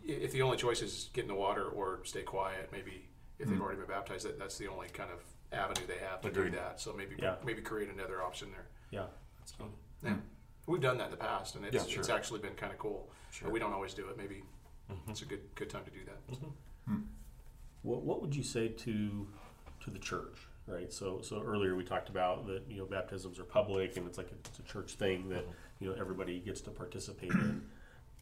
if 0.06 0.32
the 0.34 0.42
only 0.42 0.58
choice 0.58 0.82
is 0.82 1.10
get 1.14 1.24
in 1.24 1.28
the 1.30 1.36
water 1.36 1.66
or 1.66 2.02
stay 2.04 2.22
quiet, 2.22 2.70
maybe 2.72 3.08
if 3.40 3.48
they've 3.48 3.56
mm-hmm. 3.56 3.64
already 3.64 3.80
been 3.80 3.88
baptized, 3.88 4.26
that, 4.26 4.38
that's 4.38 4.58
the 4.58 4.68
only 4.68 4.90
kind 4.90 5.10
of 5.12 5.24
avenue 5.58 5.88
they 5.88 6.04
have 6.06 6.22
to 6.22 6.28
Agreed. 6.28 6.52
do 6.52 6.58
that. 6.58 6.80
So 6.82 6.94
maybe 6.94 7.16
Yeah. 7.18 7.36
maybe 7.46 7.62
create 7.62 7.90
another 7.90 8.22
option 8.22 8.52
there. 8.52 8.68
Yeah. 8.92 9.06
So, 9.46 9.70
yeah. 10.04 10.12
Mm. 10.12 10.22
We've 10.66 10.82
done 10.82 10.98
that 10.98 11.06
in 11.06 11.12
the 11.12 11.18
past, 11.18 11.56
and 11.56 11.64
it's, 11.64 11.74
Yeah, 11.74 11.86
sure. 11.86 12.00
it's 12.00 12.10
actually 12.10 12.42
been 12.42 12.56
kind 12.56 12.74
of 12.74 12.78
cool. 12.78 13.10
Sure. 13.32 13.46
But 13.46 13.54
we 13.54 13.60
don't 13.60 13.72
always 13.72 13.94
do 13.94 14.10
it. 14.10 14.18
Maybe 14.18 14.44
mm-hmm. 14.92 15.12
it's 15.12 15.22
a 15.22 15.26
good 15.26 15.44
good 15.56 15.70
time 15.70 15.86
to 15.86 15.92
do 15.92 16.04
that. 16.06 16.28
Mm-hmm. 16.28 16.94
Hmm. 16.94 17.02
What, 17.84 18.02
what 18.02 18.22
would 18.22 18.36
you 18.36 18.44
say 18.44 18.68
to 18.68 19.28
to 19.82 19.90
the 19.90 20.00
church, 20.00 20.47
right? 20.68 20.92
So 20.92 21.22
so 21.22 21.42
earlier 21.42 21.76
we 21.76 21.84
talked 21.84 22.10
about 22.10 22.46
that 22.48 22.64
you 22.70 22.78
know 22.78 22.86
baptisms 22.86 23.40
are 23.40 23.44
public 23.44 23.98
and 23.98 24.08
it's 24.08 24.18
like 24.18 24.30
a, 24.32 24.36
it's 24.46 24.60
a 24.60 24.64
church 24.64 24.94
thing 24.94 25.30
that 25.30 25.46
you 25.80 25.90
know 25.90 25.96
everybody 26.00 26.40
gets 26.40 26.62
to 26.62 26.72
participate 26.72 27.32
in. 27.32 27.64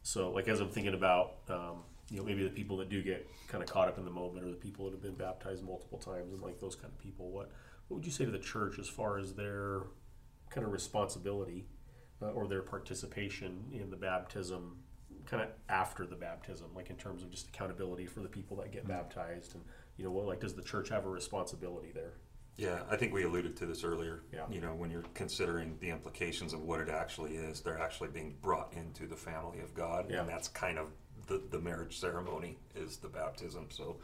So 0.02 0.30
like 0.30 0.46
as 0.48 0.60
I'm 0.60 0.70
thinking 0.70 0.94
about 0.94 1.38
um, 1.48 1.82
you 2.10 2.18
know 2.18 2.24
maybe 2.24 2.44
the 2.44 2.50
people 2.50 2.76
that 2.78 2.88
do 2.88 3.02
get 3.02 3.26
kind 3.48 3.62
of 3.62 3.68
caught 3.68 3.88
up 3.88 3.98
in 3.98 4.04
the 4.04 4.10
moment 4.10 4.44
or 4.44 4.50
the 4.50 4.56
people 4.56 4.84
that 4.84 4.92
have 4.92 5.02
been 5.02 5.14
baptized 5.14 5.64
multiple 5.64 5.98
times 5.98 6.32
and 6.32 6.42
like 6.42 6.60
those 6.60 6.76
kind 6.76 6.92
of 6.92 6.98
people, 6.98 7.30
what 7.30 7.50
what 7.88 7.96
would 7.96 8.06
you 8.06 8.12
say 8.12 8.24
to 8.24 8.30
the 8.30 8.38
church 8.38 8.78
as 8.78 8.88
far 8.88 9.18
as 9.18 9.34
their 9.34 9.82
kind 10.50 10.66
of 10.66 10.72
responsibility 10.72 11.66
uh, 12.22 12.26
or 12.26 12.46
their 12.46 12.62
participation 12.62 13.64
in 13.72 13.90
the 13.90 13.96
baptism 13.96 14.76
kind 15.26 15.42
of 15.42 15.48
after 15.68 16.06
the 16.06 16.14
baptism 16.14 16.68
like 16.74 16.88
in 16.88 16.96
terms 16.96 17.22
of 17.22 17.30
just 17.30 17.48
accountability 17.48 18.06
for 18.06 18.20
the 18.20 18.28
people 18.28 18.56
that 18.56 18.70
get 18.70 18.86
baptized 18.86 19.54
and 19.54 19.64
you 19.96 20.04
know 20.04 20.10
what 20.10 20.24
like 20.24 20.40
does 20.40 20.54
the 20.54 20.62
church 20.62 20.88
have 20.88 21.04
a 21.04 21.08
responsibility 21.08 21.90
there 21.92 22.12
Yeah, 22.56 22.80
I 22.90 22.96
think 22.96 23.12
we 23.12 23.24
alluded 23.24 23.56
to 23.58 23.66
this 23.66 23.84
earlier. 23.84 24.22
Yeah. 24.32 24.44
You 24.50 24.60
know, 24.60 24.74
when 24.74 24.90
you're 24.90 25.04
considering 25.14 25.76
the 25.80 25.90
implications 25.90 26.52
of 26.54 26.62
what 26.62 26.80
it 26.80 26.88
actually 26.88 27.36
is, 27.36 27.60
they're 27.60 27.78
actually 27.80 28.08
being 28.08 28.36
brought 28.40 28.72
into 28.72 29.06
the 29.06 29.16
family 29.16 29.60
of 29.60 29.74
God, 29.74 30.06
Yeah. 30.10 30.20
and 30.20 30.28
that's 30.28 30.48
kind 30.48 30.78
of 30.78 30.86
the, 31.26 31.42
the 31.50 31.58
marriage 31.58 31.98
ceremony 31.98 32.56
is 32.74 32.96
the 32.96 33.08
baptism. 33.08 33.66
So, 33.70 33.96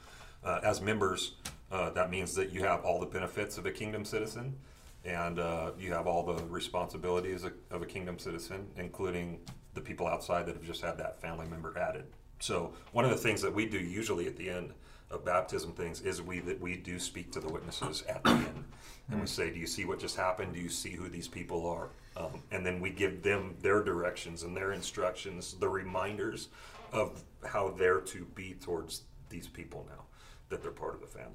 uh, 0.45 0.61
as 0.65 0.81
members, 0.81 1.37
uh, 1.71 1.91
that 1.91 2.11
means 2.11 2.35
that 2.35 2.51
you 2.51 2.63
have 2.65 2.85
all 2.85 2.99
the 3.01 3.07
benefits 3.07 3.57
of 3.59 3.65
a 3.65 3.71
kingdom 3.71 4.05
citizen, 4.05 4.57
and 5.05 5.39
uh, 5.39 5.71
you 5.79 5.93
have 5.93 6.07
all 6.07 6.23
the 6.25 6.43
responsibilities 6.45 7.45
of, 7.45 7.53
of 7.71 7.81
a 7.81 7.87
kingdom 7.87 8.19
citizen, 8.19 8.67
including 8.77 9.41
the 9.75 9.81
people 9.81 10.07
outside 10.07 10.45
that 10.47 10.55
have 10.57 10.65
just 10.65 10.83
had 10.83 10.99
that 10.99 11.21
family 11.21 11.47
member 11.47 11.77
added. 11.79 12.05
So, 12.41 12.75
one 12.91 13.05
of 13.05 13.13
the 13.13 13.17
things 13.17 13.41
that 13.43 13.55
we 13.55 13.67
do 13.67 13.79
usually 13.79 14.27
at 14.27 14.37
the 14.37 14.51
end 14.51 14.73
of 15.13 15.25
baptism 15.25 15.73
things 15.73 16.01
is 16.01 16.23
we 16.23 16.41
that 16.41 16.61
we 16.61 16.77
do 16.77 16.99
speak 16.99 17.31
to 17.33 17.41
the 17.41 17.49
witnesses 17.49 18.03
at 18.09 18.25
the 18.25 18.31
end, 18.31 18.65
and 19.11 19.21
we 19.21 19.27
say, 19.27 19.51
"Do 19.51 19.59
you 19.61 19.67
see 19.67 19.85
what 19.85 20.01
just 20.01 20.17
happened? 20.17 20.55
Do 20.55 20.61
you 20.61 20.69
see 20.69 20.93
who 20.93 21.09
these 21.09 21.29
people 21.29 21.67
are?" 21.67 21.89
Um, 22.17 22.43
and 22.51 22.65
then 22.65 22.81
we 22.81 22.91
give 22.91 23.23
them 23.23 23.55
their 23.61 23.83
directions 23.83 24.43
and 24.43 24.57
their 24.57 24.73
instructions, 24.73 25.55
the 25.55 25.69
reminders 25.69 26.49
of 26.93 27.23
how 27.47 27.71
they're 27.71 28.01
to 28.01 28.25
be 28.35 28.55
towards 28.55 29.03
these 29.29 29.47
people 29.49 29.87
now 29.89 30.05
that 30.51 30.63
they're 30.63 30.71
part 30.71 30.95
of 30.95 31.01
the 31.01 31.07
family. 31.07 31.33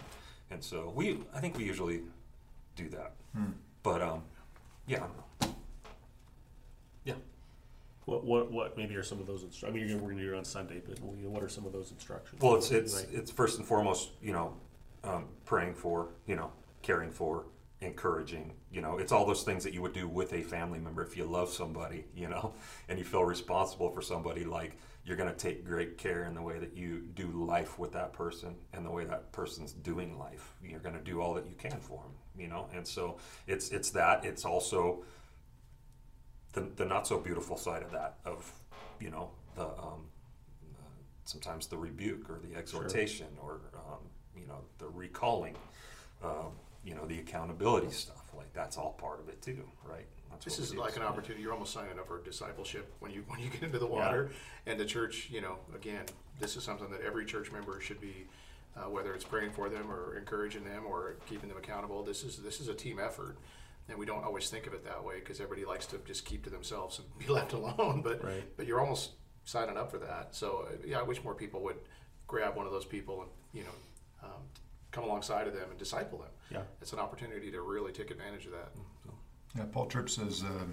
And 0.52 0.64
so 0.64 0.92
we, 0.96 1.20
I 1.34 1.40
think 1.40 1.58
we 1.58 1.64
usually 1.66 2.02
do 2.76 2.90
that. 2.90 3.14
But 3.84 4.02
um, 4.02 4.24
yeah, 4.86 5.06
yeah. 7.04 7.16
What, 8.08 8.24
what, 8.24 8.52
what 8.54 8.78
maybe 8.78 8.96
are 8.96 9.04
some 9.04 9.20
of 9.20 9.28
those, 9.28 9.44
instructions? 9.44 9.76
I 9.76 9.78
mean, 9.78 9.90
you're 9.90 9.98
we're 10.00 10.12
gonna 10.12 10.24
do 10.24 10.34
it 10.34 10.38
on 10.38 10.46
Sunday, 10.46 10.82
but 10.88 10.98
you 10.98 11.26
know, 11.26 11.30
what 11.30 11.44
are 11.44 11.50
some 11.50 11.66
of 11.66 11.74
those 11.74 11.92
instructions? 11.92 12.42
Well, 12.42 12.56
it's 12.56 12.72
it's 12.72 12.96
Right. 12.96 13.08
it's 13.12 13.30
first 13.30 13.58
and 13.58 13.68
foremost, 13.68 14.12
you 14.22 14.32
know, 14.32 14.54
um, 15.04 15.26
praying 15.44 15.74
for, 15.74 16.08
you 16.26 16.38
know, 16.38 16.50
caring 16.82 17.12
for, 17.12 17.48
encouraging. 17.82 18.54
You 18.72 18.80
know, 18.82 18.98
it's 18.98 19.12
all 19.12 19.26
those 19.26 19.44
things 19.44 19.62
that 19.66 19.74
you 19.74 19.82
would 19.82 19.92
do 19.92 20.08
with 20.08 20.32
a 20.32 20.42
family 20.42 20.80
member 20.80 21.04
if 21.04 21.18
you 21.18 21.26
love 21.26 21.50
somebody, 21.50 22.06
you 22.16 22.30
know, 22.30 22.54
and 22.88 22.98
you 22.98 23.04
feel 23.04 23.26
responsible 23.26 23.92
for 23.92 24.02
somebody. 24.02 24.46
Like 24.46 24.78
you're 25.04 25.18
going 25.18 25.30
to 25.30 25.36
take 25.36 25.66
great 25.66 25.98
care 25.98 26.24
in 26.24 26.34
the 26.34 26.42
way 26.42 26.60
that 26.60 26.78
you 26.78 27.10
do 27.14 27.28
life 27.28 27.78
with 27.78 27.92
that 27.92 28.14
person 28.14 28.56
and 28.72 28.86
the 28.86 28.92
way 28.92 29.04
that 29.04 29.34
person's 29.34 29.74
doing 29.74 30.18
life. 30.18 30.54
You're 30.64 30.80
going 30.80 30.96
to 30.96 31.04
do 31.04 31.20
all 31.20 31.34
that 31.34 31.46
you 31.46 31.56
can 31.58 31.80
for 31.82 32.04
them, 32.04 32.14
you 32.38 32.48
know. 32.48 32.70
And 32.74 32.88
so 32.88 33.18
it's 33.48 33.70
it's 33.72 33.90
that. 33.92 34.24
It's 34.24 34.46
also 34.46 35.04
the 36.58 36.70
the 36.76 36.86
not 36.86 37.08
so 37.08 37.20
beautiful 37.20 37.58
side 37.58 37.84
of 37.84 37.92
that 37.92 38.18
of 38.26 38.52
you 39.00 39.10
know 39.10 39.30
the 39.56 39.66
um, 39.66 40.08
sometimes 41.26 41.68
the 41.68 41.78
rebuke 41.78 42.30
or 42.30 42.40
the 42.40 42.58
exhortation 42.58 43.28
or 43.42 43.62
um, 43.76 44.00
you 44.36 44.48
know 44.48 44.60
the 44.80 44.88
recalling 44.88 45.56
um, 46.24 46.52
you 46.84 46.96
know 46.96 47.06
the 47.06 47.20
accountability 47.20 47.92
stuff 47.92 48.32
like 48.36 48.52
that's 48.54 48.78
all 48.78 48.94
part 48.94 49.20
of 49.20 49.30
it 49.30 49.42
too 49.42 49.64
right 49.84 50.06
that's 50.32 50.46
This 50.46 50.60
is 50.60 50.76
like 50.76 50.96
an 50.98 51.04
opportunity. 51.04 51.42
You're 51.42 51.54
almost 51.54 51.74
signing 51.74 51.98
up 51.98 52.08
for 52.08 52.22
discipleship 52.22 52.92
when 53.00 53.12
you 53.12 53.24
when 53.28 53.40
you 53.40 53.50
get 53.50 53.64
into 53.64 53.80
the 53.80 53.88
water. 53.88 54.32
And 54.66 54.80
the 54.80 54.86
church, 54.86 55.30
you 55.32 55.42
know, 55.42 55.58
again, 55.74 56.06
this 56.40 56.56
is 56.56 56.64
something 56.64 56.90
that 56.92 57.02
every 57.02 57.26
church 57.26 57.52
member 57.52 57.80
should 57.80 58.02
be, 58.02 58.26
uh, 58.76 58.90
whether 58.90 59.14
it's 59.14 59.24
praying 59.24 59.52
for 59.52 59.70
them 59.70 59.90
or 59.90 60.18
encouraging 60.18 60.64
them 60.64 60.84
or 60.86 61.16
keeping 61.28 61.50
them 61.50 61.58
accountable. 61.58 62.04
This 62.04 62.24
is 62.24 62.38
this 62.38 62.60
is 62.60 62.68
a 62.68 62.74
team 62.74 63.00
effort, 63.00 63.38
and 63.90 63.98
we 63.98 64.06
don't 64.06 64.24
always 64.24 64.50
think 64.50 64.68
of 64.68 64.74
it 64.74 64.84
that 64.86 65.04
way 65.04 65.20
because 65.20 65.40
everybody 65.40 65.66
likes 65.66 65.86
to 65.88 65.98
just 66.00 66.26
keep 66.26 66.44
to 66.44 66.50
themselves 66.50 67.00
and 67.00 67.08
be 67.18 67.28
left 67.34 67.54
alone. 67.54 68.02
But 68.04 68.24
Right. 68.24 68.44
but 68.58 68.66
you're 68.68 68.80
almost 68.80 69.12
signing 69.44 69.78
up 69.78 69.92
for 69.92 69.98
that. 70.00 70.36
So 70.36 70.68
uh, 70.70 70.76
yeah, 70.86 71.00
I 71.00 71.04
wish 71.04 71.24
more 71.24 71.36
people 71.36 71.62
would 71.64 71.78
grab 72.28 72.56
one 72.56 72.66
of 72.66 72.72
those 72.72 72.86
people 72.86 73.22
and 73.22 73.32
you 73.54 73.64
know 73.64 73.76
um, 74.24 74.42
come 74.92 75.04
alongside 75.04 75.48
of 75.48 75.54
them 75.54 75.70
and 75.70 75.78
disciple 75.80 76.20
them. 76.20 76.30
Yeah. 76.52 76.62
It's 76.82 76.94
an 76.94 77.00
opportunity 77.00 77.52
to 77.52 77.62
really 77.62 77.92
take 77.92 78.12
advantage 78.12 78.46
of 78.46 78.52
that. 78.54 78.70
Yeah, 79.56 79.64
Paul 79.72 79.86
Tripp 79.88 80.10
says 80.10 80.44
uh, 80.44 80.66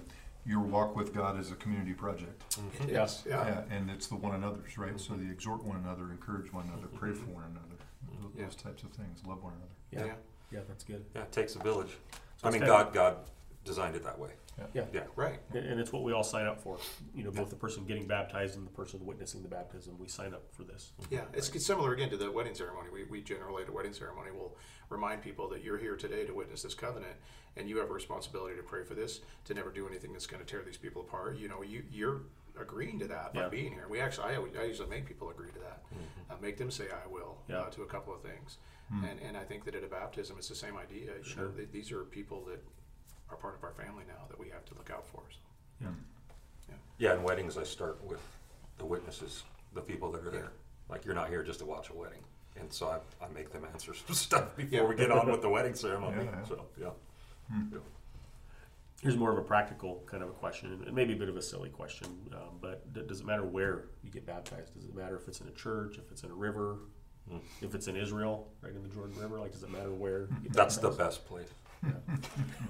your 0.45 0.59
walk 0.59 0.95
with 0.95 1.13
God 1.13 1.39
is 1.39 1.51
a 1.51 1.55
community 1.55 1.93
project. 1.93 2.43
It 2.81 2.89
Yeah. 2.89 3.03
is, 3.05 3.23
yeah. 3.25 3.47
Yeah, 3.69 3.75
and 3.75 3.89
it's 3.89 4.07
the 4.07 4.15
one 4.15 4.35
another's, 4.35 4.77
right? 4.77 4.99
So 4.99 5.13
they 5.13 5.29
exhort 5.31 5.63
one 5.63 5.77
another, 5.77 6.11
encourage 6.11 6.51
one 6.53 6.67
another, 6.67 6.87
pray 6.87 7.13
for 7.13 7.25
one 7.27 7.43
another, 7.45 7.81
those, 8.21 8.31
Yeah. 8.37 8.47
types 8.69 8.83
of 8.83 8.91
things, 8.91 9.21
love 9.25 9.41
one 9.43 9.53
another. 9.53 9.71
Yeah, 9.91 10.05
yeah. 10.05 10.15
Yeah, 10.55 10.61
that's 10.67 10.83
good. 10.83 11.03
yeah 11.15 11.21
it 11.23 11.31
takes 11.31 11.55
a 11.55 11.59
village 11.59 11.91
So 12.37 12.47
i 12.47 12.51
mean 12.51 12.61
god 12.61 12.93
god 12.93 13.17
designed 13.63 13.95
it 13.95 14.03
that 14.03 14.17
way 14.19 14.31
Yeah. 14.73 14.83
yeah 14.93 15.01
Right. 15.15 15.39
And, 15.53 15.65
and 15.65 15.79
it's 15.81 15.91
what 15.91 16.03
we 16.03 16.13
all 16.13 16.23
sign 16.23 16.45
up 16.45 16.61
for. 16.61 16.77
You 17.15 17.23
know, 17.25 17.31
both 17.31 17.49
the 17.49 17.55
person 17.57 17.83
getting 17.85 18.05
baptized 18.07 18.55
and 18.57 18.65
the 18.65 18.71
person 18.71 19.05
witnessing 19.05 19.41
the 19.41 19.49
baptism. 19.49 19.97
We 19.99 20.07
sign 20.07 20.33
up 20.33 20.43
for 20.51 20.63
this. 20.63 20.91
Yeah, 21.09 21.21
it's, 21.33 21.49
it's 21.49 21.65
similar 21.65 21.91
again 21.93 22.09
to 22.11 22.17
the 22.17 22.29
wedding 22.31 22.53
ceremony. 22.55 22.89
We, 22.93 23.03
we 23.05 23.21
generally 23.21 23.63
at 23.63 23.69
a 23.69 23.71
wedding 23.73 23.91
ceremony 23.93 24.31
will 24.31 24.55
remind 24.89 25.21
people 25.23 25.49
that 25.49 25.61
you're 25.63 25.77
here 25.79 25.95
today 25.97 26.25
to 26.25 26.33
witness 26.33 26.61
this 26.61 26.73
covenant, 26.75 27.15
and 27.57 27.67
you 27.69 27.77
have 27.79 27.89
a 27.89 27.93
responsibility 27.93 28.55
to 28.55 28.63
pray 28.63 28.83
for 28.85 28.93
this, 28.93 29.21
to 29.45 29.53
never 29.53 29.71
do 29.71 29.87
anything 29.89 30.13
that's 30.13 30.27
going 30.27 30.43
to 30.45 30.49
tear 30.49 30.61
these 30.63 30.77
people 30.77 31.01
apart. 31.01 31.37
You 31.37 31.47
know, 31.49 31.61
you 31.63 31.83
you're 31.91 32.21
agreeing 32.59 32.99
to 32.99 33.07
that 33.07 33.33
by 33.33 33.41
Yeah. 33.41 33.49
being 33.49 33.71
here. 33.73 33.87
We 33.89 33.99
actually, 33.99 34.33
I, 34.35 34.61
I 34.61 34.65
usually 34.65 34.89
make 34.89 35.05
people 35.05 35.29
agree 35.29 35.51
to 35.51 35.59
that, 35.59 35.83
uh, 36.29 36.35
make 36.41 36.57
them 36.57 36.71
say 36.71 36.85
I 36.91 37.07
will 37.07 37.37
Yeah. 37.47 37.61
uh, 37.61 37.69
to 37.71 37.83
a 37.83 37.85
couple 37.85 38.13
of 38.13 38.21
things, 38.21 38.57
and 38.91 39.19
and 39.19 39.35
I 39.37 39.43
think 39.43 39.65
that 39.65 39.75
at 39.75 39.83
a 39.83 39.87
baptism 39.87 40.37
it's 40.37 40.47
the 40.49 40.55
same 40.55 40.77
idea. 40.77 41.11
You 41.17 41.23
Sure. 41.23 41.43
know, 41.45 41.51
th- 41.51 41.69
these 41.71 41.91
are 41.91 42.03
people 42.05 42.43
that 42.45 42.63
are 43.29 43.37
part 43.37 43.55
of 43.55 43.63
our 43.63 43.73
family 43.73 44.03
now 44.07 44.25
that 44.29 44.39
we 44.39 44.49
have 44.49 44.65
to 44.65 44.75
look 44.75 44.89
out 44.91 45.05
for. 45.07 45.23
So. 45.29 45.37
Yeah. 45.81 46.75
yeah 46.97 47.13
in 47.15 47.23
weddings 47.23 47.57
i 47.57 47.63
start 47.63 48.01
with 48.05 48.21
the 48.77 48.85
witnesses 48.85 49.43
the 49.73 49.81
people 49.81 50.09
that 50.13 50.25
are 50.25 50.31
there 50.31 50.51
like 50.89 51.03
you're 51.03 51.13
not 51.15 51.27
here 51.27 51.43
just 51.43 51.59
to 51.59 51.65
watch 51.65 51.89
a 51.89 51.93
wedding 51.93 52.23
and 52.55 52.71
so 52.71 52.87
i, 52.87 53.25
I 53.25 53.27
make 53.33 53.51
them 53.51 53.65
answer 53.73 53.93
some 53.93 54.15
stuff 54.27 54.55
before 54.55 54.69
Yeah. 54.79 54.83
we 54.87 54.95
get 54.95 55.11
on 55.11 55.29
with 55.29 55.41
the 55.41 55.49
wedding 55.49 55.73
ceremony 55.75 56.23
Yeah, 56.23 56.31
yeah. 56.39 56.43
so 56.45 56.65
yeah 56.79 56.89
Yeah. 57.73 57.79
Here's 59.01 59.17
more 59.17 59.31
of 59.31 59.37
a 59.37 59.41
practical 59.41 60.03
kind 60.07 60.23
of 60.23 60.29
a 60.29 60.33
question, 60.33 60.81
and 60.85 60.95
maybe 60.95 61.13
a 61.13 61.15
bit 61.15 61.29
of 61.29 61.37
a 61.37 61.41
silly 61.41 61.69
question. 61.69 62.07
Um, 62.33 62.57
but 62.61 62.91
d- 62.93 63.01
does 63.07 63.19
it 63.19 63.25
matter 63.25 63.43
where 63.43 63.85
you 64.03 64.09
get 64.09 64.25
baptized? 64.25 64.73
Does 64.73 64.85
it 64.85 64.95
matter 64.95 65.15
if 65.17 65.27
it's 65.27 65.41
in 65.41 65.47
a 65.47 65.51
church, 65.51 65.97
if 65.97 66.11
it's 66.11 66.23
in 66.23 66.31
a 66.31 66.35
river, 66.35 66.77
Hmm. 67.29 67.37
if 67.61 67.73
it's 67.75 67.87
in 67.87 67.95
Israel, 67.97 68.51
right 68.61 68.73
in 68.73 68.81
the 68.83 68.89
Jordan 68.89 69.19
River? 69.19 69.39
Like, 69.39 69.51
does 69.51 69.63
it 69.63 69.69
matter 69.69 69.91
where? 69.91 70.21
You 70.21 70.27
get 70.43 70.53
that's 70.53 70.77
the 70.77 70.91
best 70.91 71.25
place 71.25 71.49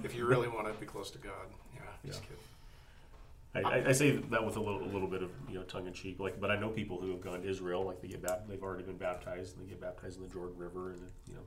If 0.04 0.14
you 0.14 0.26
really 0.26 0.48
want 0.48 0.66
to 0.66 0.74
be 0.74 0.84
close 0.86 1.10
to 1.12 1.18
God, 1.18 1.46
yeah, 1.74 1.80
just 2.04 2.20
Yeah. 2.22 2.26
kidding. 2.28 3.66
I, 3.66 3.78
I- 3.78 3.88
I 3.88 3.92
say 3.92 4.10
that 4.16 4.44
with 4.44 4.56
a 4.56 4.60
little, 4.60 4.82
a 4.82 4.90
little 4.92 5.08
bit 5.08 5.22
of 5.22 5.30
you 5.48 5.54
know 5.54 5.62
tongue 5.62 5.86
in 5.86 5.94
cheek, 5.94 6.18
like, 6.18 6.38
but 6.40 6.50
I 6.50 6.56
know 6.58 6.68
people 6.68 7.00
who 7.00 7.10
have 7.12 7.22
gone 7.22 7.40
to 7.42 7.48
Israel, 7.48 7.84
like 7.84 8.02
they 8.02 8.08
get 8.08 8.20
bap- 8.20 8.46
they've 8.46 8.62
already 8.62 8.82
been 8.84 8.98
baptized, 8.98 9.56
and 9.56 9.64
they 9.64 9.70
get 9.70 9.80
baptized 9.80 10.16
in 10.18 10.22
the 10.22 10.28
Jordan 10.28 10.58
River, 10.58 10.90
and 10.90 11.00
you 11.26 11.34
know. 11.34 11.40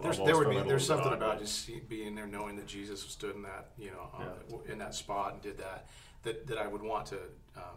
There's, 0.00 0.18
there 0.18 0.38
would 0.38 0.48
be, 0.50 0.60
there's 0.62 0.86
something 0.86 1.08
odd, 1.08 1.12
about 1.14 1.38
just 1.40 1.68
being 1.88 2.14
there, 2.14 2.26
knowing 2.26 2.56
that 2.56 2.66
Jesus 2.66 3.00
stood 3.02 3.36
in 3.36 3.42
that, 3.42 3.72
you 3.78 3.90
know, 3.90 4.08
uh, 4.18 4.24
Yeah. 4.66 4.72
in 4.72 4.78
that 4.78 4.94
spot 4.94 5.34
and 5.34 5.42
did 5.42 5.58
that, 5.58 5.86
that, 6.22 6.46
that 6.46 6.56
I 6.58 6.66
would 6.66 6.80
want 6.82 7.06
to, 7.06 7.16
um, 7.56 7.76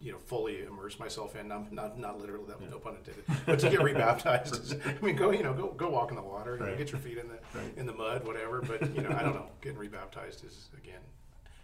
you 0.00 0.12
know, 0.12 0.18
fully 0.18 0.62
immerse 0.62 0.98
myself 0.98 1.36
in. 1.36 1.46
Not, 1.46 1.70
not, 1.72 1.98
not 1.98 2.18
literally, 2.18 2.46
that 2.48 2.58
was 2.58 2.70
no 2.70 2.78
pun 2.78 2.96
intended, 2.96 3.24
but 3.44 3.58
to 3.58 3.68
get 3.68 3.82
rebaptized. 3.82 4.76
I 4.86 5.04
mean, 5.04 5.14
go, 5.16 5.30
you 5.30 5.42
know, 5.42 5.52
go, 5.52 5.68
go 5.72 5.90
walk 5.90 6.08
in 6.10 6.16
the 6.16 6.22
water, 6.22 6.56
you 6.58 6.64
know, 6.64 6.74
get 6.74 6.90
your 6.90 7.00
feet 7.00 7.18
in 7.18 7.28
the, 7.28 7.38
Right. 7.58 7.76
in 7.76 7.84
the 7.84 7.92
mud, 7.92 8.26
whatever. 8.26 8.62
But 8.62 8.94
you 8.94 9.02
know, 9.02 9.10
I 9.10 9.22
don't 9.22 9.34
know. 9.34 9.50
Getting 9.60 9.76
rebaptized 9.78 10.42
is 10.44 10.70
again, 10.78 11.00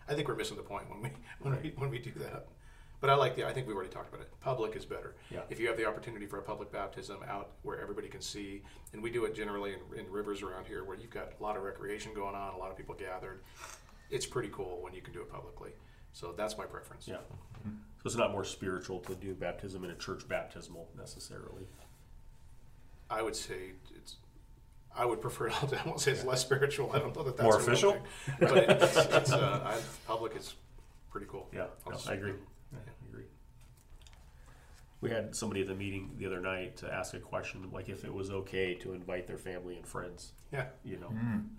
I 0.07 0.15
think 0.15 0.29
we're 0.29 0.37
missing 0.37 0.59
the 0.59 0.63
point 0.63 0.91
when 0.91 1.01
we 1.01 1.11
when 1.41 1.63
we 1.63 1.73
when 1.77 1.91
we 1.91 1.99
do 1.99 2.13
that. 2.19 2.47
But 3.01 3.11
I 3.11 3.15
like 3.15 3.37
the. 3.37 3.47
I 3.47 3.53
think 3.53 3.67
we 3.67 3.75
already 3.75 3.91
talked 3.91 4.09
about 4.09 4.23
it. 4.23 4.31
Public 4.41 4.75
is 4.75 4.85
better. 4.85 5.17
Yeah. 5.31 5.41
If 5.51 5.61
you 5.61 5.69
have 5.69 5.77
the 5.77 5.87
opportunity 5.87 6.27
for 6.27 6.39
a 6.39 6.43
public 6.43 6.73
baptism 6.73 7.19
out 7.29 7.51
where 7.63 7.81
everybody 7.81 8.09
can 8.09 8.21
see, 8.23 8.63
and 8.93 9.03
we 9.03 9.11
do 9.11 9.25
it 9.27 9.35
generally 9.35 9.75
in, 9.75 9.99
in 9.99 10.11
rivers 10.11 10.43
around 10.43 10.67
here 10.67 10.85
where 10.85 10.97
you've 10.97 11.11
got 11.11 11.33
a 11.39 11.43
lot 11.43 11.57
of 11.57 11.63
recreation 11.63 12.15
going 12.15 12.35
on, 12.35 12.55
a 12.55 12.57
lot 12.57 12.71
of 12.71 12.77
people 12.77 12.95
gathered. 12.95 13.41
It's 14.11 14.25
pretty 14.27 14.49
cool 14.51 14.79
when 14.83 14.95
you 14.95 15.03
can 15.03 15.13
do 15.13 15.21
it 15.21 15.31
publicly. 15.31 15.73
So 16.13 16.33
that's 16.35 16.57
my 16.57 16.65
preference. 16.65 17.07
Yeah. 17.07 17.17
So 17.65 18.07
it's 18.07 18.17
not 18.17 18.33
more 18.33 18.45
spiritual 18.45 19.01
to 19.01 19.15
do 19.15 19.35
baptism 19.35 19.85
in 19.85 19.91
a 19.91 19.95
church 19.97 20.27
baptismal 20.29 20.89
necessarily. 20.97 21.67
I 23.11 23.21
would 23.23 23.37
say 23.37 23.73
it's. 23.95 24.17
I 24.97 25.05
would 25.05 25.21
prefer. 25.21 25.51
I 25.51 25.67
won't 25.85 26.01
say 26.01 26.13
it's 26.13 26.25
less 26.25 26.41
spiritual. 26.41 26.93
I 26.95 26.99
don't 26.99 27.15
know 27.15 27.23
that 27.25 27.37
that's 27.37 27.45
More 27.45 27.61
official? 27.61 27.93
thing. 27.93 28.03
but 28.41 28.57
it's, 28.57 28.97
it's 28.97 29.33
uh, 29.33 29.61
I, 29.65 29.79
public 30.07 30.35
is 30.37 30.55
pretty 31.11 31.27
cool. 31.29 31.49
Yeah, 31.53 31.67
no, 31.89 31.99
I 32.09 32.15
agree. 32.15 32.33
Yeah, 35.07 35.15
I 35.15 35.19
agree. 35.19 35.21
We 35.23 35.25
had 35.27 35.37
somebody 35.37 35.61
at 35.63 35.67
the 35.69 35.75
meeting 35.75 36.11
the 36.19 36.27
other 36.27 36.41
night 36.41 36.77
to 36.79 36.93
ask 36.93 37.15
a 37.15 37.19
question, 37.21 37.69
like 37.73 37.89
if 37.89 38.05
it 38.05 38.13
was 38.13 38.31
okay 38.31 38.75
to 38.75 38.93
invite 38.93 39.27
their 39.27 39.39
family 39.39 39.77
and 39.77 39.87
friends. 39.87 40.33
Yeah. 40.53 40.67
You 40.85 40.99
know, 40.99 41.13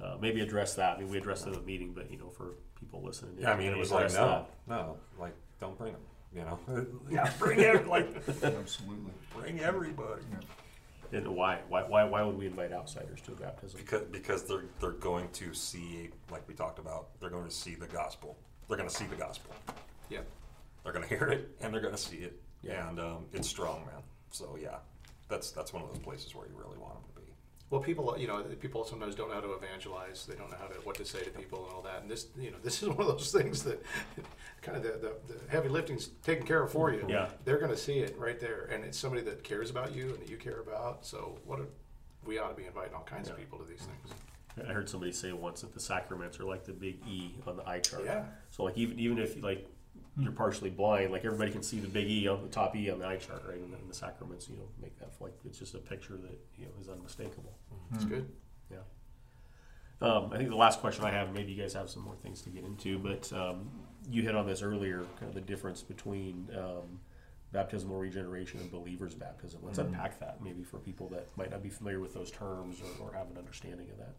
uh, 0.05 0.17
maybe 0.19 0.41
address 0.41 0.75
that. 0.75 0.97
I 0.97 0.99
mean, 0.99 1.09
we 1.09 1.17
addressed 1.17 1.45
it 1.47 1.49
at 1.49 1.55
the 1.55 1.61
meeting, 1.61 1.93
but 1.93 2.11
you 2.11 2.17
know, 2.17 2.29
for 2.29 2.53
people 2.79 3.01
listening, 3.03 3.35
Yeah, 3.39 3.51
I 3.51 3.57
mean, 3.57 3.71
it 3.71 3.77
was 3.77 3.91
like, 3.91 4.05
address 4.05 4.15
no, 4.15 4.45
no, 4.67 4.97
like, 5.19 5.33
don't 5.59 5.77
bring 5.77 5.93
them. 5.93 6.01
You 6.35 6.41
know, 6.41 6.59
yeah, 7.09 7.31
bring 7.39 7.59
every, 7.61 7.87
like, 7.87 8.07
Absolutely. 8.43 9.11
bring 9.35 9.59
everybody. 9.59 10.21
that. 10.31 11.23
And 11.23 11.27
why? 11.35 11.59
Why? 11.69 11.83
Why? 11.83 12.03
Why 12.03 12.21
would 12.21 12.37
we 12.37 12.47
invite 12.47 12.73
outsiders 12.73 13.21
to 13.21 13.31
a 13.31 13.35
baptism? 13.35 13.79
Because 13.79 14.01
because 14.11 14.43
they're 14.43 14.65
they're 14.81 14.91
going 14.91 15.29
to 15.33 15.53
see, 15.53 16.09
like 16.29 16.45
we 16.49 16.53
talked 16.53 16.79
about, 16.79 17.17
they're 17.21 17.29
going 17.29 17.45
to 17.47 17.51
see 17.51 17.75
the 17.75 17.87
gospel. 17.87 18.37
They're 18.67 18.75
going 18.77 18.89
to 18.89 18.95
see 18.95 19.05
the 19.05 19.15
gospel. 19.15 19.53
Yeah. 20.09 20.19
They're 20.83 20.91
going 20.93 21.07
to 21.07 21.09
hear 21.09 21.27
it 21.29 21.55
and 21.61 21.73
they're 21.73 21.81
going 21.81 21.95
to 21.95 22.01
see 22.01 22.17
it, 22.17 22.41
Yeah. 22.63 22.89
and 22.89 22.99
um, 22.99 23.25
it's 23.33 23.47
strong, 23.47 23.85
man. 23.85 24.03
So 24.31 24.57
yeah, 24.61 24.77
that's 25.29 25.51
that's 25.51 25.73
one 25.73 25.83
of 25.83 25.89
those 25.89 25.99
places 25.99 26.35
where 26.35 26.47
you 26.47 26.55
really 26.55 26.77
want 26.77 26.93
them 26.95 27.03
to 27.15 27.21
be. 27.21 27.27
Well, 27.69 27.81
people, 27.81 28.15
you 28.17 28.27
know, 28.27 28.43
people 28.61 28.85
sometimes 28.85 29.13
don't 29.13 29.27
know 29.27 29.35
how 29.35 29.41
to 29.41 29.53
evangelize. 29.53 30.25
They 30.25 30.35
don't 30.35 30.49
know 30.49 30.57
how 30.57 30.67
to 30.67 30.75
what 30.81 30.95
to 30.95 31.05
say 31.05 31.19
to 31.23 31.29
people 31.29 31.65
and 31.65 31.73
all 31.75 31.81
that. 31.81 32.01
And 32.01 32.09
this, 32.09 32.27
you 32.39 32.51
know, 32.51 32.57
this 32.63 32.81
is 32.81 32.89
one 32.89 33.01
of 33.01 33.07
those 33.07 33.31
things 33.31 33.63
that 33.63 33.83
kind 34.61 34.77
of 34.77 34.83
the, 34.83 34.89
the, 34.89 35.33
the 35.33 35.39
heavy 35.49 35.69
lifting's 35.69 36.07
taken 36.23 36.45
care 36.45 36.63
of 36.63 36.71
for 36.71 36.91
you. 36.93 37.05
Yeah. 37.07 37.29
they're 37.45 37.59
going 37.59 37.71
to 37.71 37.77
see 37.77 37.99
it 37.99 38.17
right 38.17 38.39
there, 38.39 38.69
and 38.71 38.83
it's 38.83 38.97
somebody 38.97 39.21
that 39.23 39.43
cares 39.43 39.69
about 39.69 39.93
you 39.93 40.09
and 40.09 40.19
that 40.19 40.29
you 40.29 40.37
care 40.37 40.59
about. 40.61 41.05
So 41.05 41.39
what 41.45 41.59
a, 41.59 41.65
we 42.25 42.39
ought 42.39 42.49
to 42.49 42.55
be 42.55 42.65
inviting 42.65 42.93
all 42.93 43.03
kinds 43.03 43.29
of 43.29 43.37
people 43.37 43.59
to 43.59 43.65
these 43.65 43.81
things. 43.81 44.13
I 44.67 44.73
heard 44.73 44.89
somebody 44.89 45.11
say 45.11 45.33
once 45.33 45.61
that 45.61 45.73
the 45.73 45.79
sacraments 45.79 46.39
are 46.39 46.45
like 46.45 46.65
the 46.65 46.73
big 46.73 46.97
E 47.07 47.35
on 47.45 47.57
the 47.57 47.67
eye 47.67 47.79
chart. 47.79 48.03
Yeah. 48.05 48.23
So 48.49 48.63
like 48.63 48.77
even 48.77 48.99
even 48.99 49.19
if 49.19 49.41
like 49.43 49.67
you're 50.19 50.31
partially 50.31 50.69
blind, 50.69 51.11
like 51.11 51.25
everybody 51.25 51.51
can 51.51 51.61
see 51.61 51.79
the 51.79 51.87
big 51.87 52.09
E 52.09 52.27
on 52.27 52.41
the 52.41 52.47
top 52.47 52.75
E 52.75 52.89
on 52.89 52.99
the 52.99 53.07
eye 53.07 53.17
chart, 53.17 53.43
right? 53.47 53.57
And 53.57 53.71
then 53.71 53.79
the 53.87 53.93
sacraments, 53.93 54.49
you 54.49 54.57
know, 54.57 54.67
make 54.81 54.97
that 54.99 55.11
like 55.19 55.33
it's 55.45 55.59
just 55.59 55.75
a 55.75 55.79
picture 55.79 56.17
that 56.17 56.39
you 56.57 56.65
know 56.65 56.71
is 56.81 56.89
unmistakable. 56.89 57.53
It's 57.93 58.05
good. 58.05 58.27
Yeah. 58.71 58.77
Um, 60.01 60.31
I 60.31 60.37
think 60.37 60.49
the 60.49 60.55
last 60.55 60.79
question 60.79 61.05
I 61.05 61.11
have, 61.11 61.33
maybe 61.33 61.51
you 61.51 61.61
guys 61.61 61.73
have 61.73 61.89
some 61.89 62.03
more 62.03 62.15
things 62.15 62.41
to 62.43 62.49
get 62.49 62.63
into, 62.63 62.99
but 62.99 63.31
um, 63.33 63.69
you 64.09 64.21
hit 64.21 64.35
on 64.35 64.45
this 64.45 64.61
earlier, 64.61 65.05
kind 65.19 65.29
of 65.29 65.33
the 65.33 65.41
difference 65.41 65.81
between 65.81 66.47
um, 66.55 66.99
baptismal 67.51 67.97
regeneration 67.97 68.59
and 68.59 68.71
believer's 68.71 69.15
baptism. 69.15 69.59
Let's 69.63 69.79
unpack 69.79 70.19
that 70.19 70.43
maybe 70.43 70.63
for 70.63 70.77
people 70.77 71.07
that 71.09 71.27
might 71.35 71.49
not 71.51 71.63
be 71.63 71.69
familiar 71.69 71.99
with 71.99 72.13
those 72.13 72.29
terms 72.29 72.77
or, 72.81 73.07
or 73.07 73.13
have 73.13 73.29
an 73.31 73.37
understanding 73.37 73.87
of 73.89 73.97
that. 73.97 74.15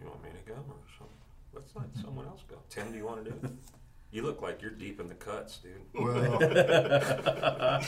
You 0.00 0.06
want 0.08 0.22
me 0.22 0.30
to 0.30 0.52
go 0.52 0.54
or 0.54 0.76
something? 0.98 1.16
Let's 1.54 1.74
let 1.74 1.86
someone 2.04 2.26
else 2.26 2.42
go. 2.48 2.56
Tim, 2.68 2.90
do 2.92 2.98
you 2.98 3.06
want 3.06 3.24
to 3.24 3.30
do 3.30 3.36
it? 3.42 3.50
You 4.10 4.22
look 4.22 4.40
like 4.40 4.62
you're 4.62 4.70
deep 4.70 5.00
in 5.00 5.08
the 5.08 5.14
cuts, 5.14 5.58
dude. 5.58 5.82
Well, 5.94 6.38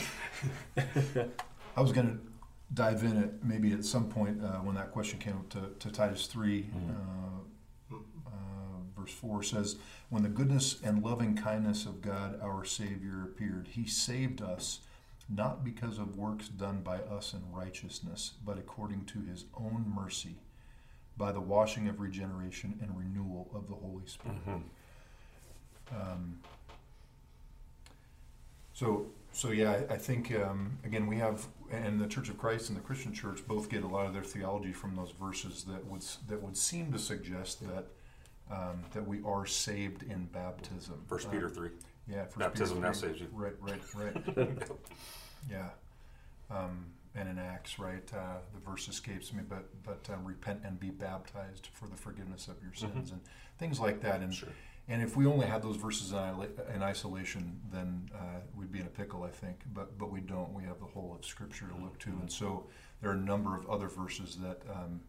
I 1.77 1.81
was 1.81 1.91
going 1.91 2.07
to 2.07 2.17
dive 2.73 3.03
in 3.03 3.17
at 3.23 3.43
maybe 3.43 3.73
at 3.73 3.83
some 3.85 4.09
point 4.09 4.43
uh, 4.43 4.57
when 4.59 4.75
that 4.75 4.91
question 4.91 5.17
came 5.19 5.35
up 5.35 5.49
to, 5.49 5.69
to 5.79 5.91
Titus 5.91 6.27
3, 6.27 6.67
uh, 7.91 7.95
uh, 8.27 8.29
verse 8.97 9.11
4 9.11 9.41
says, 9.43 9.77
When 10.09 10.23
the 10.23 10.29
goodness 10.29 10.77
and 10.83 11.03
loving 11.03 11.35
kindness 11.35 11.85
of 11.85 12.01
God 12.01 12.39
our 12.41 12.63
Savior 12.65 13.23
appeared, 13.23 13.69
he 13.71 13.87
saved 13.87 14.41
us 14.41 14.81
not 15.29 15.63
because 15.63 15.97
of 15.99 16.17
works 16.17 16.47
done 16.49 16.81
by 16.81 16.97
us 16.97 17.33
in 17.33 17.41
righteousness, 17.51 18.33
but 18.45 18.57
according 18.57 19.05
to 19.05 19.21
his 19.21 19.45
own 19.55 19.85
mercy, 19.95 20.37
by 21.17 21.31
the 21.31 21.41
washing 21.41 21.87
of 21.87 21.99
regeneration 21.99 22.77
and 22.81 22.97
renewal 22.97 23.49
of 23.53 23.67
the 23.67 23.75
Holy 23.75 24.05
Spirit. 24.05 24.37
Um, 25.91 26.39
so, 28.73 29.07
so 29.31 29.51
yeah, 29.51 29.81
I, 29.89 29.93
I 29.93 29.97
think 29.97 30.33
um, 30.35 30.77
again 30.83 31.07
we 31.07 31.17
have, 31.17 31.45
and 31.71 31.99
the 31.99 32.07
Church 32.07 32.29
of 32.29 32.37
Christ 32.37 32.69
and 32.69 32.77
the 32.77 32.81
Christian 32.81 33.13
Church 33.13 33.39
both 33.47 33.69
get 33.69 33.83
a 33.83 33.87
lot 33.87 34.05
of 34.05 34.13
their 34.13 34.23
theology 34.23 34.71
from 34.71 34.95
those 34.95 35.11
verses 35.11 35.63
that 35.65 35.85
would 35.85 36.03
that 36.27 36.41
would 36.41 36.57
seem 36.57 36.91
to 36.91 36.99
suggest 36.99 37.61
that 37.67 37.85
um, 38.51 38.83
that 38.93 39.07
we 39.07 39.19
are 39.25 39.45
saved 39.45 40.03
in 40.03 40.25
baptism. 40.25 41.01
First 41.07 41.27
Uh, 41.27 41.31
Peter 41.31 41.49
three. 41.49 41.69
yeah, 42.07 42.23
First 42.25 42.39
Baptism 42.39 42.77
Peter 42.77 42.87
now 42.87 42.93
3. 42.93 43.09
saves 43.09 43.21
you. 43.21 43.27
Right, 43.33 43.53
right, 43.61 43.81
right. 43.95 44.17
yeah, 45.49 45.69
um, 46.49 46.85
and 47.15 47.27
in 47.29 47.37
Acts, 47.37 47.77
right, 47.79 48.07
uh, 48.13 48.37
the 48.53 48.59
verse 48.69 48.87
escapes 48.87 49.33
me, 49.33 49.43
but 49.47 49.65
but 49.83 50.07
um, 50.13 50.23
repent 50.25 50.61
and 50.63 50.79
be 50.79 50.89
baptized 50.89 51.67
for 51.73 51.87
the 51.87 51.97
forgiveness 51.97 52.47
of 52.47 52.55
your 52.63 52.73
sins 52.73 53.11
and 53.11 53.19
things 53.57 53.79
like 53.79 54.01
that. 54.01 54.21
And 54.21 54.33
Sure. 54.33 54.49
And 54.89 55.03
if 55.03 55.15
we 55.15 55.27
only 55.27 55.45
had 55.45 55.61
those 55.61 55.75
verses 55.75 56.11
in, 56.11 56.81
isolation, 56.81 57.61
then 57.71 58.09
uh, 58.13 58.39
we'd 58.55 58.71
be 58.71 58.79
in 58.79 58.87
a 58.87 58.89
pickle, 58.89 59.23
I 59.23 59.29
think. 59.29 59.61
But 59.71 59.97
but 59.99 60.11
we 60.11 60.19
don't. 60.19 60.51
We 60.51 60.63
have 60.63 60.79
the 60.79 60.85
whole 60.85 61.15
of 61.17 61.23
Scripture 61.23 61.67
to 61.67 61.75
look 61.81 61.99
to, 61.99 62.09
and 62.09 62.31
so 62.31 62.65
there 62.99 63.11
are 63.11 63.13
a 63.13 63.17
number 63.17 63.55
of 63.55 63.69
other 63.69 63.87
verses 63.87 64.37
that 64.37 64.63
um, 64.67 65.01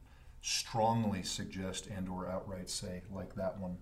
strongly 0.43 1.23
suggest 1.23 1.87
and/or 1.87 2.29
outright 2.29 2.69
say, 2.69 3.03
like 3.11 3.35
that 3.37 3.59
one, 3.59 3.79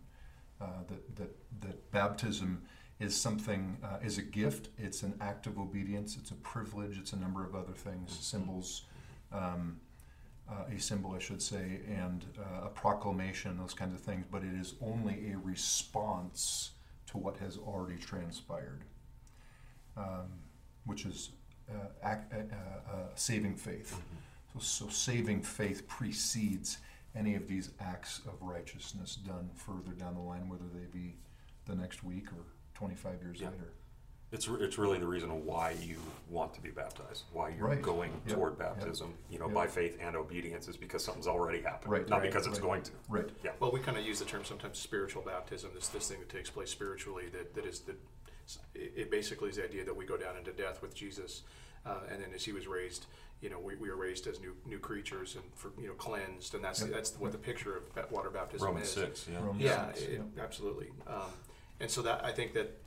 uh, 0.61 0.84
that 0.86 1.16
that 1.16 1.36
that 1.61 1.90
baptism 1.90 2.62
is 3.01 3.16
something 3.16 3.76
uh, 3.82 3.99
is 4.01 4.18
a 4.18 4.22
gift. 4.22 4.68
It's 4.78 5.03
an 5.03 5.14
act 5.20 5.49
of 5.49 5.59
obedience. 5.59 6.16
It's 6.16 6.30
a 6.30 6.36
privilege. 6.36 6.96
It's 6.96 7.12
a 7.12 7.18
number 7.18 7.44
of 7.44 7.57
other 7.57 7.72
things, 7.72 8.16
symbols. 8.20 8.84
Um, 9.32 9.80
uh, 10.51 10.64
a 10.74 10.80
symbol, 10.80 11.12
I 11.12 11.18
should 11.18 11.42
say, 11.42 11.80
and 11.88 12.24
uh, 12.38 12.66
a 12.66 12.70
proclamation, 12.70 13.57
those 13.59 13.74
kinds 13.74 13.94
of 13.94 14.01
things, 14.01 14.24
but 14.30 14.42
it 14.42 14.55
is 14.55 14.74
only 14.80 15.30
a 15.32 15.38
response 15.38 16.70
to 17.09 17.18
what 17.18 17.36
has 17.38 17.57
already 17.59 17.99
transpired, 17.99 18.84
um, 19.96 20.28
which 20.86 21.05
is 21.05 21.30
uh, 21.70 21.88
ac- 22.03 22.20
uh, 22.32 22.36
uh, 22.36 22.94
uh, 22.96 22.99
saving 23.14 23.57
faith. 23.57 24.01
So, 24.55 24.61
so 24.61 24.88
saving 24.88 25.42
faith 25.42 25.86
precedes 25.86 26.78
any 27.14 27.34
of 27.34 27.46
these 27.49 27.70
acts 27.80 28.20
of 28.26 28.40
righteousness 28.40 29.16
done 29.16 29.51
further 29.55 29.92
down 29.92 30.14
the 30.14 30.20
line, 30.20 30.49
whether 30.49 30.64
they 30.72 30.86
be 30.90 31.16
the 31.66 31.74
next 31.74 32.03
week 32.05 32.28
or 32.32 32.44
25 32.74 33.22
years 33.22 33.40
Yeah. 33.40 33.51
later. 33.51 33.72
It's, 34.30 34.46
re- 34.46 34.62
it's 34.62 34.76
really 34.76 34.98
the 34.98 35.06
reason 35.06 35.30
why 35.46 35.74
you 35.82 35.96
want 36.28 36.52
to 36.54 36.60
be 36.60 36.68
baptized, 36.70 37.24
why 37.32 37.48
you're 37.48 37.66
Right. 37.68 37.80
going 37.80 38.12
Yep. 38.26 38.36
toward 38.36 38.50
Yep. 38.52 38.58
baptism, 38.58 39.14
you 39.30 39.38
know, 39.38 39.46
Yep. 39.46 39.54
by 39.54 39.66
faith 39.66 39.96
and 40.00 40.16
obedience 40.16 40.68
is 40.68 40.76
because 40.76 41.02
something's 41.02 41.26
already 41.26 41.62
happened, 41.62 41.90
Right. 41.92 42.06
not 42.08 42.20
Right. 42.20 42.30
because 42.30 42.46
it's 42.46 42.58
Right. 42.60 42.66
going 42.68 42.82
to. 42.82 42.92
Right. 43.08 43.30
Yeah. 43.42 43.52
Well, 43.58 43.72
we 43.72 43.80
kind 43.80 43.96
of 43.96 44.04
use 44.04 44.18
the 44.18 44.26
term 44.26 44.44
sometimes 44.44 44.78
spiritual 44.78 45.22
baptism, 45.22 45.70
this, 45.74 45.88
this 45.88 46.08
thing 46.08 46.18
that 46.20 46.28
takes 46.28 46.50
place 46.50 46.70
spiritually, 46.70 47.28
that, 47.30 47.54
that 47.54 47.64
is 47.64 47.80
the, 47.80 47.92
it 48.74 48.92
it 48.96 49.10
basically 49.10 49.48
is 49.48 49.56
the 49.56 49.64
idea 49.64 49.84
that 49.84 49.94
we 49.96 50.04
go 50.04 50.16
down 50.18 50.36
into 50.36 50.52
death 50.52 50.82
with 50.82 50.94
Jesus. 50.94 51.42
Uh, 51.86 52.00
and 52.10 52.22
then 52.22 52.30
as 52.34 52.44
he 52.44 52.52
was 52.52 52.66
raised, 52.66 53.06
you 53.40 53.48
know, 53.48 53.58
we, 53.58 53.76
we 53.76 53.88
are 53.88 53.96
raised 53.96 54.26
as 54.26 54.40
new 54.40 54.54
new 54.66 54.78
creatures 54.78 55.36
and 55.36 55.44
for, 55.54 55.70
you 55.80 55.86
know, 55.86 55.94
cleansed. 55.94 56.54
And 56.54 56.62
that's, 56.62 56.82
Yep. 56.82 56.90
that's 56.90 57.16
what 57.18 57.32
the 57.32 57.38
picture 57.38 57.76
of 57.76 57.94
ba- 57.94 58.08
water 58.10 58.28
baptism 58.30 58.66
Romans 58.68 58.88
is. 58.88 58.92
six, 58.92 59.26
yeah. 59.30 59.38
Romans 59.38 59.62
Yeah, 59.62 59.92
six, 59.92 60.02
it, 60.02 60.22
absolutely. 60.38 60.90
Um, 61.06 61.32
and 61.80 61.90
so 61.90 62.02
that 62.02 62.22
I 62.24 62.32
think 62.32 62.52
that 62.54 62.78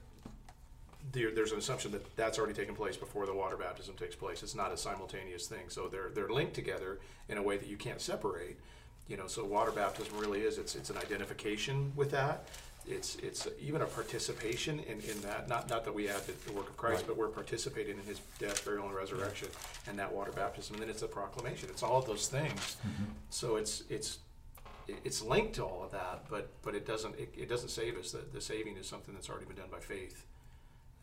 there, 1.12 1.32
there's 1.32 1.52
an 1.52 1.58
assumption 1.60 1.92
that 1.92 2.16
that's 2.16 2.38
already 2.38 2.54
taken 2.54 2.76
place 2.76 2.98
before 2.98 3.26
the 3.26 3.34
water 3.34 3.58
baptism 3.58 3.96
takes 3.96 4.16
place. 4.16 4.44
It's 4.44 4.56
not 4.56 4.72
a 4.72 4.78
simultaneous 4.78 5.48
thing, 5.48 5.70
so 5.70 5.88
they're 5.88 6.10
they're 6.14 6.30
linked 6.30 6.54
together 6.54 7.00
in 7.30 7.38
a 7.38 7.42
way 7.44 7.58
that 7.58 7.68
you 7.68 7.78
can't 7.78 8.02
separate. 8.02 8.58
You 9.08 9.18
know, 9.18 9.28
so 9.28 9.44
water 9.44 9.72
baptism 9.72 10.18
really 10.18 10.42
is 10.42 10.58
it's 10.58 10.76
it's 10.76 10.90
an 10.90 10.98
identification 10.98 11.92
with 11.96 12.12
that. 12.12 12.48
It's 12.88 13.16
it's 13.18 13.48
even 13.60 13.82
a 13.82 13.86
participation 13.86 14.80
in, 14.80 15.00
in 15.02 15.22
that. 15.22 15.48
Not 15.50 15.70
not 15.70 15.84
that 15.86 15.94
we 15.94 16.08
add 16.10 16.22
the, 16.26 16.34
the 16.48 16.54
work 16.54 16.70
of 16.70 16.78
Christ, 16.78 17.00
Right. 17.00 17.08
but 17.08 17.18
we're 17.18 17.28
participating 17.28 17.98
in 17.98 18.04
His 18.06 18.20
death, 18.40 18.64
burial, 18.66 18.86
and 18.88 18.96
resurrection, 18.96 19.50
and 19.88 20.00
that 20.00 20.12
water 20.12 20.32
baptism. 20.32 20.76
And 20.76 20.84
then 20.84 20.90
it's 20.90 21.02
a 21.04 21.08
proclamation. 21.08 21.70
It's 21.70 21.84
all 21.84 21.98
of 22.00 22.06
those 22.06 22.28
things. 22.28 22.78
Mm-hmm. 22.88 23.04
So 23.30 23.56
it's 23.58 23.84
it's 23.90 24.20
it's 24.88 25.22
linked 25.22 25.54
to 25.56 25.64
all 25.66 25.84
of 25.84 25.92
that, 25.92 26.26
but 26.30 26.50
but 26.64 26.74
it 26.74 26.88
doesn't 26.88 27.16
it, 27.20 27.34
it 27.38 27.50
doesn't 27.50 27.70
save 27.70 27.98
us. 27.98 28.12
The, 28.14 28.24
the 28.34 28.42
saving 28.42 28.78
is 28.78 28.88
something 28.88 29.14
that's 29.14 29.30
already 29.30 29.46
been 29.46 29.58
done 29.58 29.70
by 29.72 29.80
faith. 29.80 30.26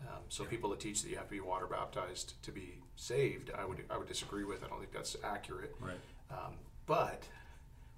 Um, 0.02 0.22
so 0.28 0.44
people 0.44 0.70
that 0.70 0.80
teach 0.80 1.02
that 1.02 1.10
you 1.10 1.16
have 1.16 1.26
to 1.26 1.30
be 1.34 1.40
water 1.40 1.66
baptized 1.66 2.34
to 2.42 2.52
be 2.52 2.78
saved, 2.96 3.50
I 3.56 3.64
would 3.64 3.84
I 3.90 3.98
would 3.98 4.08
disagree 4.08 4.44
with. 4.44 4.64
I 4.64 4.68
don't 4.68 4.78
think 4.78 4.92
that's 4.92 5.16
accurate. 5.24 5.74
Right. 5.80 5.98
Um, 6.30 6.54
but 6.86 7.24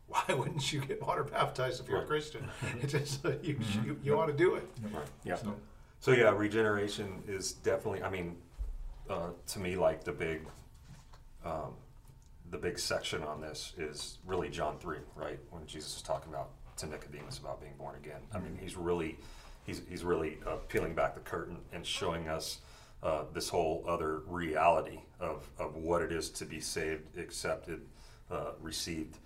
why 0.09 0.23
wouldn't 0.35 0.73
you 0.73 0.81
get 0.81 1.03
water 1.03 1.25
baptized 1.25 1.81
if 1.81 1.89
you're 1.89 2.03
a 2.03 2.07
Christian? 2.07 2.49
It 2.83 2.89
just 2.89 3.25
uh, 3.25 3.33
you, 3.43 3.59
you 3.85 3.99
you 4.03 4.19
ought 4.19 4.27
to 4.27 4.33
do 4.33 4.55
it. 4.55 4.69
Right. 4.93 5.07
Yeah. 5.25 5.37
So, 5.37 5.55
So 6.01 6.11
yeah, 6.13 6.31
regeneration 6.31 7.23
is 7.29 7.53
definitely. 7.53 8.03
I 8.03 8.11
mean, 8.11 8.37
uh, 9.09 9.31
to 9.49 9.59
me, 9.59 9.77
like 9.77 10.05
the 10.05 10.13
big, 10.13 10.47
um, 11.45 11.75
the 12.51 12.59
big 12.59 12.79
section 12.79 13.23
on 13.23 13.41
this 13.41 13.75
is 13.77 14.19
really 14.27 14.49
John 14.49 14.79
three, 14.79 14.99
right? 15.15 15.39
When 15.51 15.67
Jesus 15.67 15.97
is 15.97 16.03
talking 16.03 16.33
about 16.33 16.51
to 16.81 16.87
Nicodemus 16.87 17.39
about 17.39 17.61
being 17.61 17.75
born 17.79 17.95
again. 17.97 18.21
I 18.35 18.39
mean, 18.39 18.59
he's 18.61 18.77
really, 18.77 19.19
he's 19.71 19.83
he's 19.89 20.05
really 20.05 20.39
uh, 20.47 20.57
peeling 20.69 20.95
back 20.95 21.15
the 21.15 21.21
curtain 21.21 21.59
and 21.73 21.87
showing 21.87 22.29
us 22.29 22.59
uh, 23.03 23.25
this 23.33 23.49
whole 23.49 23.85
other 23.87 24.23
reality 24.27 25.01
of 25.21 25.49
of 25.59 25.77
what 25.77 26.03
it 26.03 26.13
is 26.13 26.29
to 26.31 26.45
be 26.45 26.61
saved, 26.61 27.17
accepted, 27.17 27.81
uh, 28.31 28.53
received 28.61 29.19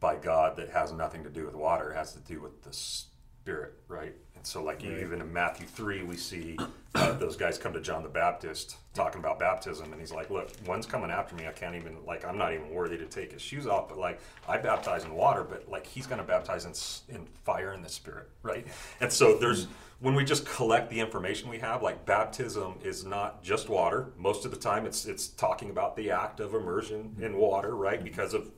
by 0.00 0.16
God 0.16 0.56
that 0.56 0.70
has 0.70 0.92
nothing 0.92 1.22
to 1.22 1.30
do 1.30 1.46
with 1.46 1.54
water. 1.54 1.92
It 1.92 1.96
has 1.96 2.12
to 2.14 2.20
do 2.20 2.40
with 2.40 2.62
the 2.62 2.72
Spirit, 2.72 3.74
right? 3.88 4.14
So, 4.46 4.62
like 4.62 4.82
Right. 4.82 4.98
even 4.98 5.20
in 5.20 5.32
Matthew 5.32 5.66
three, 5.66 6.02
we 6.02 6.16
see 6.16 6.56
uh, 6.94 7.12
those 7.18 7.36
guys 7.36 7.58
come 7.58 7.72
to 7.72 7.80
John 7.80 8.02
the 8.02 8.08
Baptist 8.08 8.76
talking 8.94 9.18
about 9.20 9.38
baptism, 9.38 9.92
and 9.92 10.00
he's 10.00 10.12
like, 10.12 10.30
"Look, 10.30 10.50
one's 10.66 10.86
coming 10.86 11.10
after 11.10 11.34
me. 11.34 11.46
I 11.46 11.52
can't 11.52 11.74
even 11.74 12.04
like, 12.04 12.24
I'm 12.24 12.36
not 12.36 12.52
even 12.52 12.70
worthy 12.70 12.98
to 12.98 13.06
take 13.06 13.32
his 13.32 13.42
shoes 13.42 13.66
off. 13.66 13.88
But 13.88 13.98
like, 13.98 14.20
I 14.48 14.58
baptize 14.58 15.04
in 15.04 15.14
water, 15.14 15.44
but 15.44 15.68
like, 15.70 15.86
he's 15.86 16.06
going 16.06 16.20
to 16.20 16.26
baptize 16.26 16.64
in 16.64 17.14
in 17.14 17.26
fire 17.44 17.72
and 17.72 17.84
the 17.84 17.88
Spirit, 17.88 18.28
right? 18.42 18.66
And 19.00 19.12
so 19.12 19.38
there's 19.38 19.66
when 20.00 20.14
we 20.16 20.24
just 20.24 20.44
collect 20.44 20.90
the 20.90 20.98
information 20.98 21.48
we 21.48 21.58
have, 21.60 21.82
like 21.82 22.04
baptism 22.04 22.74
is 22.82 23.04
not 23.04 23.42
just 23.42 23.68
water. 23.68 24.12
Most 24.16 24.44
of 24.44 24.50
the 24.50 24.56
time, 24.56 24.84
it's 24.84 25.06
it's 25.06 25.28
talking 25.28 25.70
about 25.70 25.96
the 25.96 26.10
act 26.10 26.40
of 26.40 26.54
immersion 26.54 27.16
in 27.20 27.36
water, 27.36 27.76
right? 27.76 28.02
Because 28.02 28.34
of 28.34 28.50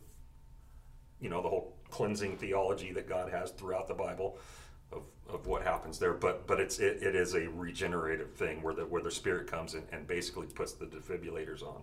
you 1.20 1.28
know 1.28 1.42
the 1.42 1.48
whole 1.48 1.76
cleansing 1.90 2.36
theology 2.38 2.92
that 2.92 3.08
God 3.08 3.30
has 3.30 3.50
throughout 3.52 3.86
the 3.86 3.94
Bible 3.94 4.38
of, 4.94 5.02
of 5.34 5.46
what 5.46 5.62
happens 5.62 5.98
there. 5.98 6.12
But 6.12 6.46
but 6.46 6.60
it's 6.60 6.78
it, 6.78 7.02
it 7.02 7.14
is 7.14 7.34
a 7.34 7.48
regenerative 7.50 8.32
thing 8.34 8.62
where 8.62 8.74
the 8.74 8.86
where 8.86 9.02
the 9.02 9.10
Spirit 9.10 9.46
comes 9.46 9.74
in 9.74 9.82
and 9.92 10.06
basically 10.06 10.46
puts 10.46 10.72
the 10.72 10.86
defibrillators 10.86 11.62
on 11.62 11.82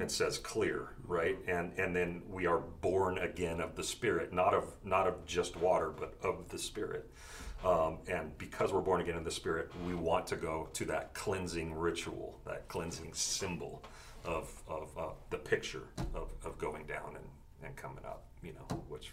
and 0.00 0.10
says 0.10 0.38
clear, 0.38 0.88
right? 1.06 1.36
And 1.46 1.72
and 1.78 1.94
then 1.94 2.22
we 2.30 2.46
are 2.46 2.60
born 2.80 3.18
again 3.18 3.60
of 3.60 3.76
the 3.76 3.84
Spirit, 3.84 4.32
not 4.32 4.54
of 4.54 4.72
not 4.84 5.06
of 5.06 5.26
just 5.26 5.56
water, 5.56 5.90
but 5.90 6.14
of 6.22 6.48
the 6.48 6.58
Spirit. 6.58 7.10
Um, 7.64 7.98
and 8.08 8.36
because 8.38 8.72
we're 8.72 8.80
born 8.80 9.00
again 9.00 9.16
in 9.16 9.24
the 9.24 9.30
Spirit, 9.30 9.70
we 9.86 9.94
want 9.94 10.26
to 10.28 10.36
go 10.36 10.68
to 10.74 10.84
that 10.86 11.14
cleansing 11.14 11.74
ritual, 11.74 12.38
that 12.46 12.68
cleansing 12.68 13.12
symbol 13.14 13.82
of, 14.24 14.52
of 14.68 14.96
uh, 14.98 15.08
the 15.30 15.38
picture 15.38 15.84
of, 16.14 16.32
of 16.44 16.58
going 16.58 16.84
down 16.86 17.16
and, 17.16 17.24
and 17.64 17.74
coming 17.76 18.04
up, 18.04 18.24
you 18.42 18.52
know, 18.52 18.76
which, 18.88 19.12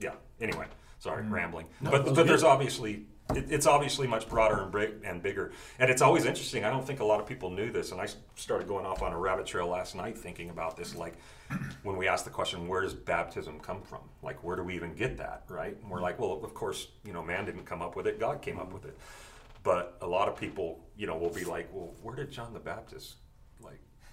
yeah, 0.00 0.14
anyway, 0.40 0.66
sorry, 1.04 1.22
rambling. 1.26 1.66
but 1.82 2.14
but 2.14 2.26
there's 2.26 2.42
obviously, 2.42 3.04
it, 3.34 3.44
it's 3.50 3.66
obviously 3.66 4.06
much 4.06 4.26
broader 4.26 4.62
and, 4.62 4.72
big, 4.72 4.94
and 5.04 5.22
bigger. 5.22 5.52
And 5.78 5.90
it's 5.90 6.00
always 6.00 6.24
interesting. 6.24 6.64
I 6.64 6.70
don't 6.70 6.84
think 6.84 7.00
a 7.00 7.04
lot 7.04 7.20
of 7.20 7.26
people 7.26 7.50
knew 7.50 7.70
this. 7.70 7.92
And 7.92 8.00
I 8.00 8.06
started 8.36 8.66
going 8.66 8.86
off 8.86 9.02
on 9.02 9.12
a 9.12 9.18
rabbit 9.18 9.44
trail 9.44 9.68
last 9.68 9.94
night 9.94 10.16
thinking 10.16 10.48
about 10.48 10.78
this. 10.78 10.96
Like, 10.96 11.14
when 11.82 11.98
we 11.98 12.08
ask 12.08 12.24
the 12.24 12.30
question, 12.30 12.66
where 12.66 12.80
does 12.80 12.94
baptism 12.94 13.60
come 13.60 13.82
from? 13.82 14.00
Like, 14.22 14.42
where 14.42 14.56
do 14.56 14.62
we 14.62 14.74
even 14.74 14.94
get 14.94 15.18
that, 15.18 15.44
right? 15.48 15.76
And 15.80 15.90
we're 15.90 16.00
like, 16.00 16.18
well, 16.18 16.40
of 16.42 16.54
course, 16.54 16.88
you 17.04 17.12
know, 17.12 17.22
man 17.22 17.44
didn't 17.44 17.66
come 17.66 17.82
up 17.82 17.96
with 17.96 18.06
it, 18.06 18.18
God 18.18 18.40
came 18.40 18.58
up 18.58 18.72
with 18.72 18.86
it. 18.86 18.96
But 19.62 19.98
a 20.00 20.06
lot 20.06 20.28
of 20.28 20.36
people, 20.36 20.80
you 20.96 21.06
know, 21.06 21.16
will 21.16 21.32
be 21.32 21.44
like, 21.44 21.68
well, 21.72 21.92
where 22.02 22.16
did 22.16 22.30
John 22.30 22.54
the 22.54 22.60
Baptist, 22.60 23.16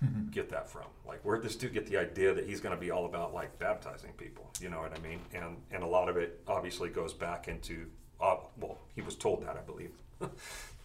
get 0.32 0.50
that 0.50 0.70
from? 0.70 0.86
Like, 1.08 1.24
where 1.24 1.36
did 1.38 1.46
this 1.46 1.56
dude 1.56 1.74
get 1.74 1.88
the 1.88 1.98
idea 1.98 2.34
that 2.34 2.46
he's 2.48 2.60
going 2.60 2.76
to 2.76 2.80
be 2.80 2.92
all 2.92 3.06
about, 3.06 3.34
like, 3.34 3.58
baptizing 3.60 4.12
people? 4.18 4.50
You 4.60 4.70
know 4.70 4.80
what 4.82 4.94
I 4.98 5.00
mean? 5.02 5.20
And, 5.34 5.58
and 5.72 5.84
a 5.84 5.88
lot 5.88 6.10
of 6.10 6.18
it 6.18 6.42
obviously 6.48 6.90
goes 6.90 7.14
back 7.14 7.48
into 7.48 7.88
uh, 8.22 8.38
well, 8.60 8.78
he 8.96 9.02
was 9.02 9.16
told 9.16 9.44
that 9.46 9.58
I 9.58 9.62
believe, 9.62 9.92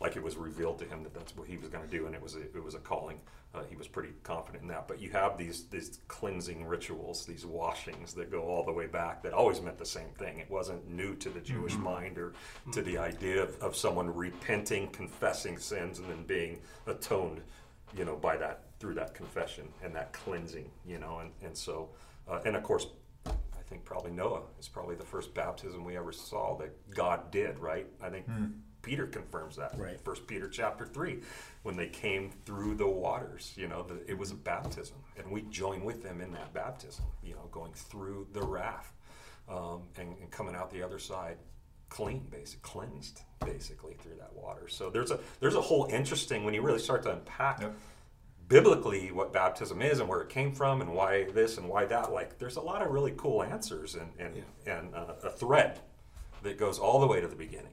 like 0.01 0.17
it 0.17 0.23
was 0.23 0.37
revealed 0.37 0.79
to 0.79 0.87
him 0.87 1.03
that 1.03 1.15
that's 1.15 1.37
what 1.37 1.47
he 1.47 1.57
was 1.59 1.69
going 1.69 1.85
to 1.85 1.91
do, 1.91 2.07
and 2.07 2.15
it 2.15 2.23
was 2.23 2.35
a, 2.35 2.41
it 2.41 2.65
was 2.65 2.75
a 2.75 2.79
calling. 2.79 3.21
Uh, 3.55 3.63
he 3.71 3.77
was 3.77 3.87
pretty 3.87 4.11
confident 4.23 4.63
in 4.63 4.69
that. 4.69 4.89
But 4.89 5.01
you 5.01 5.11
have 5.11 5.39
these 5.39 5.65
these 5.67 6.01
cleansing 6.09 6.65
rituals, 6.67 7.25
these 7.27 7.45
washings 7.47 8.15
that 8.15 8.31
go 8.31 8.43
all 8.43 8.65
the 8.65 8.73
way 8.73 8.87
back 8.87 9.23
that 9.23 9.33
always 9.33 9.61
meant 9.61 9.79
the 9.79 9.87
same 9.87 10.09
thing. 10.19 10.39
It 10.39 10.51
wasn't 10.51 10.91
new 10.91 11.15
to 11.17 11.29
the 11.29 11.41
Jewish 11.41 11.75
Mm-hmm. 11.75 11.83
mind 11.83 12.19
or 12.19 12.33
to 12.73 12.83
the 12.83 12.99
idea 12.99 13.43
of, 13.43 13.61
of 13.63 13.77
someone 13.77 14.15
repenting, 14.15 14.89
confessing 14.89 15.59
sins, 15.59 15.99
and 15.99 16.09
then 16.09 16.25
being 16.25 16.61
atoned, 16.87 17.43
you 17.97 18.05
know, 18.05 18.17
by 18.17 18.37
that 18.37 18.66
through 18.79 18.95
that 18.95 19.15
confession 19.15 19.69
and 19.83 19.95
that 19.95 20.13
cleansing, 20.13 20.71
you 20.87 20.99
know, 20.99 21.19
and 21.21 21.31
and 21.43 21.57
so 21.57 21.91
uh, 22.29 22.41
and 22.45 22.57
of 22.57 22.63
course. 22.63 22.87
I 23.27 23.69
think 23.69 23.85
probably 23.85 24.13
Noah 24.13 24.43
is 24.61 24.69
probably 24.69 24.95
the 24.95 25.05
first 25.05 25.35
baptism 25.35 25.85
we 25.85 25.97
ever 25.97 26.13
saw 26.13 26.57
that 26.59 26.95
God 26.95 27.33
did, 27.33 27.59
right? 27.59 27.89
I 28.01 28.09
think 28.11 28.27
Peter 28.83 29.09
confirms 29.09 29.57
that. 29.57 29.77
Right. 29.77 30.01
First 30.01 30.29
Peter 30.29 30.49
chapter 30.49 30.87
three, 30.87 31.23
when 31.65 31.77
they 31.77 31.89
came 31.89 32.31
through 32.45 32.77
the 32.77 32.87
waters, 32.87 33.53
you 33.57 33.67
know, 33.67 33.83
the, 33.83 34.09
it 34.09 34.17
was 34.17 34.31
a 34.31 34.37
baptism, 34.37 34.99
and 35.19 35.29
we 35.33 35.43
join 35.51 35.85
with 35.85 36.05
them 36.05 36.21
in 36.21 36.31
that 36.33 36.55
baptism. 36.55 37.05
You 37.25 37.35
know, 37.35 37.49
going 37.51 37.73
through 37.73 38.29
the 38.33 38.43
raft 38.43 38.95
um, 39.49 39.83
and, 39.99 40.17
and 40.21 40.31
coming 40.31 40.55
out 40.55 40.71
the 40.71 40.85
other 40.85 41.01
side 41.01 41.37
clean, 41.89 42.27
basic 42.31 42.63
cleansed, 42.63 43.23
basically 43.45 43.95
through 43.95 44.17
that 44.17 44.33
water. 44.33 44.69
So 44.69 44.91
there's 44.91 45.11
a 45.11 45.19
there's 45.41 45.57
a 45.57 45.61
whole 45.61 45.87
interesting 45.91 46.45
when 46.45 46.55
you 46.55 46.63
really 46.63 46.79
start 46.79 47.03
to 47.03 47.13
unpack. 47.13 47.63
Yep. 47.63 47.75
Biblically, 48.49 49.11
what 49.11 49.33
baptism 49.33 49.83
is 49.83 49.99
and 49.99 50.09
where 50.09 50.21
it 50.21 50.29
came 50.29 50.53
from 50.53 50.81
and 50.81 50.95
why 50.95 51.25
this 51.33 51.59
and 51.59 51.69
why 51.69 51.85
that, 51.87 52.13
like 52.13 52.39
there's 52.39 52.57
a 52.57 52.61
lot 52.61 52.81
of 52.81 52.91
really 52.93 53.13
cool 53.17 53.43
answers 53.43 53.97
and 53.97 54.13
and, 54.21 54.45
and 54.67 54.95
uh, 54.95 55.15
a 55.25 55.31
thread 55.31 55.81
that 56.45 56.57
goes 56.57 56.79
all 56.79 57.01
the 57.01 57.07
way 57.09 57.21
to 57.21 57.27
the 57.27 57.35
beginning 57.35 57.73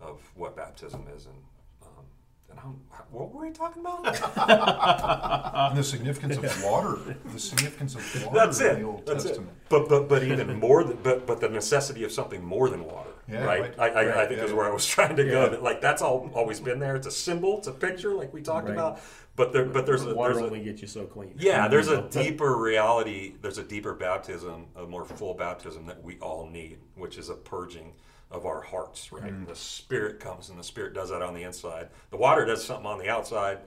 of 0.00 0.20
what 0.36 0.54
baptism 0.56 1.04
is 1.16 1.26
and 1.26 1.34
um, 1.82 2.04
and 2.48 2.58
how, 2.60 2.74
what 3.10 3.32
were 3.32 3.44
we 3.46 3.50
talking 3.52 3.82
about? 3.84 4.04
And 5.70 5.78
the 5.78 5.82
significance 5.82 6.36
of 6.36 6.62
water, 6.64 7.16
the 7.32 7.40
significance 7.40 7.94
of 7.96 8.24
water 8.26 8.38
That's 8.38 8.60
in 8.60 8.66
it. 8.66 8.74
the 8.76 8.82
Old 8.82 9.06
That's 9.06 9.24
Testament. 9.24 9.50
it. 9.50 9.68
But 9.68 9.88
but 9.88 10.08
but 10.08 10.22
even 10.22 10.60
more 10.60 10.84
than 10.84 10.98
but 11.02 11.26
but 11.26 11.40
the 11.40 11.48
necessity 11.48 12.04
of 12.04 12.12
something 12.12 12.44
more 12.44 12.68
than 12.70 12.84
water. 12.84 13.10
Yeah, 13.28 13.44
right. 13.44 13.60
right. 13.78 13.78
I, 13.78 13.88
I, 14.02 14.22
I 14.22 14.26
think 14.26 14.38
yeah. 14.38 14.44
is 14.46 14.52
where 14.52 14.66
I 14.66 14.70
was 14.72 14.86
trying 14.96 15.16
to 15.16 15.24
go. 15.24 15.48
That 15.48 15.62
like 15.62 15.80
that's 15.80 16.02
all 16.02 16.30
always 16.34 16.60
been 16.60 16.78
there. 16.78 16.94
It's 16.96 17.06
a 17.06 17.10
symbol. 17.10 17.58
It's 17.58 17.66
a 17.68 17.72
picture, 17.72 18.14
like 18.14 18.32
we 18.34 18.42
talked 18.42 18.66
Right. 18.66 18.74
about. 18.74 19.00
But 19.36 19.52
there 19.52 19.64
but 19.64 19.84
there's 19.86 20.04
a 20.04 20.14
water 20.14 20.34
there's 20.34 20.44
a, 20.44 20.46
only 20.46 20.62
gets 20.62 20.80
you 20.82 20.86
so 20.88 21.04
clean. 21.06 21.34
yeah, 21.38 21.66
there's 21.66 21.88
a 21.88 22.02
deeper 22.10 22.56
reality. 22.56 23.34
There's 23.42 23.58
a 23.58 23.64
deeper 23.64 23.92
baptism, 23.94 24.66
a 24.76 24.84
more 24.84 25.04
full 25.04 25.34
baptism 25.34 25.86
that 25.86 26.02
we 26.02 26.18
all 26.20 26.46
need, 26.48 26.78
which 26.94 27.18
is 27.18 27.30
a 27.30 27.34
purging 27.34 27.94
of 28.30 28.46
our 28.46 28.60
hearts. 28.60 29.10
Right, 29.12 29.24
Mm. 29.32 29.48
the 29.48 29.56
Spirit 29.56 30.20
comes, 30.20 30.50
and 30.50 30.58
the 30.58 30.62
Spirit 30.64 30.94
does 30.94 31.10
that 31.10 31.20
on 31.22 31.34
the 31.34 31.42
inside. 31.42 31.88
The 32.10 32.16
water 32.16 32.44
does 32.44 32.64
something 32.64 32.86
on 32.86 32.98
the 32.98 33.08
outside, 33.08 33.58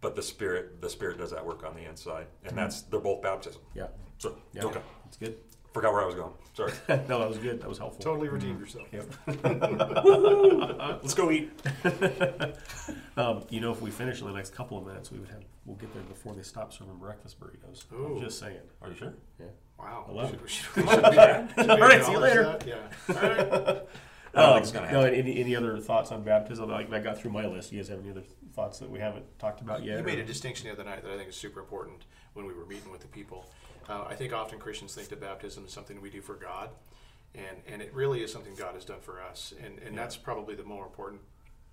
but 0.00 0.14
the 0.14 0.22
Spirit, 0.22 0.80
the 0.80 0.90
Spirit 0.90 1.18
does 1.18 1.30
that 1.32 1.44
work 1.44 1.64
on 1.64 1.74
the 1.74 1.84
inside, 1.88 2.26
and 2.44 2.56
that's 2.56 2.82
they're 2.82 3.00
both 3.00 3.20
baptism. 3.22 3.62
Yeah. 3.74 3.86
So 4.18 4.36
Yeah. 4.52 4.64
okay, 4.66 4.80
It's 5.08 5.16
good. 5.16 5.38
Forgot 5.76 5.92
where 5.92 6.02
I 6.02 6.06
was 6.06 6.14
going. 6.14 6.32
Sorry. 6.54 6.72
no, 6.88 7.18
that 7.18 7.28
was 7.28 7.36
good. 7.38 7.60
That 7.60 7.68
was 7.68 7.76
helpful. 7.76 8.02
Totally 8.02 8.28
redeemed 8.28 8.58
yourself. 8.60 8.88
Yep. 8.92 9.04
Let's 11.02 11.14
go 11.14 11.30
eat. 11.30 11.50
Um, 13.18 13.44
you 13.48 13.60
know, 13.62 13.72
if 13.72 13.80
we 13.80 13.90
finish 13.90 14.20
in 14.20 14.26
the 14.26 14.32
next 14.34 14.54
couple 14.54 14.76
of 14.76 14.86
minutes, 14.86 15.10
we 15.10 15.18
would 15.18 15.30
have 15.30 15.42
we'll 15.64 15.78
get 15.78 15.90
there 15.94 16.02
before 16.02 16.34
they 16.34 16.42
stop 16.42 16.70
serving 16.70 16.96
breakfast 16.96 17.40
burritos. 17.40 17.84
Ooh. 17.94 18.16
I'm 18.16 18.20
just 18.20 18.38
saying. 18.38 18.58
Are 18.82 18.90
you 18.90 18.94
sure? 18.94 19.14
Yeah. 19.40 19.46
Wow. 19.78 20.04
I 20.06 20.12
love 20.12 20.26
Should 20.28 20.34
it. 20.34 20.42
we- 20.42 20.48
should 20.50 20.76
we- 20.76 20.82
should 20.82 21.02
we- 21.02 21.08
should 21.08 21.56
we 21.56 21.70
All 21.70 21.78
right, 21.78 22.04
see 22.04 22.12
you 22.12 22.18
later. 22.18 22.42
that? 22.44 22.66
Yeah. 22.66 23.14
All 23.14 23.22
right. 23.22 23.82
Um, 24.34 24.58
it's 24.62 24.70
gonna 24.70 24.92
no, 24.92 25.00
happen. 25.00 25.14
any, 25.18 25.40
any 25.40 25.56
other 25.56 25.78
thoughts 25.78 26.12
on 26.12 26.24
baptism? 26.24 26.68
Like 26.68 26.92
I 26.92 26.98
got 27.00 27.18
through 27.18 27.30
my 27.32 27.46
list. 27.46 27.72
You 27.72 27.78
guys 27.78 27.88
have 27.88 28.00
any 28.00 28.10
other 28.10 28.24
thoughts 28.54 28.80
that 28.80 28.90
we 28.90 28.98
haven't 28.98 29.24
talked 29.38 29.62
about 29.62 29.82
yet? 29.82 29.96
You 29.96 30.04
made 30.04 30.18
or- 30.18 30.22
a 30.22 30.26
distinction 30.26 30.66
the 30.66 30.74
other 30.74 30.84
night 30.84 31.02
that 31.04 31.10
I 31.10 31.16
think 31.16 31.30
is 31.30 31.36
super 31.36 31.60
important 31.60 32.04
when 32.34 32.44
we 32.44 32.52
were 32.52 32.66
meeting 32.66 32.92
with 32.92 33.00
the 33.00 33.08
people. 33.08 33.46
Uh, 33.88 34.04
I 34.08 34.14
think 34.14 34.32
often 34.32 34.58
Christians 34.58 34.94
think 34.94 35.08
that 35.10 35.20
baptism 35.20 35.64
is 35.64 35.72
something 35.72 36.00
we 36.00 36.10
do 36.10 36.20
for 36.20 36.34
God, 36.34 36.70
and 37.34 37.56
and 37.66 37.80
it 37.82 37.92
really 37.94 38.22
is 38.22 38.32
something 38.32 38.54
God 38.54 38.74
has 38.74 38.84
done 38.84 39.00
for 39.00 39.22
us, 39.22 39.54
and 39.64 39.78
and 39.80 39.96
that's 39.96 40.16
probably 40.16 40.54
the 40.54 40.64
more 40.64 40.84
important 40.84 41.20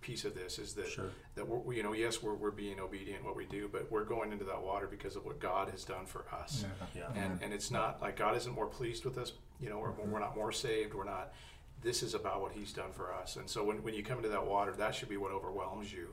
piece 0.01 0.26
of 0.26 0.36
this 0.36 0.59
is 0.59 0.74
that 0.74 0.89
Sure. 0.89 1.05
that 1.36 1.47
we're, 1.47 1.74
you 1.74 1.82
know 1.82 1.93
yes 1.93 2.22
we're, 2.22 2.34
we're 2.34 2.51
being 2.51 2.78
obedient 2.80 3.24
what 3.24 3.38
we 3.38 3.45
do, 3.45 3.70
but 3.72 3.89
we're 3.89 4.03
going 4.03 4.34
into 4.34 4.43
that 4.43 4.61
water 4.61 4.86
because 4.86 5.16
of 5.16 5.24
what 5.26 5.39
God 5.39 5.70
has 5.70 5.86
done 5.86 6.05
for 6.05 6.26
us. 6.34 6.66
Yeah. 6.93 7.03
Yeah. 7.16 7.24
and 7.24 7.39
and 7.41 7.53
it's 7.53 7.72
not 7.72 8.01
like 8.01 8.18
God 8.18 8.36
isn't 8.38 8.53
more 8.53 8.68
pleased 8.68 9.05
with 9.05 9.18
us. 9.18 9.32
You 9.61 9.70
know, 9.70 9.80
we're, 9.80 9.91
we're 9.91 10.20
not 10.20 10.36
more 10.36 10.51
saved. 10.51 10.93
We're 10.93 11.05
not. 11.05 11.34
This 11.82 12.03
is 12.03 12.14
about 12.14 12.41
what 12.41 12.51
He's 12.51 12.74
done 12.74 12.91
for 12.93 13.14
us. 13.14 13.36
And 13.38 13.49
so 13.49 13.64
when, 13.64 13.82
when 13.84 13.93
you 13.93 14.03
come 14.03 14.18
into 14.18 14.30
that 14.30 14.45
water, 14.45 14.74
that 14.74 14.93
should 14.95 15.09
be 15.09 15.18
what 15.18 15.32
overwhelms 15.32 15.91
you, 15.91 16.09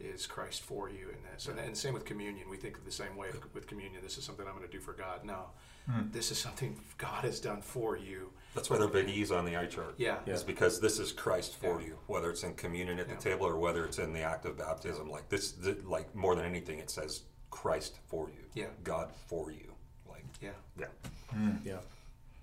is 0.00 0.26
Christ 0.26 0.62
for 0.62 0.88
you 0.88 1.08
in 1.08 1.16
this. 1.32 1.48
And, 1.48 1.58
and 1.58 1.76
same 1.76 1.94
with 1.94 2.04
communion. 2.04 2.48
We 2.48 2.56
think 2.56 2.76
of 2.78 2.84
the 2.84 2.92
same 2.92 3.16
way 3.16 3.28
with 3.54 3.66
communion. 3.66 4.00
This 4.02 4.16
is 4.18 4.24
something 4.24 4.46
I'm 4.46 4.54
going 4.54 4.66
to 4.66 4.72
do 4.72 4.80
for 4.80 4.92
God. 4.92 5.24
No, 5.24 5.46
hmm. 5.90 6.02
this 6.12 6.30
is 6.30 6.38
something 6.38 6.80
God 6.98 7.24
has 7.24 7.40
done 7.40 7.60
for 7.62 7.96
you. 7.96 8.30
That's 8.54 8.70
why 8.70 8.78
they're 8.78 8.88
big 8.88 9.08
E's 9.08 9.30
on 9.32 9.44
the 9.44 9.56
eye 9.56 9.66
chart. 9.66 9.94
Yeah. 9.98 10.18
Is 10.26 10.42
because 10.42 10.80
this 10.80 10.98
is 10.98 11.12
Christ 11.12 11.56
for 11.56 11.80
Yeah. 11.80 11.88
you, 11.88 11.98
whether 12.06 12.30
it's 12.30 12.42
in 12.44 12.54
communion 12.54 12.98
at 12.98 13.08
the 13.08 13.14
Yeah. 13.14 13.20
table 13.20 13.46
or 13.46 13.58
whether 13.58 13.84
it's 13.84 13.98
in 13.98 14.12
the 14.12 14.22
act 14.22 14.46
of 14.46 14.56
baptism. 14.56 15.10
Like 15.10 15.28
this, 15.28 15.52
th- 15.52 15.84
like 15.84 16.14
more 16.14 16.34
than 16.34 16.44
anything, 16.44 16.78
it 16.78 16.90
says 16.90 17.22
Christ 17.50 17.98
for 18.06 18.28
you. 18.30 18.44
Yeah. 18.54 18.68
God 18.84 19.10
for 19.26 19.50
you. 19.50 19.74
Like 20.08 20.24
Yeah. 20.40 20.50
yeah. 20.78 20.86
Hmm. 21.30 21.56
Yeah. 21.64 21.78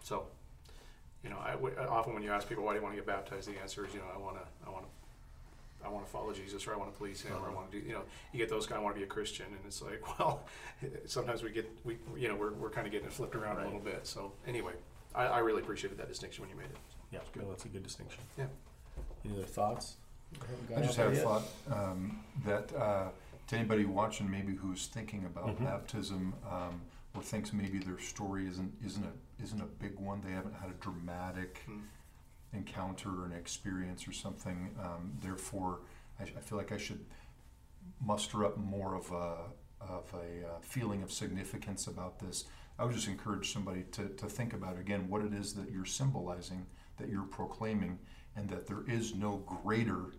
So, 0.03 0.27
you 1.23 1.29
know, 1.29 1.39
I 1.39 1.51
w- 1.51 1.75
uh, 1.77 1.87
often 1.89 2.13
when 2.13 2.21
you 2.23 2.31
ask 2.31 2.47
people 2.47 2.63
why 2.63 2.73
do 2.73 2.77
you 2.79 2.83
want 2.83 2.93
to 2.93 3.01
get 3.01 3.07
baptized, 3.07 3.47
the 3.49 3.59
answer 3.59 3.85
is, 3.85 3.93
you 3.93 3.99
know, 3.99 4.05
I 4.13 4.17
want 4.17 4.37
to, 4.37 4.43
I 4.67 4.69
want 4.69 4.85
to. 4.85 4.89
I 5.83 5.89
want 5.89 6.05
to 6.05 6.11
follow 6.11 6.31
Jesus, 6.33 6.67
or 6.67 6.73
I 6.73 6.77
want 6.77 6.91
to 6.91 6.97
please 6.97 7.21
Him, 7.21 7.33
or 7.43 7.49
I 7.49 7.53
want 7.53 7.71
to 7.71 7.79
do. 7.79 7.85
You 7.85 7.93
know, 7.93 8.01
you 8.31 8.39
get 8.39 8.49
those 8.49 8.65
kind. 8.65 8.77
of 8.77 8.83
want 8.83 8.95
to 8.95 8.99
be 8.99 9.03
a 9.03 9.07
Christian, 9.07 9.45
and 9.47 9.59
it's 9.65 9.81
like, 9.81 10.19
well, 10.19 10.43
sometimes 11.05 11.43
we 11.43 11.51
get, 11.51 11.69
we, 11.83 11.97
you 12.17 12.27
know, 12.27 12.35
we're, 12.35 12.53
we're 12.53 12.69
kind 12.69 12.87
of 12.87 12.91
getting 12.91 13.07
it 13.07 13.13
flipped 13.13 13.35
around 13.35 13.59
a 13.59 13.65
little 13.65 13.79
bit. 13.79 14.05
So 14.07 14.31
anyway, 14.47 14.73
I, 15.13 15.25
I 15.25 15.37
really 15.39 15.61
appreciated 15.61 15.97
that 15.99 16.07
distinction 16.07 16.41
when 16.43 16.49
you 16.49 16.57
made 16.57 16.69
it. 16.71 16.77
Yeah. 17.11 17.19
No, 17.41 17.49
that's 17.49 17.65
a 17.65 17.69
good 17.69 17.83
distinction. 17.83 18.21
Yeah. 18.37 18.45
Any 19.23 19.35
other 19.35 19.43
thoughts? 19.45 19.95
I 20.75 20.81
just 20.81 20.97
had 20.97 21.13
a 21.13 21.15
thought 21.15 21.43
um, 21.71 22.19
that 22.45 22.75
uh, 22.75 23.09
to 23.47 23.55
anybody 23.55 23.85
watching, 23.85 24.29
maybe 24.29 24.53
who's 24.53 24.87
thinking 24.87 25.23
about 25.25 25.57
Mhm. 25.59 25.65
baptism, 25.65 26.33
um, 26.49 26.81
or 27.15 27.21
thinks 27.21 27.53
maybe 27.53 27.77
their 27.77 27.99
story 27.99 28.47
isn't 28.47 28.73
isn't 28.85 29.05
a 29.05 29.43
isn't 29.43 29.61
a 29.61 29.65
big 29.65 29.97
one. 29.99 30.21
They 30.25 30.31
haven't 30.31 30.55
had 30.55 30.69
a 30.71 30.73
dramatic 30.73 31.61
Mm. 31.69 31.81
Encounter 32.55 33.09
or 33.09 33.25
an 33.25 33.31
experience 33.33 34.07
or 34.07 34.11
something. 34.11 34.75
Um, 34.81 35.13
therefore, 35.21 35.79
I, 36.19 36.23
I 36.23 36.41
feel 36.41 36.57
like 36.57 36.71
I 36.71 36.77
should 36.77 37.05
muster 38.03 38.45
up 38.45 38.57
more 38.57 38.95
of 38.95 39.11
a 39.11 39.35
of 39.81 40.11
a 40.13 40.47
uh, 40.47 40.59
feeling 40.61 41.03
of 41.03 41.11
significance 41.11 41.85
about 41.87 42.19
this. 42.19 42.45
I 42.79 42.85
would 42.85 42.95
just 42.95 43.07
encourage 43.07 43.53
somebody 43.53 43.83
to, 43.91 44.07
to 44.09 44.25
think 44.25 44.53
about 44.53 44.79
again 44.79 45.07
what 45.09 45.21
it 45.21 45.33
is 45.33 45.53
that 45.53 45.71
you're 45.71 45.85
symbolizing, 45.85 46.65
that 46.97 47.09
you're 47.09 47.23
proclaiming, 47.23 47.99
and 48.35 48.49
that 48.49 48.67
there 48.67 48.83
is 48.87 49.13
no 49.13 49.43
greater 49.45 50.13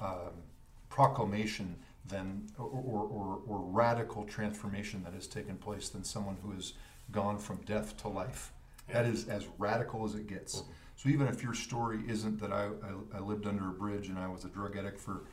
um, 0.00 0.42
proclamation 0.88 1.76
than 2.08 2.46
or, 2.58 2.64
or, 2.66 3.02
or, 3.02 3.40
or 3.46 3.58
radical 3.60 4.24
transformation 4.24 5.02
that 5.04 5.12
has 5.12 5.26
taken 5.26 5.56
place 5.56 5.88
than 5.88 6.04
someone 6.04 6.36
who 6.42 6.52
has 6.52 6.72
gone 7.10 7.38
from 7.38 7.58
death 7.62 7.96
to 7.98 8.08
life. 8.08 8.52
That 8.92 9.04
is 9.06 9.28
as 9.28 9.46
radical 9.58 10.04
as 10.04 10.14
it 10.14 10.26
gets. 10.26 10.62
So 10.96 11.08
even 11.10 11.26
if 11.28 11.42
your 11.42 11.54
story 11.54 12.00
isn't 12.08 12.40
that 12.40 12.52
I, 12.52 12.64
I, 12.66 13.18
I 13.18 13.20
lived 13.20 13.46
under 13.46 13.68
a 13.68 13.72
bridge 13.72 14.08
and 14.08 14.18
I 14.18 14.28
was 14.28 14.44
a 14.44 14.48
drug 14.48 14.76
addict 14.76 14.98
for 14.98 15.24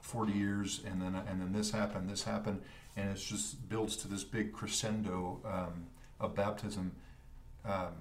40 0.00 0.32
years 0.32 0.80
and 0.86 1.00
then 1.00 1.14
and 1.14 1.40
then 1.40 1.52
this 1.52 1.70
happened, 1.70 2.08
this 2.08 2.24
happened, 2.24 2.62
and 2.96 3.10
it 3.10 3.16
just 3.16 3.68
builds 3.68 3.96
to 3.98 4.08
this 4.08 4.24
big 4.24 4.52
crescendo 4.52 5.40
um, 5.44 5.86
of 6.18 6.34
baptism. 6.34 6.92
Um, 7.64 7.92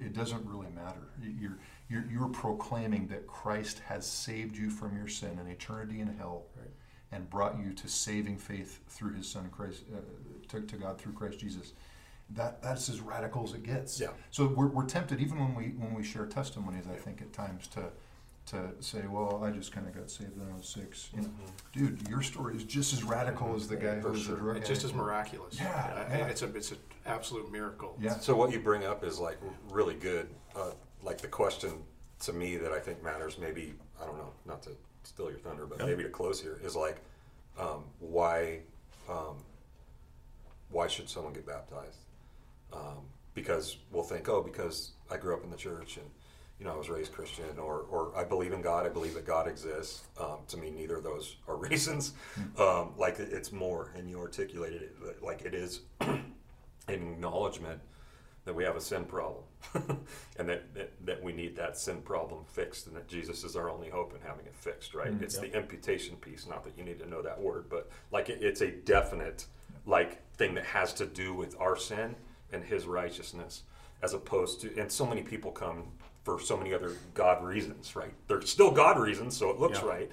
it 0.00 0.12
doesn't 0.12 0.44
really 0.46 0.70
matter. 0.74 1.08
You're, 1.22 1.58
you're 1.88 2.04
you're 2.10 2.28
proclaiming 2.28 3.06
that 3.08 3.26
Christ 3.26 3.80
has 3.86 4.04
saved 4.06 4.56
you 4.56 4.68
from 4.70 4.96
your 4.96 5.08
sin 5.08 5.38
and 5.38 5.48
eternity 5.48 6.00
in 6.00 6.08
hell, 6.18 6.46
Right. 6.56 6.70
and 7.12 7.28
brought 7.30 7.58
you 7.58 7.72
to 7.72 7.88
saving 7.88 8.38
faith 8.38 8.80
through 8.88 9.14
His 9.14 9.28
Son 9.28 9.48
Christ, 9.50 9.84
uh, 9.94 10.00
to, 10.48 10.60
to 10.60 10.76
God 10.76 10.98
through 11.00 11.12
Christ 11.12 11.38
Jesus. 11.38 11.72
That 12.30 12.62
that's 12.62 12.88
as 12.88 13.00
radical 13.00 13.42
as 13.44 13.54
it 13.54 13.62
gets. 13.62 13.98
Yeah. 13.98 14.08
So 14.30 14.48
we're, 14.48 14.66
we're 14.66 14.84
tempted, 14.86 15.20
even 15.20 15.38
when 15.38 15.54
we 15.54 15.68
when 15.78 15.94
we 15.94 16.02
share 16.04 16.26
testimonies, 16.26 16.84
I 16.92 16.96
think 16.96 17.22
at 17.22 17.32
times 17.32 17.66
to 17.68 17.84
to 18.46 18.70
say, 18.80 19.02
well, 19.08 19.42
I 19.44 19.50
just 19.50 19.72
kind 19.72 19.86
of 19.86 19.94
got 19.94 20.10
saved 20.10 20.38
when 20.38 20.48
I 20.50 20.56
was 20.56 20.66
six. 20.66 21.10
You 21.14 21.22
know, 21.22 21.28
dude, 21.72 22.08
your 22.08 22.22
story 22.22 22.56
is 22.56 22.64
just 22.64 22.92
as 22.94 23.04
radical 23.04 23.54
as 23.54 23.68
the 23.68 23.76
guy 23.76 23.96
For 24.00 24.08
who 24.08 24.12
was 24.12 24.22
sure. 24.22 24.36
a 24.36 24.38
drug 24.38 24.56
It's 24.58 24.68
just 24.68 24.84
as 24.84 24.94
miraculous. 24.94 25.58
Yeah, 25.58 25.68
Uh, 25.70 26.16
yeah. 26.16 26.26
It's 26.28 26.42
a 26.42 26.54
it's 26.54 26.70
an 26.72 26.78
absolute 27.06 27.50
miracle. 27.50 27.96
Yeah. 28.00 28.18
So 28.18 28.34
what 28.36 28.52
you 28.52 28.60
bring 28.60 28.84
up 28.84 29.04
is 29.04 29.18
like 29.18 29.38
really 29.70 29.94
good. 29.94 30.28
Uh, 30.54 30.72
like 31.02 31.18
the 31.20 31.28
question 31.28 31.72
to 32.20 32.32
me 32.32 32.56
that 32.58 32.72
I 32.72 32.78
think 32.80 33.02
matters. 33.02 33.38
Maybe 33.38 33.74
I 34.00 34.04
don't 34.06 34.18
know, 34.18 34.32
not 34.46 34.62
to 34.64 34.70
steal 35.02 35.30
your 35.30 35.38
thunder, 35.38 35.64
but 35.66 35.78
Yeah. 35.78 35.86
maybe 35.86 36.02
to 36.02 36.10
close 36.10 36.40
here 36.42 36.58
is 36.62 36.76
like 36.76 36.98
um, 37.58 37.84
why 38.00 38.60
um, 39.08 39.36
why 40.70 40.86
should 40.88 41.08
someone 41.08 41.32
get 41.32 41.46
baptized? 41.46 41.98
Um, 42.72 43.04
because 43.34 43.78
we'll 43.92 44.02
think, 44.02 44.28
oh, 44.28 44.42
because 44.42 44.92
I 45.10 45.16
grew 45.16 45.34
up 45.34 45.44
in 45.44 45.50
the 45.50 45.56
church 45.56 45.96
and 45.96 46.06
you 46.58 46.66
know, 46.66 46.72
I 46.72 46.76
was 46.76 46.90
raised 46.90 47.12
Christian, 47.12 47.56
or, 47.56 47.86
or 47.88 48.12
I 48.16 48.24
believe 48.24 48.52
in 48.52 48.60
God. 48.60 48.84
I 48.84 48.88
believe 48.88 49.14
that 49.14 49.24
God 49.24 49.46
exists. 49.46 50.02
Um, 50.20 50.38
to 50.48 50.56
me, 50.56 50.70
neither 50.70 50.96
of 50.96 51.04
those 51.04 51.36
are 51.46 51.56
reasons. 51.70 52.14
Um, 52.58 52.90
like 52.98 53.20
it's 53.20 53.52
more, 53.52 53.92
and 53.96 54.10
you 54.10 54.18
articulated 54.18 54.82
it 54.82 55.22
like 55.22 55.42
it 55.42 55.54
is 55.54 55.80
an 56.00 56.24
acknowledgement 56.88 57.80
that 58.44 58.54
we 58.54 58.64
have 58.64 58.76
a 58.76 58.80
sin 58.80 59.04
problem, 59.04 59.44
and 60.38 60.48
that, 60.48 60.74
that 60.74 60.92
that 61.04 61.22
we 61.22 61.32
need 61.32 61.54
that 61.54 61.78
sin 61.78 62.02
problem 62.02 62.44
fixed, 62.44 62.88
and 62.88 62.96
that 62.96 63.06
Jesus 63.06 63.44
is 63.44 63.54
our 63.54 63.70
only 63.70 63.88
hope 63.88 64.12
in 64.14 64.20
having 64.20 64.46
it 64.46 64.54
fixed. 64.54 64.94
Right? 64.94 65.12
it's 65.20 65.38
the 65.38 65.56
imputation 65.56 66.16
piece. 66.16 66.46
Not 66.48 66.64
that 66.64 66.76
you 66.76 66.82
need 66.82 66.98
to 66.98 67.08
know 67.08 67.22
that 67.22 67.40
word, 67.40 67.66
but 67.68 67.88
like 68.10 68.30
it, 68.30 68.42
it's 68.42 68.62
a 68.62 68.70
definite 68.72 69.46
like 69.86 70.26
thing 70.32 70.54
that 70.54 70.64
has 70.64 70.92
to 70.94 71.06
do 71.06 71.34
with 71.34 71.54
our 71.60 71.76
sin 71.76 72.16
and 72.52 72.62
His 72.64 72.86
righteousness, 72.86 73.62
as 74.02 74.14
opposed 74.14 74.60
to. 74.62 74.76
And 74.78 74.90
so 74.90 75.06
many 75.06 75.22
people 75.22 75.50
come 75.50 75.84
for 76.24 76.40
so 76.40 76.56
many 76.56 76.72
other 76.74 76.92
God 77.14 77.44
reasons. 77.44 77.94
Right? 77.96 78.12
They're 78.26 78.42
still 78.42 78.70
God 78.70 78.98
reasons, 78.98 79.36
so 79.36 79.50
it 79.50 79.58
looks 79.58 79.78
Yeah. 79.80 79.88
right, 79.88 80.10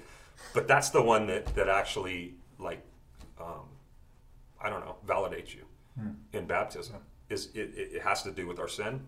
but 0.54 0.66
that's 0.68 0.90
the 0.90 1.02
one 1.02 1.26
that 1.28 1.46
that 1.54 1.68
actually 1.68 2.34
like. 2.58 2.82
Um, 3.40 3.68
I 4.60 4.70
don't 4.70 4.80
know, 4.80 4.96
validates 5.06 5.54
you 5.54 5.64
in 6.32 6.46
baptism. 6.46 6.96
Is 7.28 7.46
it, 7.54 7.72
it, 7.76 7.96
it 7.96 8.02
has 8.02 8.22
to 8.22 8.30
do 8.30 8.46
with 8.46 8.58
our 8.58 8.68
sin 8.68 9.00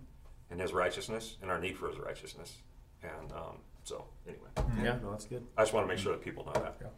and 0.50 0.60
His 0.60 0.72
righteousness 0.72 1.36
and 1.40 1.50
our 1.50 1.58
need 1.58 1.76
for 1.76 1.88
His 1.88 1.98
righteousness. 1.98 2.54
And 3.02 3.32
um, 3.32 3.58
so, 3.84 4.04
anyway, 4.26 4.48
Yeah, 4.82 4.98
no, 5.02 5.10
that's 5.10 5.24
good. 5.24 5.46
I 5.56 5.62
just 5.62 5.72
want 5.72 5.84
to 5.86 5.88
make 5.88 5.98
sure 6.02 6.12
that 6.12 6.22
people 6.22 6.44
know 6.44 6.52
that. 6.52 6.76
Yeah. 6.80 6.88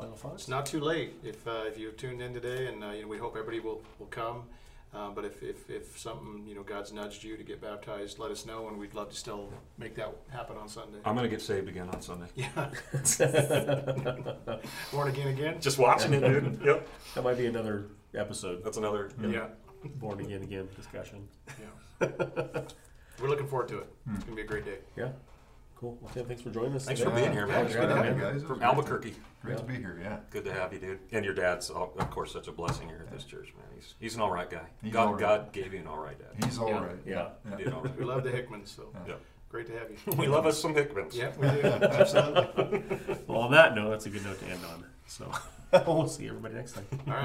So, 0.00 0.06
Final 0.06 0.16
thoughts? 0.16 0.42
It's 0.42 0.48
not 0.48 0.66
too 0.66 0.80
late 0.80 1.14
if, 1.22 1.46
uh, 1.46 1.64
if 1.66 1.78
you've 1.78 1.96
tuned 1.96 2.22
in 2.22 2.32
today, 2.32 2.66
and 2.66 2.82
uh, 2.82 2.90
you 2.90 3.02
know, 3.02 3.08
we 3.08 3.18
hope 3.18 3.36
everybody 3.36 3.60
will, 3.60 3.82
will 3.98 4.06
come. 4.06 4.44
Uh, 4.92 5.10
but 5.10 5.24
if, 5.24 5.40
if, 5.42 5.70
if 5.70 5.96
something, 5.98 6.44
you 6.46 6.54
know, 6.54 6.64
God's 6.64 6.92
nudged 6.92 7.22
you 7.22 7.36
to 7.36 7.44
get 7.44 7.60
baptized, 7.60 8.18
let 8.18 8.32
us 8.32 8.44
know, 8.44 8.66
and 8.68 8.76
we'd 8.76 8.94
love 8.94 9.10
to 9.10 9.16
still 9.16 9.52
make 9.78 9.94
that 9.94 10.12
happen 10.30 10.56
on 10.56 10.68
Sunday. 10.68 10.98
I'm 11.04 11.14
going 11.14 11.28
to 11.28 11.30
get 11.30 11.42
saved 11.42 11.68
again 11.68 11.88
on 11.90 12.02
Sunday. 12.02 12.26
Yeah. 12.34 12.70
Born 14.92 15.08
again 15.08 15.28
again? 15.28 15.60
Just 15.60 15.78
watching 15.78 16.12
it, 16.14 16.20
dude. 16.20 16.60
Yep. 16.64 16.88
That 17.14 17.22
might 17.22 17.38
be 17.38 17.46
another 17.46 17.86
episode. 18.14 18.64
That's 18.64 18.78
another. 18.78 19.10
Yeah. 19.22 19.48
Born 19.84 20.18
again 20.20 20.42
again 20.42 20.68
discussion. 20.74 21.28
Yeah. 21.60 22.06
We're 23.20 23.28
looking 23.28 23.46
forward 23.46 23.68
to 23.68 23.78
it. 23.78 23.86
It's 24.14 24.24
going 24.24 24.36
to 24.36 24.42
be 24.42 24.42
a 24.42 24.44
great 24.44 24.64
day. 24.64 24.78
Yeah. 24.96 25.10
Cool. 25.80 25.96
Well, 26.02 26.10
Tim, 26.12 26.26
thanks 26.26 26.42
for 26.42 26.50
joining 26.50 26.74
us. 26.74 26.84
Thanks 26.84 27.00
today. 27.00 27.10
for 27.10 27.16
being 27.18 27.32
here, 27.32 27.46
man. 27.46 27.64
it's 27.64 27.74
good 27.74 27.88
to 27.88 27.96
have 27.96 28.14
you 28.14 28.22
guys. 28.22 28.42
From 28.42 28.62
Albuquerque. 28.62 29.14
Great 29.42 29.56
to 29.56 29.62
be 29.64 29.76
here, 29.76 29.98
yeah. 30.02 30.18
Good 30.28 30.44
to 30.44 30.52
have 30.52 30.74
you, 30.74 30.78
dude. 30.78 30.98
And 31.10 31.24
your 31.24 31.32
dad's, 31.32 31.70
of 31.70 32.10
course, 32.10 32.32
such 32.34 32.48
a 32.48 32.52
blessing 32.52 32.86
here 32.86 33.06
at 33.06 33.10
this 33.10 33.24
church, 33.24 33.54
man. 33.56 33.66
He's, 33.74 33.94
he's 33.98 34.14
an 34.14 34.20
all 34.20 34.30
right 34.30 34.50
guy. 34.50 34.60
He's 34.82 34.92
God, 34.92 35.06
all 35.06 35.12
right. 35.14 35.20
God 35.20 35.52
gave 35.54 35.72
you 35.72 35.78
an 35.80 35.86
all 35.86 35.96
right 35.96 36.18
dad. 36.18 36.44
He's 36.44 36.58
all 36.58 36.68
Yeah. 36.68 36.84
right. 36.84 36.96
Yeah. 37.06 37.28
He 37.56 37.64
did 37.64 37.72
all 37.72 37.80
right. 37.80 37.98
We 37.98 38.04
love 38.04 38.24
the 38.24 38.30
Hickmans, 38.30 38.68
so 38.68 38.92
Yeah. 39.08 39.14
great 39.48 39.68
to 39.68 39.72
have 39.72 39.88
you. 39.90 39.96
We 40.18 40.26
love 40.26 40.44
us 40.44 40.60
some 40.60 40.74
Hickmans. 40.74 41.14
Yeah, 41.14 41.32
we 41.38 41.48
do. 41.48 41.66
Absolutely. 41.66 42.82
Well, 43.26 43.40
on 43.40 43.52
that 43.52 43.74
note, 43.74 43.88
that's 43.90 44.04
a 44.04 44.10
good 44.10 44.24
note 44.24 44.38
to 44.40 44.46
end 44.46 44.60
on. 44.66 44.84
So 45.06 45.32
we'll 45.86 46.08
see 46.08 46.28
everybody 46.28 46.56
next 46.56 46.72
time. 46.72 46.86
All 47.06 47.14
right. 47.14 47.24